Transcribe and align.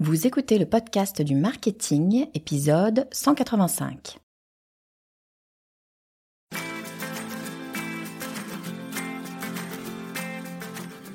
Vous 0.00 0.28
écoutez 0.28 0.58
le 0.58 0.66
podcast 0.66 1.22
du 1.22 1.34
marketing, 1.34 2.28
épisode 2.32 3.08
185. 3.10 4.18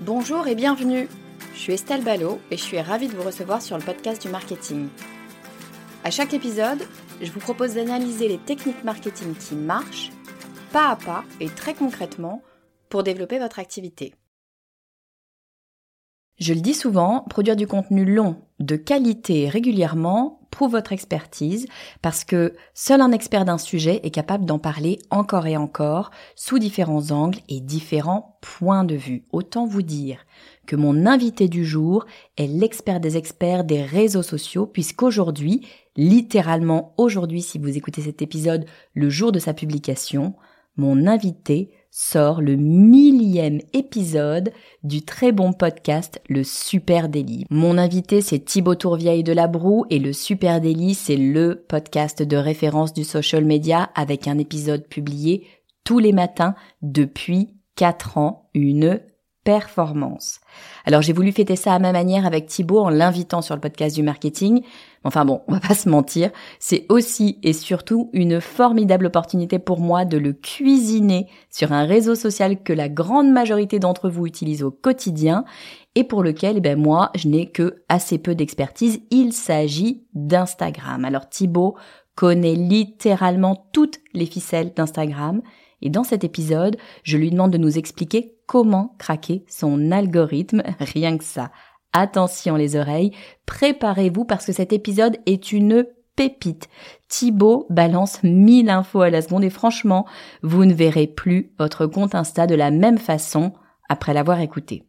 Bonjour 0.02 0.48
et 0.48 0.56
bienvenue. 0.56 1.08
Je 1.54 1.60
suis 1.60 1.72
Estelle 1.72 2.04
Ballot 2.04 2.42
et 2.52 2.58
je 2.58 2.62
suis 2.62 2.82
ravie 2.82 3.08
de 3.08 3.14
vous 3.16 3.24
recevoir 3.24 3.62
sur 3.62 3.78
le 3.78 3.84
podcast 3.86 4.22
du 4.22 4.28
marketing. 4.28 4.90
À 6.04 6.12
chaque 6.12 6.34
épisode, 6.34 6.86
je 7.22 7.32
vous 7.32 7.40
propose 7.40 7.76
d'analyser 7.76 8.28
les 8.28 8.38
techniques 8.38 8.84
marketing 8.84 9.34
qui 9.36 9.56
marchent, 9.56 10.12
pas 10.74 10.90
à 10.90 10.98
pas 10.98 11.24
et 11.40 11.48
très 11.48 11.74
concrètement, 11.74 12.42
pour 12.90 13.04
développer 13.04 13.40
votre 13.40 13.60
activité. 13.60 14.14
Je 16.40 16.54
le 16.54 16.62
dis 16.62 16.74
souvent, 16.74 17.22
produire 17.30 17.56
du 17.56 17.68
contenu 17.68 18.04
long, 18.06 18.42
de 18.64 18.76
qualité 18.76 19.50
régulièrement 19.50 20.40
prouve 20.50 20.72
votre 20.72 20.94
expertise 20.94 21.68
parce 22.02 22.24
que 22.24 22.54
seul 22.74 23.02
un 23.02 23.12
expert 23.12 23.44
d'un 23.44 23.58
sujet 23.58 24.00
est 24.04 24.12
capable 24.12 24.46
d'en 24.46 24.60
parler 24.60 25.00
encore 25.10 25.48
et 25.48 25.58
encore 25.58 26.12
sous 26.36 26.60
différents 26.60 27.12
angles 27.12 27.40
et 27.50 27.60
différents 27.60 28.38
points 28.42 28.84
de 28.84 28.96
vue. 28.96 29.26
Autant 29.32 29.66
vous 29.66 29.82
dire 29.82 30.26
que 30.66 30.76
mon 30.76 31.06
invité 31.06 31.48
du 31.48 31.66
jour 31.66 32.06
est 32.38 32.48
l'expert 32.48 33.00
des 33.00 33.18
experts 33.18 33.64
des 33.64 33.84
réseaux 33.84 34.24
sociaux 34.24 34.66
puisqu'aujourd'hui, 34.66 35.68
littéralement 35.98 36.94
aujourd'hui 36.98 37.42
si 37.42 37.58
vous 37.58 37.76
écoutez 37.76 38.02
cet 38.02 38.22
épisode 38.22 38.66
le 38.94 39.10
jour 39.10 39.32
de 39.32 39.40
sa 39.40 39.54
publication, 39.54 40.36
mon 40.78 41.06
invité 41.08 41.72
sort 41.96 42.42
le 42.42 42.56
millième 42.56 43.60
épisode 43.72 44.52
du 44.84 45.04
très 45.04 45.32
bon 45.32 45.54
podcast 45.54 46.20
Le 46.28 46.44
Super 46.44 47.08
Délit. 47.08 47.46
Mon 47.52 47.78
invité 47.78 48.22
c'est 48.22 48.40
Thibaut 48.40 48.74
Tourvieille 48.74 49.24
de 49.24 49.32
la 49.32 49.46
Broue 49.46 49.86
et 49.92 50.00
le 50.00 50.12
Super 50.12 50.60
Délit 50.60 50.96
c'est 50.96 51.16
le 51.16 51.64
podcast 51.70 52.24
de 52.24 52.36
référence 52.36 52.94
du 52.94 53.04
social 53.04 53.46
media 53.46 53.92
avec 53.94 54.28
un 54.28 54.40
épisode 54.40 54.88
publié 54.88 55.46
tous 55.84 56.00
les 56.00 56.14
matins 56.14 56.56
depuis 56.82 57.54
4 57.76 58.18
ans, 58.18 58.50
une 58.56 59.00
performance. 59.44 60.40
Alors 60.86 61.04
j'ai 61.04 61.14
voulu 61.14 61.32
fêter 61.32 61.56
ça 61.56 61.74
à 61.74 61.80
ma 61.80 61.92
manière 61.92 62.26
avec 62.26 62.48
Thibaut 62.48 62.80
en 62.80 62.90
l'invitant 62.90 63.44
sur 63.44 63.54
le 63.54 63.62
podcast 63.62 63.96
du 63.96 64.02
marketing. 64.02 64.64
Enfin 65.04 65.26
bon, 65.26 65.42
on 65.48 65.54
va 65.54 65.60
pas 65.60 65.74
se 65.74 65.90
mentir, 65.90 66.32
c'est 66.60 66.86
aussi 66.90 67.40
et 67.44 67.54
surtout 67.54 68.10
une 68.14 68.40
formidable 68.40 69.08
opportunité 69.08 69.60
pour 69.60 69.80
moi 69.80 70.06
de 70.06 70.18
le 70.18 70.32
cuisiner 70.32 71.28
sur 71.50 71.74
un 71.74 71.86
réseau 71.86 72.16
social 72.16 72.64
que 72.64 72.72
la 72.72 72.88
grande 72.88 73.30
majorité 73.30 73.80
d'entre 73.80 74.10
vous 74.10 74.26
utilisent 74.26 74.64
au 74.64 74.72
quotidien 74.72 75.44
et 75.96 76.06
pour 76.06 76.24
lequel 76.24 76.58
eh 76.58 76.62
ben 76.62 76.80
moi 76.80 77.12
je 77.16 77.28
n'ai 77.28 77.52
que 77.52 77.84
assez 77.90 78.18
peu 78.18 78.34
d'expertise. 78.34 79.02
Il 79.12 79.34
s'agit 79.34 80.06
d'Instagram. 80.14 81.04
Alors 81.04 81.30
Thibaut 81.30 81.76
connaît 82.16 82.56
littéralement 82.56 83.68
toutes 83.74 84.00
les 84.14 84.26
ficelles 84.26 84.74
d'Instagram 84.74 85.42
et 85.82 85.90
dans 85.90 86.06
cet 86.06 86.24
épisode, 86.24 86.78
je 87.04 87.18
lui 87.18 87.30
demande 87.30 87.52
de 87.52 87.58
nous 87.58 87.78
expliquer 87.78 88.38
comment 88.48 88.96
craquer 89.00 89.44
son 89.50 89.92
algorithme, 89.92 90.64
rien 90.80 91.18
que 91.18 91.26
ça. 91.26 91.52
Attention 91.94 92.56
les 92.56 92.76
oreilles, 92.76 93.12
préparez-vous 93.46 94.26
parce 94.26 94.46
que 94.46 94.52
cet 94.52 94.74
épisode 94.74 95.18
est 95.26 95.52
une 95.52 95.86
pépite. 96.16 96.68
Thibaut 97.08 97.68
balance 97.70 98.22
1000 98.24 98.70
infos 98.70 99.02
à 99.02 99.10
la 99.10 99.22
seconde 99.22 99.44
et 99.44 99.50
franchement, 99.50 100.06
vous 100.42 100.66
ne 100.66 100.74
verrez 100.74 101.08
plus 101.08 101.52
votre 101.60 101.86
compte 101.86 102.16
Insta 102.16 102.48
de 102.48 102.56
la 102.56 102.72
même 102.72 102.98
façon 102.98 103.54
après 103.90 104.14
l'avoir 104.14 104.40
écouté. 104.40 104.86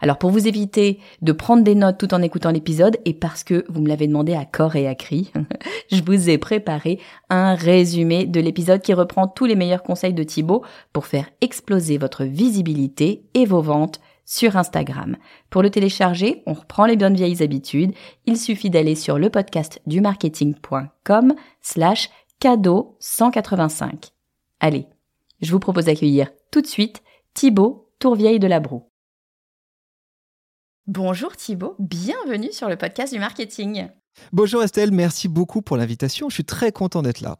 Alors 0.00 0.18
pour 0.18 0.30
vous 0.30 0.46
éviter 0.46 0.98
de 1.22 1.32
prendre 1.32 1.62
des 1.62 1.74
notes 1.74 1.98
tout 1.98 2.14
en 2.14 2.22
écoutant 2.22 2.50
l'épisode 2.50 2.96
et 3.04 3.14
parce 3.14 3.44
que 3.44 3.64
vous 3.68 3.80
me 3.80 3.88
l'avez 3.88 4.06
demandé 4.06 4.34
à 4.34 4.44
corps 4.44 4.76
et 4.76 4.86
à 4.86 4.94
cri, 4.94 5.32
je 5.92 6.02
vous 6.02 6.30
ai 6.30 6.38
préparé 6.38 7.00
un 7.30 7.54
résumé 7.54 8.26
de 8.26 8.40
l'épisode 8.40 8.82
qui 8.82 8.94
reprend 8.94 9.28
tous 9.28 9.44
les 9.44 9.56
meilleurs 9.56 9.82
conseils 9.82 10.14
de 10.14 10.22
Thibaut 10.22 10.64
pour 10.92 11.06
faire 11.06 11.28
exploser 11.40 11.98
votre 11.98 12.24
visibilité 12.24 13.24
et 13.34 13.44
vos 13.44 13.62
ventes 13.62 14.00
sur 14.28 14.56
Instagram. 14.56 15.16
Pour 15.48 15.62
le 15.62 15.70
télécharger, 15.70 16.42
on 16.46 16.52
reprend 16.52 16.84
les 16.84 16.96
bonnes 16.96 17.16
vieilles 17.16 17.42
habitudes. 17.42 17.94
Il 18.26 18.36
suffit 18.36 18.68
d'aller 18.68 18.94
sur 18.94 19.18
le 19.18 19.30
podcast 19.30 19.80
du 19.86 20.02
marketing.com 20.02 21.34
slash 21.62 22.10
cadeau 22.38 22.96
185. 23.00 24.10
Allez, 24.60 24.86
je 25.40 25.50
vous 25.50 25.58
propose 25.58 25.86
d'accueillir 25.86 26.30
tout 26.50 26.60
de 26.60 26.66
suite 26.66 27.02
Thibaut 27.32 27.90
Tourvieille 27.98 28.38
de 28.38 28.46
la 28.46 28.60
Broue. 28.60 28.84
Bonjour 30.86 31.34
Thibaut, 31.34 31.74
bienvenue 31.78 32.52
sur 32.52 32.68
le 32.68 32.76
podcast 32.76 33.12
du 33.12 33.18
marketing. 33.18 33.88
Bonjour 34.32 34.62
Estelle, 34.62 34.92
merci 34.92 35.28
beaucoup 35.28 35.62
pour 35.62 35.76
l'invitation. 35.76 36.28
Je 36.28 36.34
suis 36.34 36.44
très 36.44 36.70
content 36.70 37.02
d'être 37.02 37.20
là. 37.20 37.38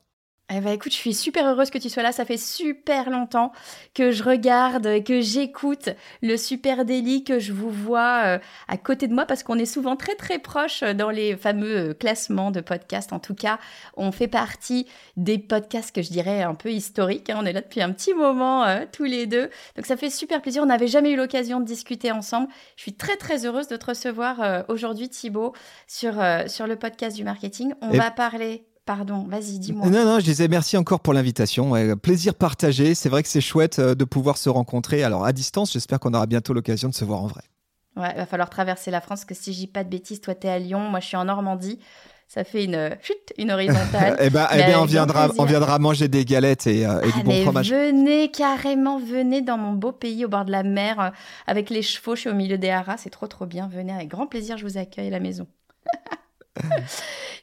Eh 0.50 0.60
ben 0.60 0.70
écoute, 0.70 0.92
je 0.92 0.96
suis 0.96 1.12
super 1.12 1.46
heureuse 1.46 1.68
que 1.68 1.76
tu 1.76 1.90
sois 1.90 2.02
là. 2.02 2.10
Ça 2.10 2.24
fait 2.24 2.38
super 2.38 3.10
longtemps 3.10 3.52
que 3.92 4.12
je 4.12 4.24
regarde, 4.24 5.04
que 5.04 5.20
j'écoute 5.20 5.90
le 6.22 6.38
Super 6.38 6.86
Daily, 6.86 7.22
que 7.22 7.38
je 7.38 7.52
vous 7.52 7.68
vois 7.70 8.22
euh, 8.24 8.38
à 8.66 8.78
côté 8.78 9.08
de 9.08 9.14
moi 9.14 9.26
parce 9.26 9.42
qu'on 9.42 9.58
est 9.58 9.66
souvent 9.66 9.94
très 9.94 10.14
très 10.14 10.38
proches 10.38 10.82
dans 10.82 11.10
les 11.10 11.36
fameux 11.36 11.90
euh, 11.90 11.94
classements 11.94 12.50
de 12.50 12.62
podcasts. 12.62 13.12
En 13.12 13.18
tout 13.18 13.34
cas, 13.34 13.58
on 13.94 14.10
fait 14.10 14.26
partie 14.26 14.86
des 15.18 15.36
podcasts 15.36 15.94
que 15.94 16.00
je 16.00 16.08
dirais 16.08 16.42
un 16.42 16.54
peu 16.54 16.70
historiques. 16.70 17.28
Hein. 17.28 17.36
On 17.42 17.44
est 17.44 17.52
là 17.52 17.60
depuis 17.60 17.82
un 17.82 17.92
petit 17.92 18.14
moment 18.14 18.64
euh, 18.64 18.86
tous 18.90 19.04
les 19.04 19.26
deux. 19.26 19.50
Donc 19.76 19.84
ça 19.84 19.98
fait 19.98 20.08
super 20.08 20.40
plaisir. 20.40 20.62
On 20.62 20.66
n'avait 20.66 20.88
jamais 20.88 21.10
eu 21.10 21.16
l'occasion 21.16 21.60
de 21.60 21.66
discuter 21.66 22.10
ensemble. 22.10 22.48
Je 22.76 22.82
suis 22.82 22.94
très 22.94 23.16
très 23.16 23.44
heureuse 23.44 23.68
de 23.68 23.76
te 23.76 23.84
recevoir 23.84 24.64
aujourd'hui 24.68 25.10
Thibaut 25.10 25.52
sur, 25.86 26.14
sur 26.46 26.66
le 26.66 26.76
podcast 26.76 27.16
du 27.16 27.24
marketing. 27.24 27.74
On 27.82 27.90
va 27.90 28.10
parler 28.10 28.67
Pardon, 28.88 29.26
vas-y, 29.28 29.58
dis-moi. 29.58 29.90
Non, 29.90 30.06
non, 30.06 30.18
je 30.18 30.24
disais 30.24 30.48
merci 30.48 30.78
encore 30.78 31.00
pour 31.00 31.12
l'invitation. 31.12 31.72
plaisir 31.96 32.34
partagé. 32.34 32.94
C'est 32.94 33.10
vrai 33.10 33.22
que 33.22 33.28
c'est 33.28 33.42
chouette 33.42 33.80
euh, 33.80 33.94
de 33.94 34.04
pouvoir 34.04 34.38
se 34.38 34.48
rencontrer. 34.48 35.04
Alors, 35.04 35.26
à 35.26 35.34
distance, 35.34 35.74
j'espère 35.74 36.00
qu'on 36.00 36.14
aura 36.14 36.24
bientôt 36.24 36.54
l'occasion 36.54 36.88
de 36.88 36.94
se 36.94 37.04
voir 37.04 37.22
en 37.22 37.26
vrai. 37.26 37.42
Ouais, 37.98 38.10
il 38.14 38.16
va 38.16 38.24
falloir 38.24 38.48
traverser 38.48 38.90
la 38.90 39.02
France, 39.02 39.26
que 39.26 39.34
si 39.34 39.52
je 39.52 39.58
dis 39.58 39.66
pas 39.66 39.84
de 39.84 39.90
bêtises, 39.90 40.22
toi, 40.22 40.34
tu 40.34 40.46
es 40.46 40.50
à 40.50 40.58
Lyon, 40.58 40.80
moi, 40.88 41.00
je 41.00 41.06
suis 41.06 41.18
en 41.18 41.26
Normandie. 41.26 41.78
Ça 42.28 42.44
fait 42.44 42.64
une 42.64 42.96
chute, 43.02 43.34
une 43.36 43.50
horizontale. 43.50 44.16
eh 44.20 44.30
ben, 44.30 44.48
eh 44.54 44.56
bien, 44.56 44.80
on 44.80 44.86
viendra, 44.86 45.28
on 45.36 45.44
viendra 45.44 45.78
manger 45.78 46.08
des 46.08 46.24
galettes 46.24 46.66
et, 46.66 46.86
euh, 46.86 47.02
du 47.14 47.22
bon 47.24 47.42
fromage. 47.42 47.70
Venez 47.70 48.30
carrément, 48.30 48.98
venez 48.98 49.42
dans 49.42 49.58
mon 49.58 49.74
beau 49.74 49.92
pays 49.92 50.24
au 50.24 50.28
bord 50.30 50.46
de 50.46 50.50
la 50.50 50.62
mer 50.62 50.98
euh, 50.98 51.10
avec 51.46 51.68
les 51.68 51.82
chevaux. 51.82 52.14
Je 52.14 52.20
suis 52.20 52.30
au 52.30 52.34
milieu 52.34 52.56
des 52.56 52.70
haras, 52.70 52.96
c'est 52.96 53.10
trop 53.10 53.26
trop 53.26 53.44
bien. 53.44 53.68
Venez 53.68 53.92
avec 53.92 54.08
grand 54.08 54.26
plaisir, 54.26 54.56
je 54.56 54.64
vous 54.64 54.78
accueille 54.78 55.08
à 55.08 55.10
la 55.10 55.20
maison. 55.20 55.46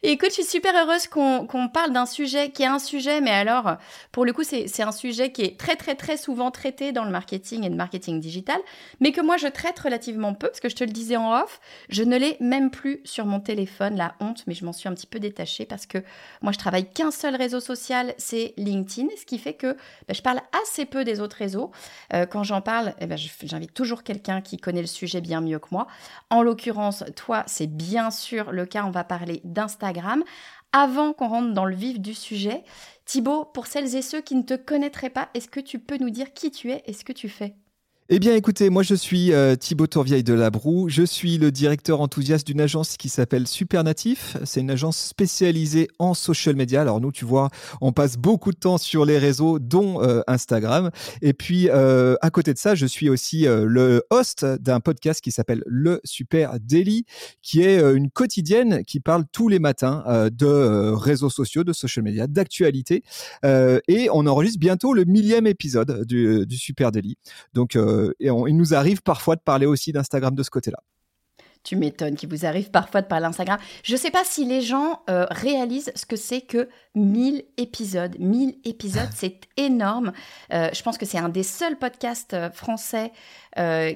écoute, 0.03 0.29
je 0.29 0.35
suis 0.35 0.43
super 0.43 0.73
heureuse 0.75 1.07
qu'on 1.07 1.69
parle 1.71 1.91
d'un 1.91 2.05
sujet 2.05 2.51
qui 2.51 2.63
est 2.63 2.67
un 2.67 2.79
sujet, 2.79 3.21
mais 3.21 3.31
alors, 3.31 3.77
pour 4.11 4.25
le 4.25 4.33
coup, 4.33 4.43
c'est 4.43 4.81
un 4.81 4.91
sujet 4.91 5.31
qui 5.31 5.41
est 5.43 5.59
très, 5.59 5.75
très, 5.75 5.95
très 5.95 6.17
souvent 6.17 6.51
traité 6.51 6.91
dans 6.91 7.03
le 7.03 7.11
marketing 7.11 7.63
et 7.63 7.69
le 7.69 7.75
marketing 7.75 8.19
digital, 8.19 8.59
mais 8.99 9.11
que 9.11 9.21
moi, 9.21 9.37
je 9.37 9.47
traite 9.47 9.79
relativement 9.79 10.33
peu, 10.33 10.47
parce 10.47 10.59
que 10.59 10.69
je 10.69 10.75
te 10.75 10.83
le 10.83 10.91
disais 10.91 11.15
en 11.15 11.41
off, 11.41 11.59
je 11.89 12.03
ne 12.03 12.17
l'ai 12.17 12.37
même 12.39 12.71
plus 12.71 13.01
sur 13.03 13.25
mon 13.25 13.39
téléphone, 13.39 13.95
la 13.95 14.15
honte, 14.19 14.43
mais 14.47 14.53
je 14.53 14.65
m'en 14.65 14.73
suis 14.73 14.89
un 14.89 14.93
petit 14.93 15.07
peu 15.07 15.19
détachée 15.19 15.65
parce 15.65 15.85
que 15.85 15.99
moi, 16.41 16.51
je 16.51 16.57
travaille 16.57 16.89
qu'un 16.89 17.11
seul 17.11 17.35
réseau 17.35 17.59
social, 17.59 18.13
c'est 18.17 18.53
LinkedIn, 18.57 19.07
ce 19.17 19.25
qui 19.25 19.37
fait 19.37 19.53
que 19.53 19.73
bah, 20.07 20.13
je 20.13 20.21
parle 20.21 20.41
assez 20.63 20.85
peu 20.85 21.03
des 21.03 21.19
autres 21.19 21.37
réseaux. 21.37 21.71
Euh, 22.13 22.25
quand 22.25 22.43
j'en 22.43 22.61
parle, 22.61 22.93
eh 22.99 23.07
ben, 23.07 23.17
j'invite 23.17 23.73
toujours 23.73 24.03
quelqu'un 24.03 24.41
qui 24.41 24.57
connaît 24.57 24.81
le 24.81 24.87
sujet 24.87 25.21
bien 25.21 25.41
mieux 25.41 25.59
que 25.59 25.69
moi. 25.71 25.87
En 26.29 26.41
l'occurrence, 26.41 27.03
toi, 27.15 27.43
c'est 27.47 27.67
bien 27.67 28.11
sûr 28.11 28.51
le 28.51 28.65
cas, 28.65 28.83
on 28.85 28.91
va 28.91 29.03
parler 29.05 29.41
d'Instagram. 29.45 30.23
avant 30.73 31.13
qu'on 31.13 31.29
rentre 31.29 31.53
dans 31.53 31.65
le 31.65 31.75
vif 31.75 31.99
du 32.01 32.13
sujet, 32.13 32.63
Thibaut, 33.05 33.45
pour 33.45 33.67
celles 33.67 33.95
et 33.95 34.01
ceux 34.01 34.21
qui 34.21 34.35
ne 34.35 34.43
te 34.43 34.55
connaîtraient 34.55 35.09
pas, 35.09 35.29
est-ce 35.33 35.47
que 35.47 35.61
tu 35.61 35.79
peux 35.79 35.97
nous 35.97 36.09
dire 36.09 36.33
qui 36.33 36.51
tu 36.51 36.71
es 36.71 36.83
et 36.85 36.93
ce 36.93 37.05
que 37.05 37.13
tu 37.13 37.29
fais? 37.29 37.55
Eh 38.07 38.19
bien, 38.19 38.35
écoutez, 38.35 38.69
moi 38.69 38.83
je 38.83 38.93
suis 38.93 39.33
euh, 39.33 39.55
Thibaut 39.55 39.87
Tourvieille 39.87 40.23
de 40.23 40.35
Labroue. 40.35 40.89
Je 40.89 41.01
suis 41.01 41.39
le 41.39 41.49
directeur 41.49 42.01
enthousiaste 42.01 42.45
d'une 42.45 42.61
agence 42.61 42.97
qui 42.97 43.09
s'appelle 43.09 43.47
Supernatif. 43.47 44.37
C'est 44.43 44.59
une 44.59 44.69
agence 44.69 44.99
spécialisée 44.99 45.87
en 45.97 46.13
social 46.13 46.55
media. 46.55 46.81
Alors 46.81 47.01
nous, 47.01 47.11
tu 47.11 47.25
vois, 47.25 47.49
on 47.81 47.93
passe 47.93 48.17
beaucoup 48.17 48.51
de 48.51 48.57
temps 48.57 48.77
sur 48.77 49.05
les 49.05 49.17
réseaux, 49.17 49.57
dont 49.57 50.03
euh, 50.03 50.21
Instagram. 50.27 50.91
Et 51.23 51.33
puis, 51.33 51.67
euh, 51.71 52.15
à 52.21 52.29
côté 52.29 52.53
de 52.53 52.59
ça, 52.59 52.75
je 52.75 52.85
suis 52.85 53.09
aussi 53.09 53.47
le 53.47 54.03
host 54.11 54.45
d'un 54.45 54.81
podcast 54.81 55.19
qui 55.19 55.31
s'appelle 55.31 55.63
Le 55.65 55.99
Super 56.03 56.59
Daily, 56.59 57.05
qui 57.41 57.63
est 57.63 57.81
une 57.81 58.11
quotidienne 58.11 58.83
qui 58.83 58.99
parle 58.99 59.23
tous 59.31 59.47
les 59.47 59.57
matins 59.57 60.29
de 60.31 60.93
réseaux 60.93 61.31
sociaux, 61.31 61.63
de 61.63 61.73
social 61.73 62.03
media, 62.03 62.27
d'actualité. 62.27 63.03
et 63.43 64.09
on 64.13 64.27
enregistre 64.27 64.59
bientôt 64.59 64.93
le 64.93 65.05
millième 65.05 65.47
épisode 65.47 66.05
du, 66.05 66.45
du 66.45 66.57
Super 66.57 66.91
Daily. 66.91 67.17
Donc, 67.55 67.75
euh, 67.95 68.15
et 68.19 68.27
il 68.27 68.57
nous 68.57 68.73
arrive 68.73 69.01
parfois 69.01 69.35
de 69.35 69.41
parler 69.41 69.65
aussi 69.65 69.91
d'Instagram 69.91 70.35
de 70.35 70.43
ce 70.43 70.49
côté-là. 70.49 70.79
Tu 71.65 71.75
m'étonnes 71.75 72.15
qu'il 72.15 72.29
vous 72.29 72.45
arrive 72.45 72.69
parfois 72.69 73.01
de 73.01 73.07
parler 73.07 73.25
d'Instagram. 73.25 73.57
Je 73.83 73.93
ne 73.93 73.97
sais 73.97 74.11
pas 74.11 74.23
si 74.23 74.45
les 74.45 74.61
gens 74.61 75.01
euh, 75.09 75.25
réalisent 75.31 75.91
ce 75.95 76.05
que 76.05 76.15
c'est 76.15 76.41
que 76.41 76.69
1000 76.93 77.43
épisodes. 77.57 78.15
1000 78.19 78.59
épisodes, 78.65 79.09
c'est 79.15 79.41
énorme. 79.57 80.13
Euh, 80.53 80.69
je 80.71 80.83
pense 80.83 80.99
que 80.99 81.07
c'est 81.07 81.17
un 81.17 81.27
des 81.27 81.41
seuls 81.41 81.77
podcasts 81.77 82.35
français 82.53 83.11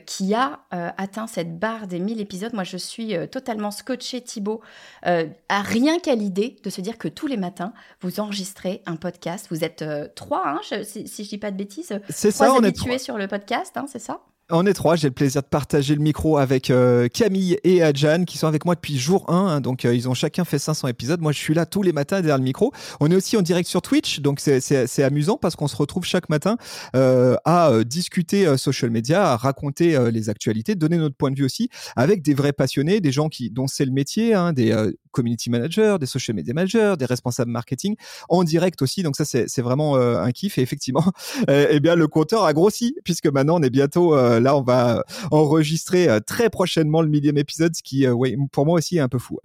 qui 0.05 0.33
a 0.33 0.61
atteint 0.71 1.27
cette 1.27 1.59
barre 1.59 1.87
des 1.87 1.99
1000 1.99 2.21
épisodes. 2.21 2.53
Moi, 2.53 2.63
je 2.63 2.77
suis 2.77 3.13
totalement 3.29 3.71
scotché, 3.71 4.21
Thibaut, 4.21 4.61
à 5.03 5.61
rien 5.61 5.99
qu'à 5.99 6.15
l'idée 6.15 6.55
de 6.63 6.69
se 6.69 6.79
dire 6.79 6.97
que 6.97 7.09
tous 7.09 7.27
les 7.27 7.35
matins, 7.35 7.73
vous 7.99 8.21
enregistrez 8.21 8.81
un 8.85 8.95
podcast. 8.95 9.47
Vous 9.49 9.65
êtes 9.65 9.83
trois, 10.15 10.47
hein, 10.47 10.61
si, 10.63 11.03
je 11.05 11.21
ne 11.23 11.27
dis 11.27 11.37
pas 11.37 11.51
de 11.51 11.57
bêtises. 11.57 11.99
C'est 12.07 12.31
ça, 12.31 12.53
on 12.53 12.63
habitués 12.63 12.93
est 12.93 12.99
sur 12.99 13.17
le 13.17 13.27
podcast, 13.27 13.75
hein, 13.75 13.85
c'est 13.89 13.99
ça? 13.99 14.21
On 14.51 14.65
est 14.65 14.73
trois, 14.73 14.95
j'ai 14.95 15.07
le 15.07 15.13
plaisir 15.13 15.41
de 15.41 15.47
partager 15.47 15.95
le 15.95 16.01
micro 16.01 16.37
avec 16.37 16.69
euh, 16.69 17.07
Camille 17.07 17.57
et 17.63 17.83
Adjan 17.83 18.25
qui 18.25 18.37
sont 18.37 18.47
avec 18.47 18.65
moi 18.65 18.75
depuis 18.75 18.97
jour 18.97 19.25
1. 19.29 19.35
Hein. 19.35 19.61
donc 19.61 19.85
euh, 19.85 19.93
ils 19.93 20.09
ont 20.09 20.13
chacun 20.13 20.43
fait 20.43 20.59
500 20.59 20.87
épisodes. 20.87 21.21
Moi 21.21 21.31
je 21.31 21.37
suis 21.37 21.53
là 21.53 21.65
tous 21.65 21.83
les 21.83 21.93
matins 21.93 22.17
derrière 22.17 22.37
le 22.37 22.43
micro. 22.43 22.71
On 22.99 23.11
est 23.11 23.15
aussi 23.15 23.37
en 23.37 23.41
direct 23.41 23.69
sur 23.69 23.81
Twitch, 23.81 24.21
donc 24.21 24.39
c'est 24.39 25.03
amusant 25.03 25.37
parce 25.37 25.55
qu'on 25.55 25.67
se 25.67 25.75
retrouve 25.75 26.05
chaque 26.05 26.29
matin 26.29 26.57
euh, 26.95 27.35
à 27.45 27.71
discuter 27.85 28.57
social 28.57 28.89
media, 28.89 29.31
à 29.31 29.37
raconter 29.37 29.97
les 30.11 30.29
actualités, 30.29 30.75
donner 30.75 30.97
notre 30.97 31.15
point 31.15 31.31
de 31.31 31.35
vue 31.35 31.45
aussi 31.45 31.69
avec 31.95 32.21
des 32.21 32.33
vrais 32.33 32.53
passionnés, 32.53 33.01
des 33.01 33.11
gens 33.11 33.29
qui 33.29 33.49
dont 33.49 33.67
c'est 33.67 33.85
le 33.85 33.91
métier, 33.91 34.33
hein, 34.33 34.53
des 34.53 34.73
community 35.11 35.49
managers, 35.49 35.97
des 35.99 36.05
social 36.05 36.35
media 36.35 36.53
managers, 36.53 36.95
des 36.97 37.05
responsables 37.05 37.51
marketing 37.51 37.95
en 38.29 38.43
direct 38.43 38.81
aussi. 38.81 39.03
Donc 39.03 39.15
ça 39.15 39.25
c'est 39.25 39.61
vraiment 39.61 39.95
un 39.95 40.31
kiff 40.31 40.57
et 40.57 40.61
effectivement, 40.61 41.03
eh 41.47 41.79
bien 41.79 41.95
le 41.95 42.07
compteur 42.07 42.43
a 42.45 42.53
grossi 42.53 42.95
puisque 43.03 43.27
maintenant 43.27 43.59
on 43.59 43.63
est 43.63 43.69
bientôt 43.69 44.15
là, 44.15 44.55
on 44.55 44.61
va 44.61 44.99
euh, 44.99 45.01
enregistrer 45.31 46.09
euh, 46.09 46.19
très 46.19 46.49
prochainement 46.49 47.01
le 47.01 47.09
millième 47.09 47.37
épisode, 47.37 47.75
ce 47.75 47.83
qui, 47.83 48.05
euh, 48.05 48.15
pour 48.51 48.65
moi 48.65 48.77
aussi, 48.77 48.97
est 48.97 49.01
un 49.01 49.09
peu 49.09 49.19
fou. 49.19 49.39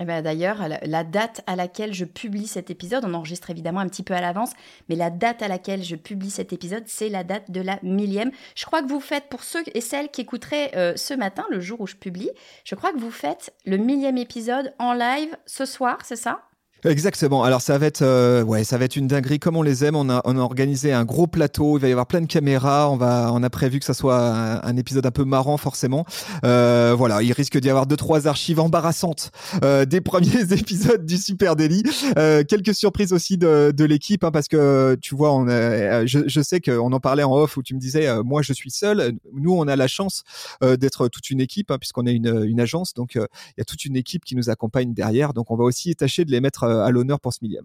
Eh 0.00 0.04
ben 0.04 0.22
D'ailleurs, 0.22 0.68
la, 0.68 1.04
date 1.04 1.42
à 1.46 1.56
laquelle 1.56 1.92
je 1.92 2.04
publie 2.04 2.46
cet 2.46 2.70
épisode, 2.70 3.04
on 3.04 3.14
enregistre 3.14 3.50
évidemment 3.50 3.80
un 3.80 3.88
petit 3.88 4.04
peu 4.04 4.14
à 4.14 4.20
l'avance, 4.20 4.52
mais 4.88 4.94
la 4.94 5.10
date 5.10 5.42
à 5.42 5.48
laquelle 5.48 5.82
je 5.82 5.96
publie 5.96 6.30
cet 6.30 6.52
épisode, 6.52 6.84
c'est 6.86 7.08
la 7.08 7.24
date 7.24 7.50
de 7.50 7.60
la 7.60 7.80
millième. 7.82 8.30
Je 8.54 8.64
crois 8.64 8.82
que 8.82 8.88
vous 8.88 9.00
faites, 9.00 9.28
pour 9.28 9.42
ceux 9.42 9.62
et 9.74 9.80
celles 9.80 10.10
qui 10.10 10.20
écouteraient 10.20 10.94
ce 10.96 11.14
matin, 11.14 11.44
le 11.50 11.60
jour 11.60 11.80
où 11.80 11.86
je 11.86 11.96
publie, 11.96 12.30
je 12.64 12.76
crois 12.76 12.92
que 12.92 12.98
vous 12.98 13.10
faites 13.10 13.52
le 13.64 13.76
millième 13.76 14.18
épisode 14.18 14.72
en 14.78 14.92
live 14.92 15.36
ce 15.46 15.64
soir, 15.64 15.98
c'est 16.04 16.16
ça? 16.16 16.47
Exactement. 16.84 17.42
Alors 17.42 17.60
ça 17.60 17.76
va 17.76 17.86
être, 17.86 18.02
euh, 18.02 18.42
ouais, 18.42 18.62
ça 18.62 18.78
va 18.78 18.84
être 18.84 18.96
une 18.96 19.08
dinguerie 19.08 19.38
comme 19.38 19.56
on 19.56 19.62
les 19.62 19.84
aime. 19.84 19.96
On 19.96 20.08
a, 20.10 20.20
on 20.24 20.36
a 20.36 20.40
organisé 20.40 20.92
un 20.92 21.04
gros 21.04 21.26
plateau. 21.26 21.76
Il 21.76 21.80
va 21.80 21.88
y 21.88 21.90
avoir 21.90 22.06
plein 22.06 22.20
de 22.20 22.26
caméras. 22.26 22.88
On 22.90 22.96
va, 22.96 23.30
on 23.32 23.42
a 23.42 23.50
prévu 23.50 23.80
que 23.80 23.84
ça 23.84 23.94
soit 23.94 24.18
un, 24.64 24.76
épisode 24.76 25.04
un 25.04 25.10
peu 25.10 25.24
marrant 25.24 25.56
forcément. 25.56 26.04
Euh, 26.44 26.94
voilà, 26.96 27.22
il 27.22 27.32
risque 27.32 27.58
d'y 27.58 27.68
avoir 27.68 27.86
deux 27.86 27.96
trois 27.96 28.28
archives 28.28 28.60
embarrassantes 28.60 29.32
euh, 29.64 29.84
des 29.84 30.00
premiers 30.00 30.52
épisodes 30.52 31.04
du 31.04 31.16
Super 31.16 31.56
Daily. 31.56 31.82
Euh, 32.16 32.44
quelques 32.44 32.74
surprises 32.74 33.12
aussi 33.12 33.38
de, 33.38 33.72
de 33.76 33.84
l'équipe 33.84 34.22
hein, 34.22 34.30
parce 34.30 34.46
que 34.46 34.96
tu 35.00 35.16
vois, 35.16 35.34
on 35.34 35.48
a, 35.48 36.06
je, 36.06 36.20
je 36.26 36.40
sais 36.40 36.60
qu'on 36.60 36.92
en 36.92 37.00
parlait 37.00 37.24
en 37.24 37.34
off 37.34 37.56
où 37.56 37.62
tu 37.62 37.74
me 37.74 37.80
disais, 37.80 38.06
euh, 38.06 38.22
moi 38.22 38.42
je 38.42 38.52
suis 38.52 38.70
seul. 38.70 39.14
Nous, 39.32 39.52
on 39.52 39.66
a 39.66 39.74
la 39.74 39.88
chance 39.88 40.22
euh, 40.62 40.76
d'être 40.76 41.08
toute 41.08 41.30
une 41.30 41.40
équipe 41.40 41.70
hein, 41.72 41.78
puisqu'on 41.78 42.06
est 42.06 42.14
une, 42.14 42.44
une 42.44 42.60
agence. 42.60 42.94
Donc 42.94 43.16
il 43.16 43.26
y 43.58 43.60
a 43.60 43.64
toute 43.64 43.84
une 43.84 43.96
équipe 43.96 44.24
qui 44.24 44.36
nous 44.36 44.48
accompagne 44.48 44.94
derrière. 44.94 45.34
Donc 45.34 45.50
on 45.50 45.56
va 45.56 45.64
aussi 45.64 45.94
tâcher 45.96 46.24
de 46.24 46.30
les 46.30 46.40
mettre 46.40 46.67
euh, 46.67 46.67
à 46.68 46.90
l'honneur 46.90 47.20
pour 47.20 47.32
ce 47.32 47.38
millième. 47.42 47.64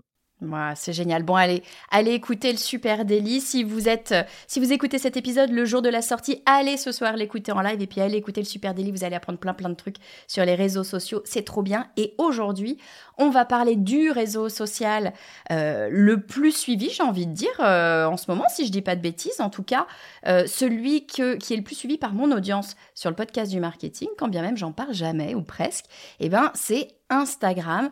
c'est 0.75 0.93
génial. 0.93 1.23
Bon, 1.23 1.35
allez, 1.35 1.63
allez 1.89 2.11
écouter 2.11 2.51
le 2.51 2.57
Super 2.57 3.05
Daily. 3.05 3.39
Si 3.39 3.63
vous 3.63 3.87
êtes, 3.87 4.11
euh, 4.11 4.23
si 4.47 4.59
vous 4.59 4.73
écoutez 4.73 4.97
cet 4.97 5.15
épisode 5.15 5.51
le 5.51 5.63
jour 5.65 5.81
de 5.81 5.89
la 5.89 6.01
sortie, 6.01 6.41
allez 6.45 6.77
ce 6.77 6.91
soir 6.91 7.15
l'écouter 7.15 7.51
en 7.51 7.61
live 7.61 7.81
et 7.81 7.87
puis 7.87 8.01
allez 8.01 8.17
écouter 8.17 8.41
le 8.41 8.45
Super 8.45 8.73
Daily. 8.73 8.91
Vous 8.91 9.03
allez 9.03 9.15
apprendre 9.15 9.39
plein 9.39 9.53
plein 9.53 9.69
de 9.69 9.75
trucs 9.75 9.97
sur 10.27 10.43
les 10.43 10.55
réseaux 10.55 10.83
sociaux. 10.83 11.21
C'est 11.25 11.43
trop 11.43 11.61
bien. 11.61 11.87
Et 11.97 12.13
aujourd'hui, 12.17 12.77
on 13.17 13.29
va 13.29 13.45
parler 13.45 13.75
du 13.75 14.11
réseau 14.11 14.49
social 14.49 15.13
euh, 15.51 15.87
le 15.91 16.19
plus 16.19 16.51
suivi, 16.51 16.89
j'ai 16.89 17.03
envie 17.03 17.27
de 17.27 17.33
dire, 17.33 17.59
en 17.59 18.17
ce 18.17 18.29
moment, 18.29 18.45
si 18.49 18.65
je 18.65 18.71
dis 18.71 18.81
pas 18.81 18.95
de 18.95 19.01
bêtises. 19.01 19.39
En 19.39 19.49
tout 19.49 19.63
cas, 19.63 19.87
celui 20.25 21.05
que, 21.05 21.35
qui 21.35 21.53
est 21.53 21.57
le 21.57 21.63
plus 21.63 21.75
suivi 21.75 21.97
par 21.97 22.13
mon 22.13 22.31
audience 22.31 22.75
sur 22.95 23.09
le 23.09 23.15
podcast 23.15 23.51
du 23.51 23.59
marketing, 23.59 24.09
quand 24.17 24.27
bien 24.27 24.41
même 24.41 24.57
j'en 24.57 24.71
parle 24.71 24.93
jamais 24.93 25.35
ou 25.35 25.41
presque. 25.41 25.85
Eh 26.19 26.29
ben, 26.29 26.51
c'est 26.55 26.89
Instagram. 27.09 27.89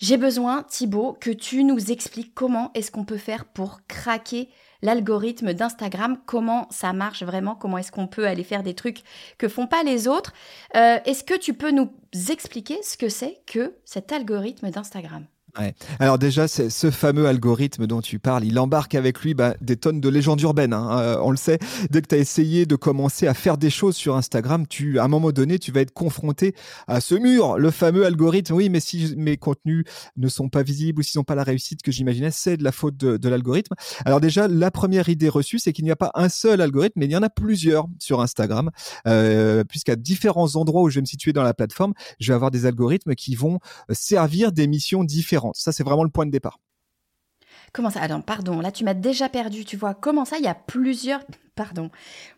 J'ai 0.00 0.16
besoin, 0.16 0.62
Thibaut, 0.62 1.16
que 1.20 1.30
tu 1.30 1.64
nous 1.64 1.90
expliques 1.90 2.32
comment 2.32 2.70
est-ce 2.74 2.92
qu'on 2.92 3.04
peut 3.04 3.18
faire 3.18 3.44
pour 3.46 3.80
craquer 3.88 4.48
l'algorithme 4.80 5.54
d'Instagram, 5.54 6.18
comment 6.24 6.68
ça 6.70 6.92
marche 6.92 7.24
vraiment, 7.24 7.56
comment 7.56 7.78
est-ce 7.78 7.90
qu'on 7.90 8.06
peut 8.06 8.26
aller 8.26 8.44
faire 8.44 8.62
des 8.62 8.74
trucs 8.74 9.02
que 9.38 9.48
font 9.48 9.66
pas 9.66 9.82
les 9.82 10.06
autres? 10.06 10.32
Euh, 10.76 10.98
est-ce 11.04 11.24
que 11.24 11.36
tu 11.36 11.52
peux 11.52 11.72
nous 11.72 11.90
expliquer 12.30 12.80
ce 12.82 12.96
que 12.96 13.08
c'est 13.08 13.40
que 13.46 13.76
cet 13.84 14.12
algorithme 14.12 14.70
d'Instagram? 14.70 15.26
Alors 15.98 16.18
déjà, 16.18 16.46
ce 16.48 16.90
fameux 16.90 17.26
algorithme 17.26 17.86
dont 17.86 18.00
tu 18.00 18.18
parles, 18.18 18.44
il 18.44 18.58
embarque 18.58 18.94
avec 18.94 19.20
lui 19.20 19.34
bah, 19.34 19.54
des 19.60 19.76
tonnes 19.76 20.00
de 20.00 20.08
légendes 20.08 20.40
urbaines. 20.40 20.72
Hein. 20.72 20.98
Euh, 20.98 21.18
on 21.22 21.30
le 21.30 21.36
sait, 21.36 21.58
dès 21.90 22.02
que 22.02 22.08
tu 22.08 22.14
as 22.14 22.18
essayé 22.18 22.66
de 22.66 22.76
commencer 22.76 23.26
à 23.26 23.34
faire 23.34 23.58
des 23.58 23.70
choses 23.70 23.96
sur 23.96 24.16
Instagram, 24.16 24.66
tu, 24.66 24.98
à 24.98 25.04
un 25.04 25.08
moment 25.08 25.32
donné, 25.32 25.58
tu 25.58 25.72
vas 25.72 25.80
être 25.80 25.92
confronté 25.92 26.54
à 26.86 27.00
ce 27.00 27.14
mur, 27.14 27.58
le 27.58 27.70
fameux 27.70 28.06
algorithme. 28.06 28.54
Oui, 28.54 28.68
mais 28.68 28.80
si 28.80 29.14
mes 29.16 29.36
contenus 29.36 29.84
ne 30.16 30.28
sont 30.28 30.48
pas 30.48 30.62
visibles 30.62 31.00
ou 31.00 31.02
s'ils 31.02 31.18
n'ont 31.18 31.24
pas 31.24 31.34
la 31.34 31.44
réussite 31.44 31.82
que 31.82 31.90
j'imaginais, 31.90 32.30
c'est 32.30 32.56
de 32.56 32.64
la 32.64 32.72
faute 32.72 32.96
de, 32.96 33.28
l'algorithme. 33.28 33.74
Alors 34.04 34.20
déjà, 34.20 34.48
la 34.48 34.70
première 34.70 35.08
idée 35.08 35.28
reçue, 35.28 35.58
c'est 35.58 35.72
qu'il 35.72 35.84
n'y 35.84 35.90
a 35.90 35.96
pas 35.96 36.10
un 36.14 36.28
seul 36.28 36.60
algorithme, 36.60 37.00
mais 37.00 37.06
il 37.06 37.12
y 37.12 37.16
en 37.16 37.22
a 37.22 37.30
plusieurs 37.30 37.86
sur 37.98 38.20
Instagram, 38.20 38.70
euh, 39.06 39.64
puisqu'à 39.64 39.96
différents 39.96 40.56
endroits 40.56 40.82
où 40.82 40.90
je 40.90 40.96
vais 40.96 41.02
me 41.02 41.06
situer 41.06 41.32
dans 41.32 41.42
la 41.42 41.52
plateforme, 41.52 41.92
je 42.20 42.28
vais 42.28 42.34
avoir 42.34 42.50
des 42.50 42.64
algorithmes 42.64 43.14
qui 43.14 43.34
vont 43.34 43.58
servir 43.90 44.52
des 44.52 44.66
missions 44.66 45.04
différentes. 45.04 45.37
Ça, 45.54 45.72
c'est 45.72 45.84
vraiment 45.84 46.04
le 46.04 46.10
point 46.10 46.26
de 46.26 46.30
départ. 46.30 46.58
Comment 47.72 47.90
ça? 47.90 48.00
Attends, 48.00 48.22
pardon, 48.22 48.60
là 48.60 48.72
tu 48.72 48.84
m'as 48.84 48.94
déjà 48.94 49.28
perdu, 49.28 49.64
tu 49.64 49.76
vois. 49.76 49.94
Comment 49.94 50.24
ça? 50.24 50.38
Il 50.38 50.44
y 50.44 50.48
a 50.48 50.54
plusieurs... 50.54 51.20
Pardon. 51.54 51.90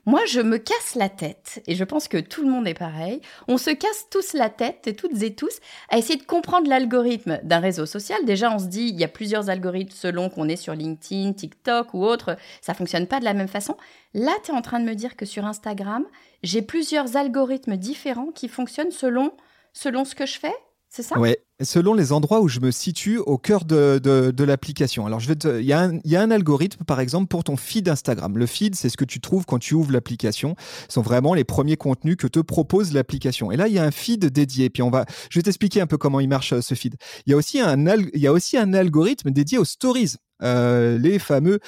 Moi, 0.06 0.22
je 0.26 0.40
me 0.40 0.56
casse 0.56 0.94
la 0.94 1.10
tête, 1.10 1.62
et 1.66 1.74
je 1.74 1.84
pense 1.84 2.08
que 2.08 2.16
tout 2.16 2.42
le 2.42 2.50
monde 2.50 2.66
est 2.66 2.72
pareil. 2.72 3.20
On 3.48 3.58
se 3.58 3.68
casse 3.68 4.06
tous 4.10 4.32
la 4.32 4.48
tête, 4.48 4.86
et 4.86 4.96
toutes 4.96 5.22
et 5.22 5.34
tous, 5.34 5.60
à 5.90 5.98
essayer 5.98 6.18
de 6.18 6.24
comprendre 6.24 6.70
l'algorithme 6.70 7.38
d'un 7.42 7.58
réseau 7.58 7.84
social. 7.84 8.24
Déjà, 8.24 8.50
on 8.50 8.58
se 8.58 8.64
dit, 8.64 8.88
il 8.88 8.98
y 8.98 9.04
a 9.04 9.08
plusieurs 9.08 9.50
algorithmes 9.50 9.94
selon 9.94 10.30
qu'on 10.30 10.48
est 10.48 10.56
sur 10.56 10.74
LinkedIn, 10.74 11.34
TikTok 11.34 11.92
ou 11.92 12.02
autre. 12.02 12.38
Ça 12.62 12.72
fonctionne 12.72 13.06
pas 13.06 13.20
de 13.20 13.26
la 13.26 13.34
même 13.34 13.46
façon. 13.46 13.76
Là, 14.14 14.32
tu 14.42 14.52
es 14.52 14.54
en 14.54 14.62
train 14.62 14.80
de 14.80 14.86
me 14.86 14.94
dire 14.94 15.16
que 15.16 15.26
sur 15.26 15.44
Instagram, 15.44 16.06
j'ai 16.42 16.62
plusieurs 16.62 17.18
algorithmes 17.18 17.76
différents 17.76 18.32
qui 18.34 18.48
fonctionnent 18.48 18.90
selon, 18.90 19.32
selon 19.74 20.06
ce 20.06 20.14
que 20.14 20.24
je 20.24 20.38
fais? 20.38 20.56
C'est 20.92 21.04
ça? 21.04 21.20
Ouais, 21.20 21.38
selon 21.62 21.94
les 21.94 22.10
endroits 22.10 22.40
où 22.40 22.48
je 22.48 22.58
me 22.58 22.72
situe 22.72 23.18
au 23.18 23.38
cœur 23.38 23.64
de, 23.64 24.00
de, 24.02 24.44
l'application. 24.44 25.06
Alors, 25.06 25.20
il 25.22 25.64
y, 25.64 25.72
a 25.72 26.20
un 26.20 26.30
algorithme, 26.32 26.84
par 26.84 26.98
exemple, 26.98 27.28
pour 27.28 27.44
ton 27.44 27.56
feed 27.56 27.88
Instagram. 27.88 28.36
Le 28.36 28.46
feed, 28.46 28.74
c'est 28.74 28.88
ce 28.88 28.96
que 28.96 29.04
tu 29.04 29.20
trouves 29.20 29.46
quand 29.46 29.60
tu 29.60 29.74
ouvres 29.74 29.92
l'application. 29.92 30.56
Ce 30.88 30.94
sont 30.94 31.02
vraiment 31.02 31.32
les 31.32 31.44
premiers 31.44 31.76
contenus 31.76 32.16
que 32.16 32.26
te 32.26 32.40
propose 32.40 32.92
l'application. 32.92 33.52
Et 33.52 33.56
là, 33.56 33.68
il 33.68 33.74
y 33.74 33.78
a 33.78 33.84
un 33.84 33.92
feed 33.92 34.24
dédié. 34.26 34.68
Puis 34.68 34.82
on 34.82 34.90
va, 34.90 35.06
je 35.30 35.38
vais 35.38 35.42
t'expliquer 35.44 35.80
un 35.80 35.86
peu 35.86 35.96
comment 35.96 36.18
il 36.18 36.28
marche 36.28 36.58
ce 36.58 36.74
feed. 36.74 36.96
Il 37.24 37.30
y 37.30 37.34
a 37.34 37.36
aussi 37.36 37.60
un, 37.60 37.86
il 37.86 38.20
y 38.20 38.26
a 38.26 38.32
aussi 38.32 38.58
un 38.58 38.74
algorithme 38.74 39.30
dédié 39.30 39.58
aux 39.58 39.64
stories. 39.64 40.16
Les 40.42 41.18
fameux 41.18 41.60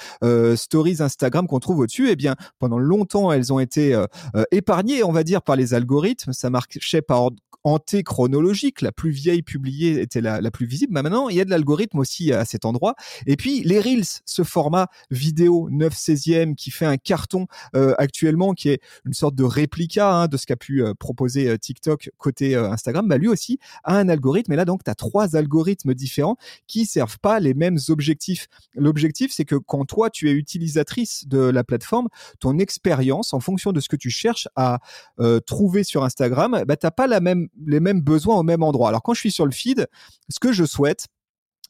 stories 0.56 0.96
Instagram 1.00 1.46
qu'on 1.46 1.60
trouve 1.60 1.80
au-dessus, 1.80 2.10
eh 2.10 2.16
bien, 2.16 2.36
pendant 2.58 2.78
longtemps, 2.78 3.32
elles 3.32 3.52
ont 3.52 3.58
été 3.58 4.00
épargnées, 4.50 5.02
on 5.02 5.12
va 5.12 5.24
dire, 5.24 5.42
par 5.42 5.56
les 5.56 5.74
algorithmes. 5.74 6.32
Ça 6.32 6.50
marchait 6.50 7.02
par 7.02 7.30
chronologique, 8.04 8.80
la 8.80 8.92
plus 8.92 9.10
vieille 9.10 9.42
publiée 9.42 10.00
était 10.00 10.20
la, 10.20 10.40
la 10.40 10.50
plus 10.50 10.66
visible. 10.66 10.92
Mais 10.92 11.02
maintenant, 11.02 11.28
il 11.28 11.36
y 11.36 11.40
a 11.40 11.44
de 11.44 11.50
l'algorithme 11.50 11.98
aussi 11.98 12.32
à 12.32 12.44
cet 12.44 12.64
endroit. 12.64 12.94
Et 13.26 13.36
puis, 13.36 13.62
les 13.62 13.78
Reels, 13.78 14.20
ce 14.24 14.42
format 14.42 14.88
vidéo 15.10 15.68
9 15.70 15.94
16e 15.94 16.54
qui 16.54 16.70
fait 16.70 16.86
un 16.86 16.96
carton 16.96 17.46
euh, 17.76 17.94
actuellement, 17.98 18.54
qui 18.54 18.70
est 18.70 18.80
une 19.04 19.12
sorte 19.12 19.34
de 19.34 19.44
réplica 19.44 20.12
hein, 20.12 20.26
de 20.26 20.36
ce 20.36 20.46
qu'a 20.46 20.56
pu 20.56 20.82
euh, 20.82 20.94
proposer 20.94 21.48
euh, 21.48 21.56
TikTok 21.56 22.10
côté 22.18 22.56
Instagram, 22.56 23.06
bah, 23.08 23.18
lui 23.18 23.28
aussi 23.28 23.58
a 23.84 23.96
un 23.96 24.08
algorithme. 24.08 24.52
Et 24.52 24.56
là, 24.56 24.64
donc, 24.64 24.82
tu 24.84 24.90
as 24.90 24.94
trois 24.94 25.36
algorithmes 25.36 25.94
différents 25.94 26.36
qui 26.66 26.84
servent 26.84 27.18
pas 27.18 27.38
les 27.40 27.54
mêmes 27.54 27.78
objectifs. 27.88 28.48
L'objectif, 28.74 29.32
c'est 29.32 29.44
que 29.44 29.56
quand 29.56 29.84
toi, 29.84 30.10
tu 30.10 30.30
es 30.30 30.32
utilisatrice 30.32 31.26
de 31.26 31.38
la 31.38 31.64
plateforme, 31.64 32.08
ton 32.40 32.58
expérience, 32.58 33.34
en 33.34 33.40
fonction 33.40 33.72
de 33.72 33.80
ce 33.80 33.88
que 33.88 33.96
tu 33.96 34.10
cherches 34.10 34.48
à 34.56 34.78
trouver 35.46 35.84
sur 35.84 36.04
Instagram, 36.04 36.64
bah, 36.66 36.76
tu 36.76 36.86
n'as 36.86 36.90
pas 36.90 37.06
les 37.06 37.80
mêmes 37.80 38.00
besoins 38.00 38.36
au 38.36 38.42
même 38.42 38.62
endroit. 38.62 38.88
Alors 38.88 39.02
quand 39.02 39.14
je 39.14 39.20
suis 39.20 39.32
sur 39.32 39.46
le 39.46 39.52
feed, 39.52 39.86
ce 40.28 40.40
que 40.40 40.52
je 40.52 40.64
souhaite, 40.64 41.06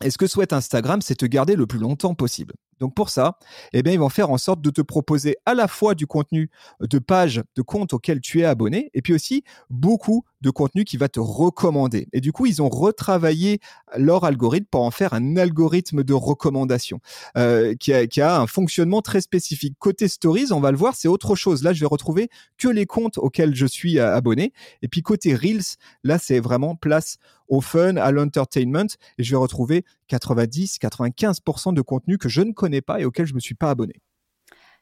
et 0.04 0.11
ce 0.11 0.18
que 0.18 0.26
souhaite 0.26 0.52
Instagram, 0.52 1.00
c'est 1.00 1.14
te 1.14 1.26
garder 1.26 1.54
le 1.54 1.66
plus 1.66 1.78
longtemps 1.78 2.14
possible. 2.14 2.54
Donc 2.83 2.95
pour 2.95 3.11
ça, 3.11 3.39
eh 3.73 3.85
bien, 3.85 3.93
ils 3.93 4.01
vont 4.01 4.09
faire 4.09 4.31
en 4.31 4.39
sorte 4.39 4.61
de 4.61 4.69
te 4.69 4.83
proposer 4.83 5.37
à 5.47 5.55
la 5.55 5.69
fois 5.69 5.95
du 5.95 6.09
contenu 6.09 6.51
de 6.81 6.99
pages, 6.99 7.41
de 7.55 7.62
comptes 7.62 7.93
auxquels 7.93 8.21
tu 8.21 8.41
es 8.41 8.45
abonné, 8.45 8.91
et 8.93 9.03
puis 9.03 9.15
aussi 9.15 9.45
beaucoup 9.71 10.25
de 10.41 10.51
contenu 10.51 10.83
qui 10.83 10.97
va 10.97 11.09
te 11.09 11.21
recommander. 11.21 12.09
Et 12.12 12.21
du 12.21 12.33
coup, 12.33 12.45
ils 12.45 12.61
ont 12.61 12.69
retravaillé 12.69 13.61
leur 13.97 14.25
algorithme 14.25 14.67
pour 14.69 14.83
en 14.83 14.91
faire 14.91 15.15
un 15.15 15.37
algorithme 15.37 16.03
de 16.03 16.12
recommandation 16.12 16.99
euh, 17.37 17.77
qui, 17.77 17.93
a, 17.93 18.09
qui, 18.09 18.21
a, 18.21 18.41
un 18.41 18.49
fonctionnement 18.49 19.01
très 19.01 19.21
spécifique. 19.21 19.77
Côté 19.79 20.09
stories, 20.09 20.51
on 20.51 20.59
va 20.59 20.73
le 20.73 20.77
voir, 20.77 20.97
c'est 20.97 21.07
autre 21.07 21.37
chose. 21.37 21.62
Là, 21.62 21.73
je 21.73 21.79
vais 21.79 21.87
retrouver 21.87 22.31
que 22.59 22.67
les 22.67 22.87
comptes 22.87 23.17
auxquels 23.17 23.55
je 23.55 23.67
suis 23.67 24.01
euh, 24.01 24.12
abonné. 24.12 24.53
Et 24.83 24.89
puis 24.89 25.03
côté 25.03 25.37
Reels, 25.37 25.77
là, 26.03 26.19
c'est 26.19 26.41
vraiment 26.41 26.75
place 26.75 27.19
au 27.52 27.61
fun, 27.61 27.97
à 27.99 28.11
l'entertainment, 28.12 28.97
et 29.18 29.23
je 29.23 29.30
vais 29.30 29.37
retrouver 29.37 29.85
90-95% 30.09 31.75
de 31.75 31.82
contenu 31.82 32.16
que 32.16 32.30
je 32.30 32.40
ne 32.40 32.52
connais 32.52 32.80
pas 32.80 32.99
et 32.99 33.04
auquel 33.04 33.26
je 33.26 33.32
ne 33.32 33.37
me 33.37 33.40
suis 33.40 33.54
pas 33.54 33.68
abonné. 33.68 33.92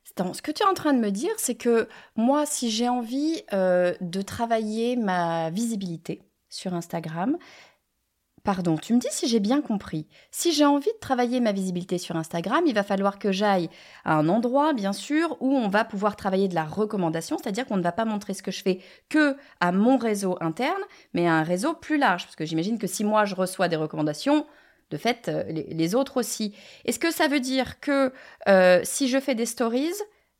ce 0.07 0.41
que 0.41 0.53
tu 0.53 0.63
es 0.63 0.67
en 0.67 0.75
train 0.75 0.93
de 0.93 1.01
me 1.01 1.11
dire, 1.11 1.33
c'est 1.37 1.57
que 1.57 1.89
moi, 2.15 2.47
si 2.47 2.71
j'ai 2.71 2.89
envie 2.89 3.43
euh, 3.53 3.93
de 4.01 4.23
travailler 4.23 4.95
ma 4.95 5.51
visibilité 5.51 6.23
sur 6.49 6.73
Instagram, 6.73 7.37
Pardon, 8.43 8.79
tu 8.79 8.95
me 8.95 8.99
dis 8.99 9.09
si 9.11 9.29
j'ai 9.29 9.41
bien 9.41 9.61
compris. 9.61 10.07
Si 10.31 10.53
j'ai 10.53 10.65
envie 10.65 10.93
de 10.93 10.99
travailler 11.01 11.41
ma 11.41 11.53
visibilité 11.53 11.99
sur 11.99 12.17
Instagram, 12.17 12.65
il 12.67 12.75
va 12.75 12.83
falloir 12.83 13.19
que 13.19 13.33
j'aille 13.33 13.69
à 14.05 14.15
un 14.15 14.29
endroit, 14.29 14.73
bien 14.73 14.95
sûr, 14.95 15.37
où 15.41 15.55
on 15.55 15.69
va 15.69 15.85
pouvoir 15.85 16.17
travailler 16.17 16.49
de 16.49 16.55
la 16.55 16.65
recommandation, 16.65 17.37
c'est-à-dire 17.37 17.67
qu'on 17.67 17.77
ne 17.77 17.83
va 17.83 17.93
pas 17.93 18.07
montrer 18.07 18.33
ce 18.33 18.43
que 18.43 18.51
je 18.51 18.63
fais 18.63 18.81
que 19.11 19.37
à 19.61 19.73
mon 19.73 19.99
réseau 19.99 20.39
interne, 20.41 20.83
mais 21.13 21.27
à 21.27 21.35
un 21.35 21.43
réseau 21.43 21.75
plus 21.75 21.99
large. 21.99 22.25
Parce 22.25 22.37
que 22.37 22.47
j'imagine 22.47 22.79
que 22.79 22.87
si 22.87 23.05
moi 23.05 23.27
je 23.27 23.35
reçois 23.35 23.69
des 23.69 23.77
recommandations, 23.77 24.47
de 24.91 24.97
fait, 24.97 25.29
euh, 25.29 25.45
les, 25.47 25.95
autres 25.95 26.17
aussi. 26.17 26.55
Est-ce 26.85 26.99
que 26.99 27.13
ça 27.13 27.29
veut 27.29 27.41
dire 27.41 27.79
que 27.81 28.13
euh, 28.49 28.81
si 28.83 29.09
je 29.09 29.21
fais 29.21 29.35
des 29.35 29.47
stories, 29.47 29.93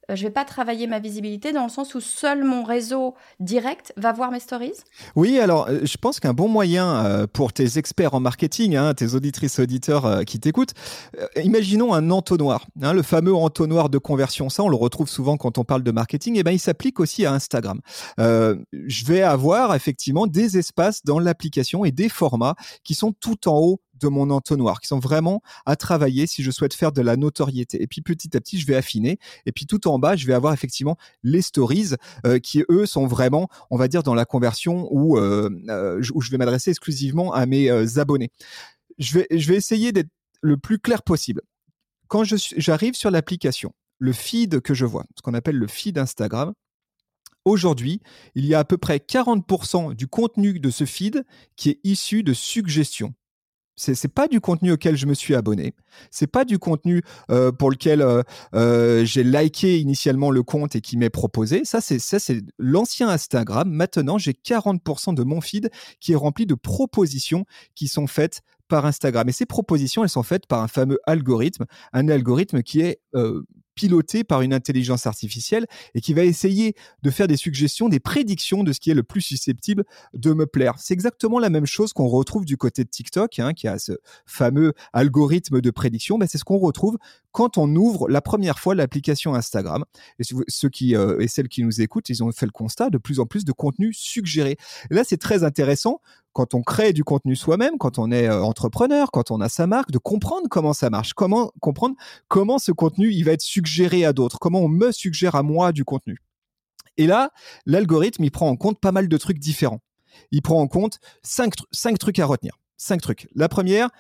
je 0.09 0.23
vais 0.23 0.31
pas 0.31 0.45
travailler 0.45 0.87
ma 0.87 0.99
visibilité 0.99 1.53
dans 1.53 1.65
le 1.65 1.69
sens 1.69 1.95
où 1.95 2.01
seul 2.01 2.45
mon 2.45 2.65
réseau 2.65 3.15
direct 3.39 3.93
va 3.97 4.13
voir 4.13 4.31
mes 4.31 4.41
stories? 4.41 4.73
Oui, 5.17 5.39
alors 5.39 5.69
je 5.83 5.97
pense 5.97 6.21
qu'un 6.21 6.33
bon 6.33 6.49
moyen 6.49 7.27
pour 7.33 7.53
tes 7.53 7.79
experts 7.79 8.15
en 8.15 8.21
marketing, 8.21 8.77
hein, 8.77 8.95
tes 8.95 9.15
auditrices 9.15 9.59
auditeurs 9.59 10.25
qui 10.25 10.41
t'écoutent, 10.41 10.75
imaginons 11.43 11.95
un 11.95 12.11
entonnoir, 12.11 12.67
hein, 12.83 12.93
le 12.93 13.03
fameux 13.03 13.35
entonnoir 13.35 13.89
de 13.89 13.99
conversion. 13.99 14.49
Ça, 14.49 14.63
on 14.63 14.69
le 14.69 14.77
retrouve 14.77 15.09
souvent 15.09 15.37
quand 15.37 15.59
on 15.59 15.65
parle 15.65 15.83
de 15.83 15.91
marketing. 15.91 16.37
Et 16.37 16.41
eh 16.41 16.43
ben, 16.43 16.53
il 16.53 16.59
s'applique 16.59 17.01
aussi 17.01 17.27
à 17.27 17.33
Instagram. 17.33 17.81
je 18.19 19.05
vais 19.05 19.23
avoir 19.23 19.75
effectivement 19.75 20.27
des 20.27 20.59
espaces 20.59 21.05
dans 21.05 21.19
l'application 21.19 21.85
et 21.85 21.93
des 21.93 22.09
formats 22.09 22.57
qui 22.85 22.95
sont 22.95 23.13
tout 23.13 23.49
en 23.49 23.59
haut 23.59 23.81
de 24.01 24.09
mon 24.09 24.31
entonnoir, 24.31 24.81
qui 24.81 24.89
sont 24.89 24.99
vraiment 24.99 25.43
à 25.67 25.77
travailler 25.77 26.27
si 26.27 26.43
je 26.43 26.51
souhaite 26.51 26.75
faire 26.75 26.93
de 26.93 27.03
la 27.03 27.17
notoriété. 27.17 27.83
Et 27.83 27.87
puis 27.87 28.01
petit 28.01 28.37
à 28.37 28.41
petit, 28.41 28.59
je 28.59 28.67
vais 28.67 28.77
affiner. 28.77 29.19
Et 29.47 29.53
puis 29.53 29.67
tout 29.67 29.89
en 29.89 29.99
bas, 29.99 30.17
je 30.17 30.27
vais 30.27 30.35
avoir 30.35 30.53
effectivement 30.53 30.97
les 31.23 31.43
stories 31.43 31.95
euh, 32.27 32.39
qui, 32.39 32.65
eux, 32.71 32.87
sont 32.87 33.07
vraiment, 33.07 33.49
on 33.71 33.77
va 33.77 33.89
dire, 33.89 34.03
dans 34.03 34.15
la 34.15 34.25
conversion 34.25 34.89
où, 34.91 35.19
euh, 35.19 35.51
euh, 35.69 36.03
où 36.15 36.21
je 36.21 36.31
vais 36.31 36.39
m'adresser 36.39 36.71
exclusivement 36.71 37.33
à 37.33 37.47
mes 37.47 37.71
abonnés. 37.99 38.31
Je 38.99 39.19
vais, 39.19 39.27
je 39.31 39.49
vais 39.49 39.57
essayer 39.57 39.93
d'être 39.93 40.11
le 40.43 40.57
plus 40.57 40.79
clair 40.79 41.03
possible. 41.03 41.43
Quand 42.09 42.25
j'arrive 42.25 42.95
sur 42.95 43.11
l'application, 43.11 43.73
le 43.99 44.13
feed 44.13 44.61
que 44.61 44.75
je 44.75 44.85
vois, 44.85 45.05
ce 45.17 45.23
qu'on 45.23 45.35
appelle 45.35 45.57
le 45.57 45.69
feed 45.69 45.99
Instagram, 45.99 46.55
Aujourd'hui, 47.47 48.03
il 48.35 48.45
y 48.45 48.55
a 48.55 48.59
à 48.59 48.65
peu 48.65 48.77
près 48.77 48.99
40% 48.99 49.95
du 49.95 50.07
contenu 50.07 50.61
de 50.61 50.71
ce 50.71 50.85
feed 50.85 51.25
qui 51.57 51.71
est 51.71 51.81
issu 51.85 52.23
de 52.23 52.35
suggestions. 52.35 53.15
C'est, 53.81 53.95
c'est 53.95 54.09
pas 54.09 54.29
du 54.29 54.43
contenu 54.43 54.73
auquel 54.73 54.95
je 54.95 55.07
me 55.07 55.15
suis 55.15 55.35
abonné. 55.35 55.73
C'est 56.11 56.27
pas 56.27 56.45
du 56.45 56.59
contenu 56.59 57.03
euh, 57.31 57.51
pour 57.51 57.71
lequel 57.71 58.03
euh, 58.03 58.23
euh, 58.55 59.07
j'ai 59.07 59.25
liké 59.25 59.79
initialement 59.79 60.31
le 60.31 60.43
compte 60.43 60.77
et 60.77 60.83
qui 60.83 60.99
m'est 60.99 61.09
proposé. 61.09 61.65
Ça, 61.65 61.81
c'est 61.81 61.99
ça, 61.99 62.19
c'est 62.19 62.43
l'ancien 62.59 63.09
Instagram. 63.09 63.71
Maintenant, 63.71 64.19
j'ai 64.19 64.33
40% 64.33 65.15
de 65.15 65.23
mon 65.23 65.41
feed 65.41 65.71
qui 65.99 66.13
est 66.13 66.17
rempli 66.17 66.45
de 66.45 66.55
propositions 66.55 67.47
qui 67.75 67.89
sont 67.89 68.07
faites 68.07 68.43
par 68.69 68.85
Instagram. 68.85 69.27
Et 69.31 69.33
ces 69.33 69.47
propositions, 69.47 70.05
elles 70.05 70.11
sont 70.11 70.23
faites 70.23 70.47
par 70.47 70.63
un 70.63 70.69
fameux 70.69 70.99
algorithme, 71.07 71.65
un 71.95 72.07
algorithme 72.11 72.63
qui 72.63 72.83
est 72.83 73.01
piloté 73.75 74.25
par 74.25 74.43
une 74.43 74.53
intelligence 74.53 75.07
artificielle 75.07 75.67
et 75.95 76.01
qui 76.01 76.15
va 76.15 76.25
essayer 76.25 76.75
de 77.03 77.11
faire 77.11 77.29
des 77.29 77.37
suggestions, 77.37 77.89
des 77.89 78.01
prédictions 78.01 78.63
de 78.63 78.73
ce 78.73 78.81
qui 78.81 78.91
est 78.91 78.95
le 78.95 79.03
plus 79.03 79.21
susceptible 79.21 79.85
de 80.15 80.33
me 80.33 80.47
plaire. 80.47 80.75
C'est 80.79 80.95
exactement 80.95 81.39
la 81.39 81.51
même 81.51 81.67
chose 81.67 81.93
qu'on 81.93 82.09
retrouve 82.09 82.45
du 82.45 82.57
côté 82.57 82.85
de 82.85 82.91
TikTok, 82.91 83.39
hein, 83.39 83.53
qui 83.55 83.69
a 83.69 83.79
ce 83.79 83.93
fameux 84.27 84.73
algorithme 84.93 85.61
de 85.61 85.71
prédiction. 85.71 86.19
Ben, 86.19 86.27
c'est 86.29 86.39
ce 86.39 86.45
qu'on 86.45 86.59
retrouve 86.59 86.99
quand 87.33 87.59
on 87.59 87.75
ouvre 87.77 88.09
la 88.09 88.21
première 88.21 88.59
fois 88.59 88.75
l'application 88.75 89.35
Instagram. 89.35 89.85
Et 90.19 90.25
ceux 90.49 90.69
qui 90.69 90.97
euh, 90.97 91.19
et 91.21 91.29
celles 91.29 91.49
qui 91.49 91.63
nous 91.63 91.81
écoutent, 91.81 92.09
ils 92.09 92.23
ont 92.23 92.33
fait 92.33 92.47
le 92.47 92.53
constat 92.53 92.91
de 92.91 92.99
plus 92.99 93.21
en 93.21 93.27
plus 93.27 93.45
de 93.45 93.53
contenu 93.53 93.93
suggéré. 93.93 94.57
Et 94.91 94.95
là, 94.95 95.05
c'est 95.05 95.19
très 95.19 95.45
intéressant 95.45 96.01
quand 96.33 96.55
on 96.55 96.63
crée 96.63 96.93
du 96.93 97.05
contenu 97.05 97.37
soi-même, 97.37 97.79
quand 97.79 97.99
on 97.99 98.11
est 98.11 98.29
euh, 98.29 98.43
entrepreneur, 98.43 99.11
quand 99.11 99.31
on 99.31 99.41
a 99.41 99.49
sa 99.49 99.67
marque, 99.67 99.91
de 99.91 99.99
comprendre 99.99 100.49
comment 100.49 100.73
ça 100.73 100.91
marche, 100.91 101.13
comment 101.13 101.53
comprendre 101.61 101.97
comment 102.29 102.59
ce 102.59 102.73
contenu 102.73 103.11
il 103.13 103.25
va 103.25 103.33
être 103.33 103.43
suggéré 103.43 104.05
à 104.05 104.13
d'autres, 104.13 104.39
comment 104.39 104.61
on 104.61 104.69
me 104.69 104.93
suggère 104.93 105.35
à 105.35 105.43
moi 105.43 105.73
du 105.73 105.85
contenu. 105.85 106.19
Et 106.97 107.07
là, 107.07 107.31
l'algorithme 107.67 108.25
il 108.25 108.31
prend 108.31 108.49
en 108.49 108.57
compte 108.57 108.79
pas 108.81 108.93
mal 108.93 109.09
de 109.09 109.17
trucs 109.17 109.39
différents. 109.39 109.81
Il 110.31 110.43
prend 110.43 110.61
en 110.61 110.69
compte 110.69 110.99
cinq, 111.23 111.55
trucs 111.99 112.19
à 112.19 112.27
retenir. 112.27 112.59
Cinq 112.77 113.01
trucs. 113.01 113.29
La 113.35 113.49
première, 113.49 113.91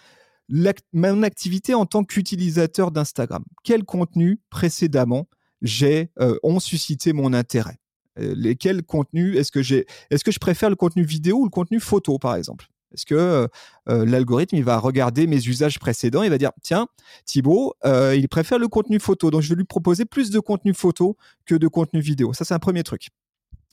mon 0.92 1.22
activité 1.22 1.74
en 1.74 1.86
tant 1.86 2.04
qu'utilisateur 2.04 2.90
d'Instagram. 2.90 3.44
Quel 3.62 3.84
contenu 3.84 4.40
précédemment 4.50 5.28
j'ai 5.62 6.10
euh, 6.20 6.38
ont 6.42 6.60
suscité 6.60 7.12
mon 7.12 7.32
intérêt? 7.32 7.79
Lesquels 8.20 8.82
contenus 8.82 9.36
est-ce 9.36 9.52
que 9.52 9.62
j'ai 9.62 9.86
Est-ce 10.10 10.24
que 10.24 10.30
je 10.30 10.38
préfère 10.38 10.70
le 10.70 10.76
contenu 10.76 11.02
vidéo 11.02 11.38
ou 11.38 11.44
le 11.44 11.50
contenu 11.50 11.80
photo 11.80 12.18
par 12.18 12.34
exemple? 12.34 12.66
Est-ce 12.92 13.06
que 13.06 13.14
euh, 13.14 14.04
l'algorithme 14.04 14.56
il 14.56 14.64
va 14.64 14.78
regarder 14.78 15.28
mes 15.28 15.36
usages 15.36 15.78
précédents, 15.78 16.24
il 16.24 16.30
va 16.30 16.38
dire 16.38 16.50
tiens 16.62 16.88
Thibaut, 17.24 17.74
il 17.84 18.28
préfère 18.28 18.58
le 18.58 18.68
contenu 18.68 18.98
photo, 18.98 19.30
donc 19.30 19.42
je 19.42 19.48
vais 19.48 19.54
lui 19.54 19.64
proposer 19.64 20.04
plus 20.04 20.30
de 20.30 20.40
contenu 20.40 20.74
photo 20.74 21.16
que 21.46 21.54
de 21.54 21.68
contenu 21.68 22.00
vidéo. 22.00 22.32
Ça 22.32 22.44
c'est 22.44 22.54
un 22.54 22.58
premier 22.58 22.82
truc. 22.82 23.08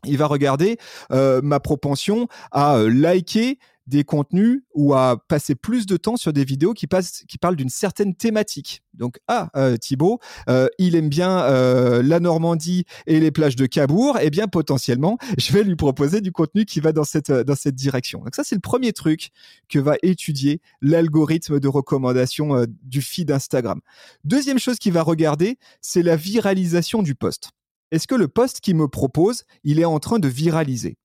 Il 0.06 0.18
va 0.18 0.28
regarder 0.28 0.78
ma 1.10 1.60
propension 1.60 2.28
à 2.52 2.80
liker 2.88 3.58
des 3.88 4.04
contenus 4.04 4.62
ou 4.74 4.94
à 4.94 5.24
passer 5.28 5.56
plus 5.56 5.86
de 5.86 5.98
temps 5.98 6.18
sur 6.18 6.34
des 6.34 6.44
vidéos 6.44 6.74
qui, 6.74 6.88
passent, 6.88 7.24
parlent 7.42 7.56
d'une 7.56 7.70
certaine 7.70 8.16
thématique. 8.16 8.84
Donc, 8.94 9.20
ah, 9.28 9.50
euh, 9.56 9.78
Thibaut, 9.78 10.20
euh, 10.50 10.68
il 10.78 10.96
aime 10.96 11.10
bien 11.10 11.40
euh, 11.44 12.04
la 12.04 12.20
Normandie 12.20 12.86
et 13.06 13.20
les 13.20 13.32
plages 13.32 13.56
de 13.56 13.66
Cabourg, 13.66 14.18
eh 14.22 14.30
bien, 14.30 14.48
potentiellement, 14.48 15.18
je 15.38 15.54
vais 15.54 15.64
lui 15.64 15.76
proposer 15.76 16.22
du 16.22 16.32
contenu 16.32 16.66
qui 16.66 16.80
va 16.80 16.92
dans 16.92 17.04
cette, 17.04 17.32
dans 17.32 17.56
cette 17.56 17.76
direction. 17.76 18.20
Donc, 18.20 18.36
ça, 18.36 18.44
c'est 18.44 18.56
le 18.56 18.62
premier 18.62 18.92
truc 18.94 19.30
que 19.70 19.80
va 19.80 19.96
étudier 20.04 20.62
l'algorithme 20.82 21.60
de 21.60 21.68
recommandation 21.68 22.66
du 22.84 23.02
feed 23.02 23.32
Instagram. 23.32 23.82
Deuxième 24.24 24.60
chose 24.60 24.78
qu'il 24.78 24.94
va 24.94 25.04
regarder, 25.04 25.58
c'est 25.82 26.04
la 26.04 26.16
viralisation 26.16 27.02
du 27.02 27.16
post. 27.16 27.52
Est-ce 27.92 28.08
que 28.08 28.16
le 28.16 28.28
post 28.28 28.60
qu'il 28.60 28.76
me 28.76 28.88
propose, 28.88 29.46
il 29.64 29.80
est 29.80 29.86
en 29.86 30.00
train 30.00 30.20
de 30.20 30.28
viraliser? 30.28 30.98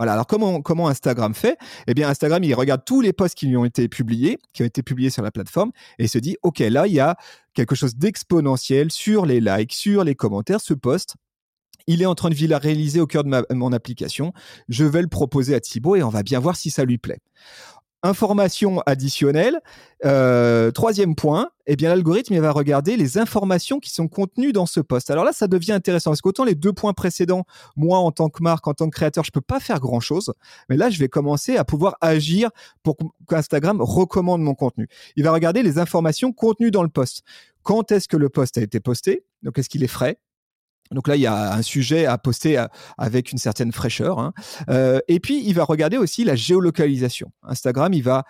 Voilà. 0.00 0.14
Alors 0.14 0.26
comment 0.26 0.88
Instagram 0.88 1.34
fait? 1.34 1.58
Eh 1.86 1.92
bien 1.92 2.08
Instagram 2.08 2.42
il 2.42 2.54
regarde 2.54 2.82
tous 2.86 3.02
les 3.02 3.12
posts 3.12 3.34
qui 3.34 3.46
lui 3.46 3.58
ont 3.58 3.66
été 3.66 3.86
publiés, 3.86 4.38
qui 4.54 4.62
ont 4.62 4.64
été 4.64 4.82
publiés 4.82 5.10
sur 5.10 5.22
la 5.22 5.30
plateforme, 5.30 5.72
et 5.98 6.04
il 6.04 6.08
se 6.08 6.16
dit 6.16 6.38
ok 6.42 6.60
là 6.60 6.86
il 6.86 6.94
y 6.94 7.00
a 7.00 7.16
quelque 7.52 7.74
chose 7.74 7.96
d'exponentiel 7.96 8.90
sur 8.90 9.26
les 9.26 9.40
likes, 9.40 9.74
sur 9.74 10.02
les 10.02 10.14
commentaires. 10.14 10.62
Ce 10.62 10.72
post 10.72 11.16
il 11.86 12.00
est 12.00 12.06
en 12.06 12.14
train 12.14 12.30
de 12.30 12.34
viraliser 12.34 12.98
au 13.00 13.06
cœur 13.06 13.24
de 13.24 13.54
mon 13.54 13.72
application. 13.74 14.32
Je 14.70 14.86
vais 14.86 15.02
le 15.02 15.08
proposer 15.08 15.54
à 15.54 15.60
Thibaut 15.60 15.96
et 15.96 16.02
on 16.02 16.08
va 16.08 16.22
bien 16.22 16.40
voir 16.40 16.56
si 16.56 16.70
ça 16.70 16.86
lui 16.86 16.96
plaît. 16.96 17.18
Information 18.02 18.80
additionnelle. 18.86 19.60
Euh, 20.06 20.70
troisième 20.70 21.14
point, 21.14 21.50
eh 21.66 21.76
bien 21.76 21.90
l'algorithme 21.90 22.32
il 22.32 22.40
va 22.40 22.50
regarder 22.50 22.96
les 22.96 23.18
informations 23.18 23.78
qui 23.78 23.90
sont 23.90 24.08
contenues 24.08 24.52
dans 24.52 24.64
ce 24.64 24.80
post. 24.80 25.10
Alors 25.10 25.24
là, 25.24 25.32
ça 25.34 25.48
devient 25.48 25.72
intéressant 25.72 26.10
parce 26.10 26.22
qu'autant 26.22 26.44
les 26.44 26.54
deux 26.54 26.72
points 26.72 26.94
précédents, 26.94 27.44
moi 27.76 27.98
en 27.98 28.10
tant 28.10 28.30
que 28.30 28.42
marque, 28.42 28.66
en 28.66 28.72
tant 28.72 28.86
que 28.86 28.96
créateur, 28.96 29.24
je 29.24 29.30
peux 29.30 29.42
pas 29.42 29.60
faire 29.60 29.80
grand 29.80 30.00
chose, 30.00 30.32
mais 30.70 30.78
là 30.78 30.88
je 30.88 30.98
vais 30.98 31.08
commencer 31.08 31.58
à 31.58 31.64
pouvoir 31.64 31.96
agir 32.00 32.50
pour 32.82 32.96
qu'Instagram 33.28 33.82
recommande 33.82 34.40
mon 34.40 34.54
contenu. 34.54 34.88
Il 35.16 35.24
va 35.24 35.32
regarder 35.32 35.62
les 35.62 35.78
informations 35.78 36.32
contenues 36.32 36.70
dans 36.70 36.82
le 36.82 36.88
post. 36.88 37.22
Quand 37.62 37.92
est-ce 37.92 38.08
que 38.08 38.16
le 38.16 38.30
post 38.30 38.56
a 38.56 38.62
été 38.62 38.80
posté? 38.80 39.24
Donc 39.42 39.58
est-ce 39.58 39.68
qu'il 39.68 39.84
est 39.84 39.88
frais? 39.88 40.18
Donc 40.90 41.06
là, 41.06 41.16
il 41.16 41.22
y 41.22 41.26
a 41.26 41.54
un 41.54 41.62
sujet 41.62 42.06
à 42.06 42.18
poster 42.18 42.58
euh, 42.58 42.66
avec 42.98 43.32
une 43.32 43.38
certaine 43.38 43.72
fraîcheur. 43.72 44.18
Hein. 44.18 44.32
Euh, 44.68 45.00
et 45.08 45.20
puis, 45.20 45.42
il 45.44 45.54
va 45.54 45.64
regarder 45.64 45.96
aussi 45.96 46.24
la 46.24 46.34
géolocalisation. 46.34 47.30
Instagram, 47.42 47.92
il 47.92 48.02
va 48.02 48.24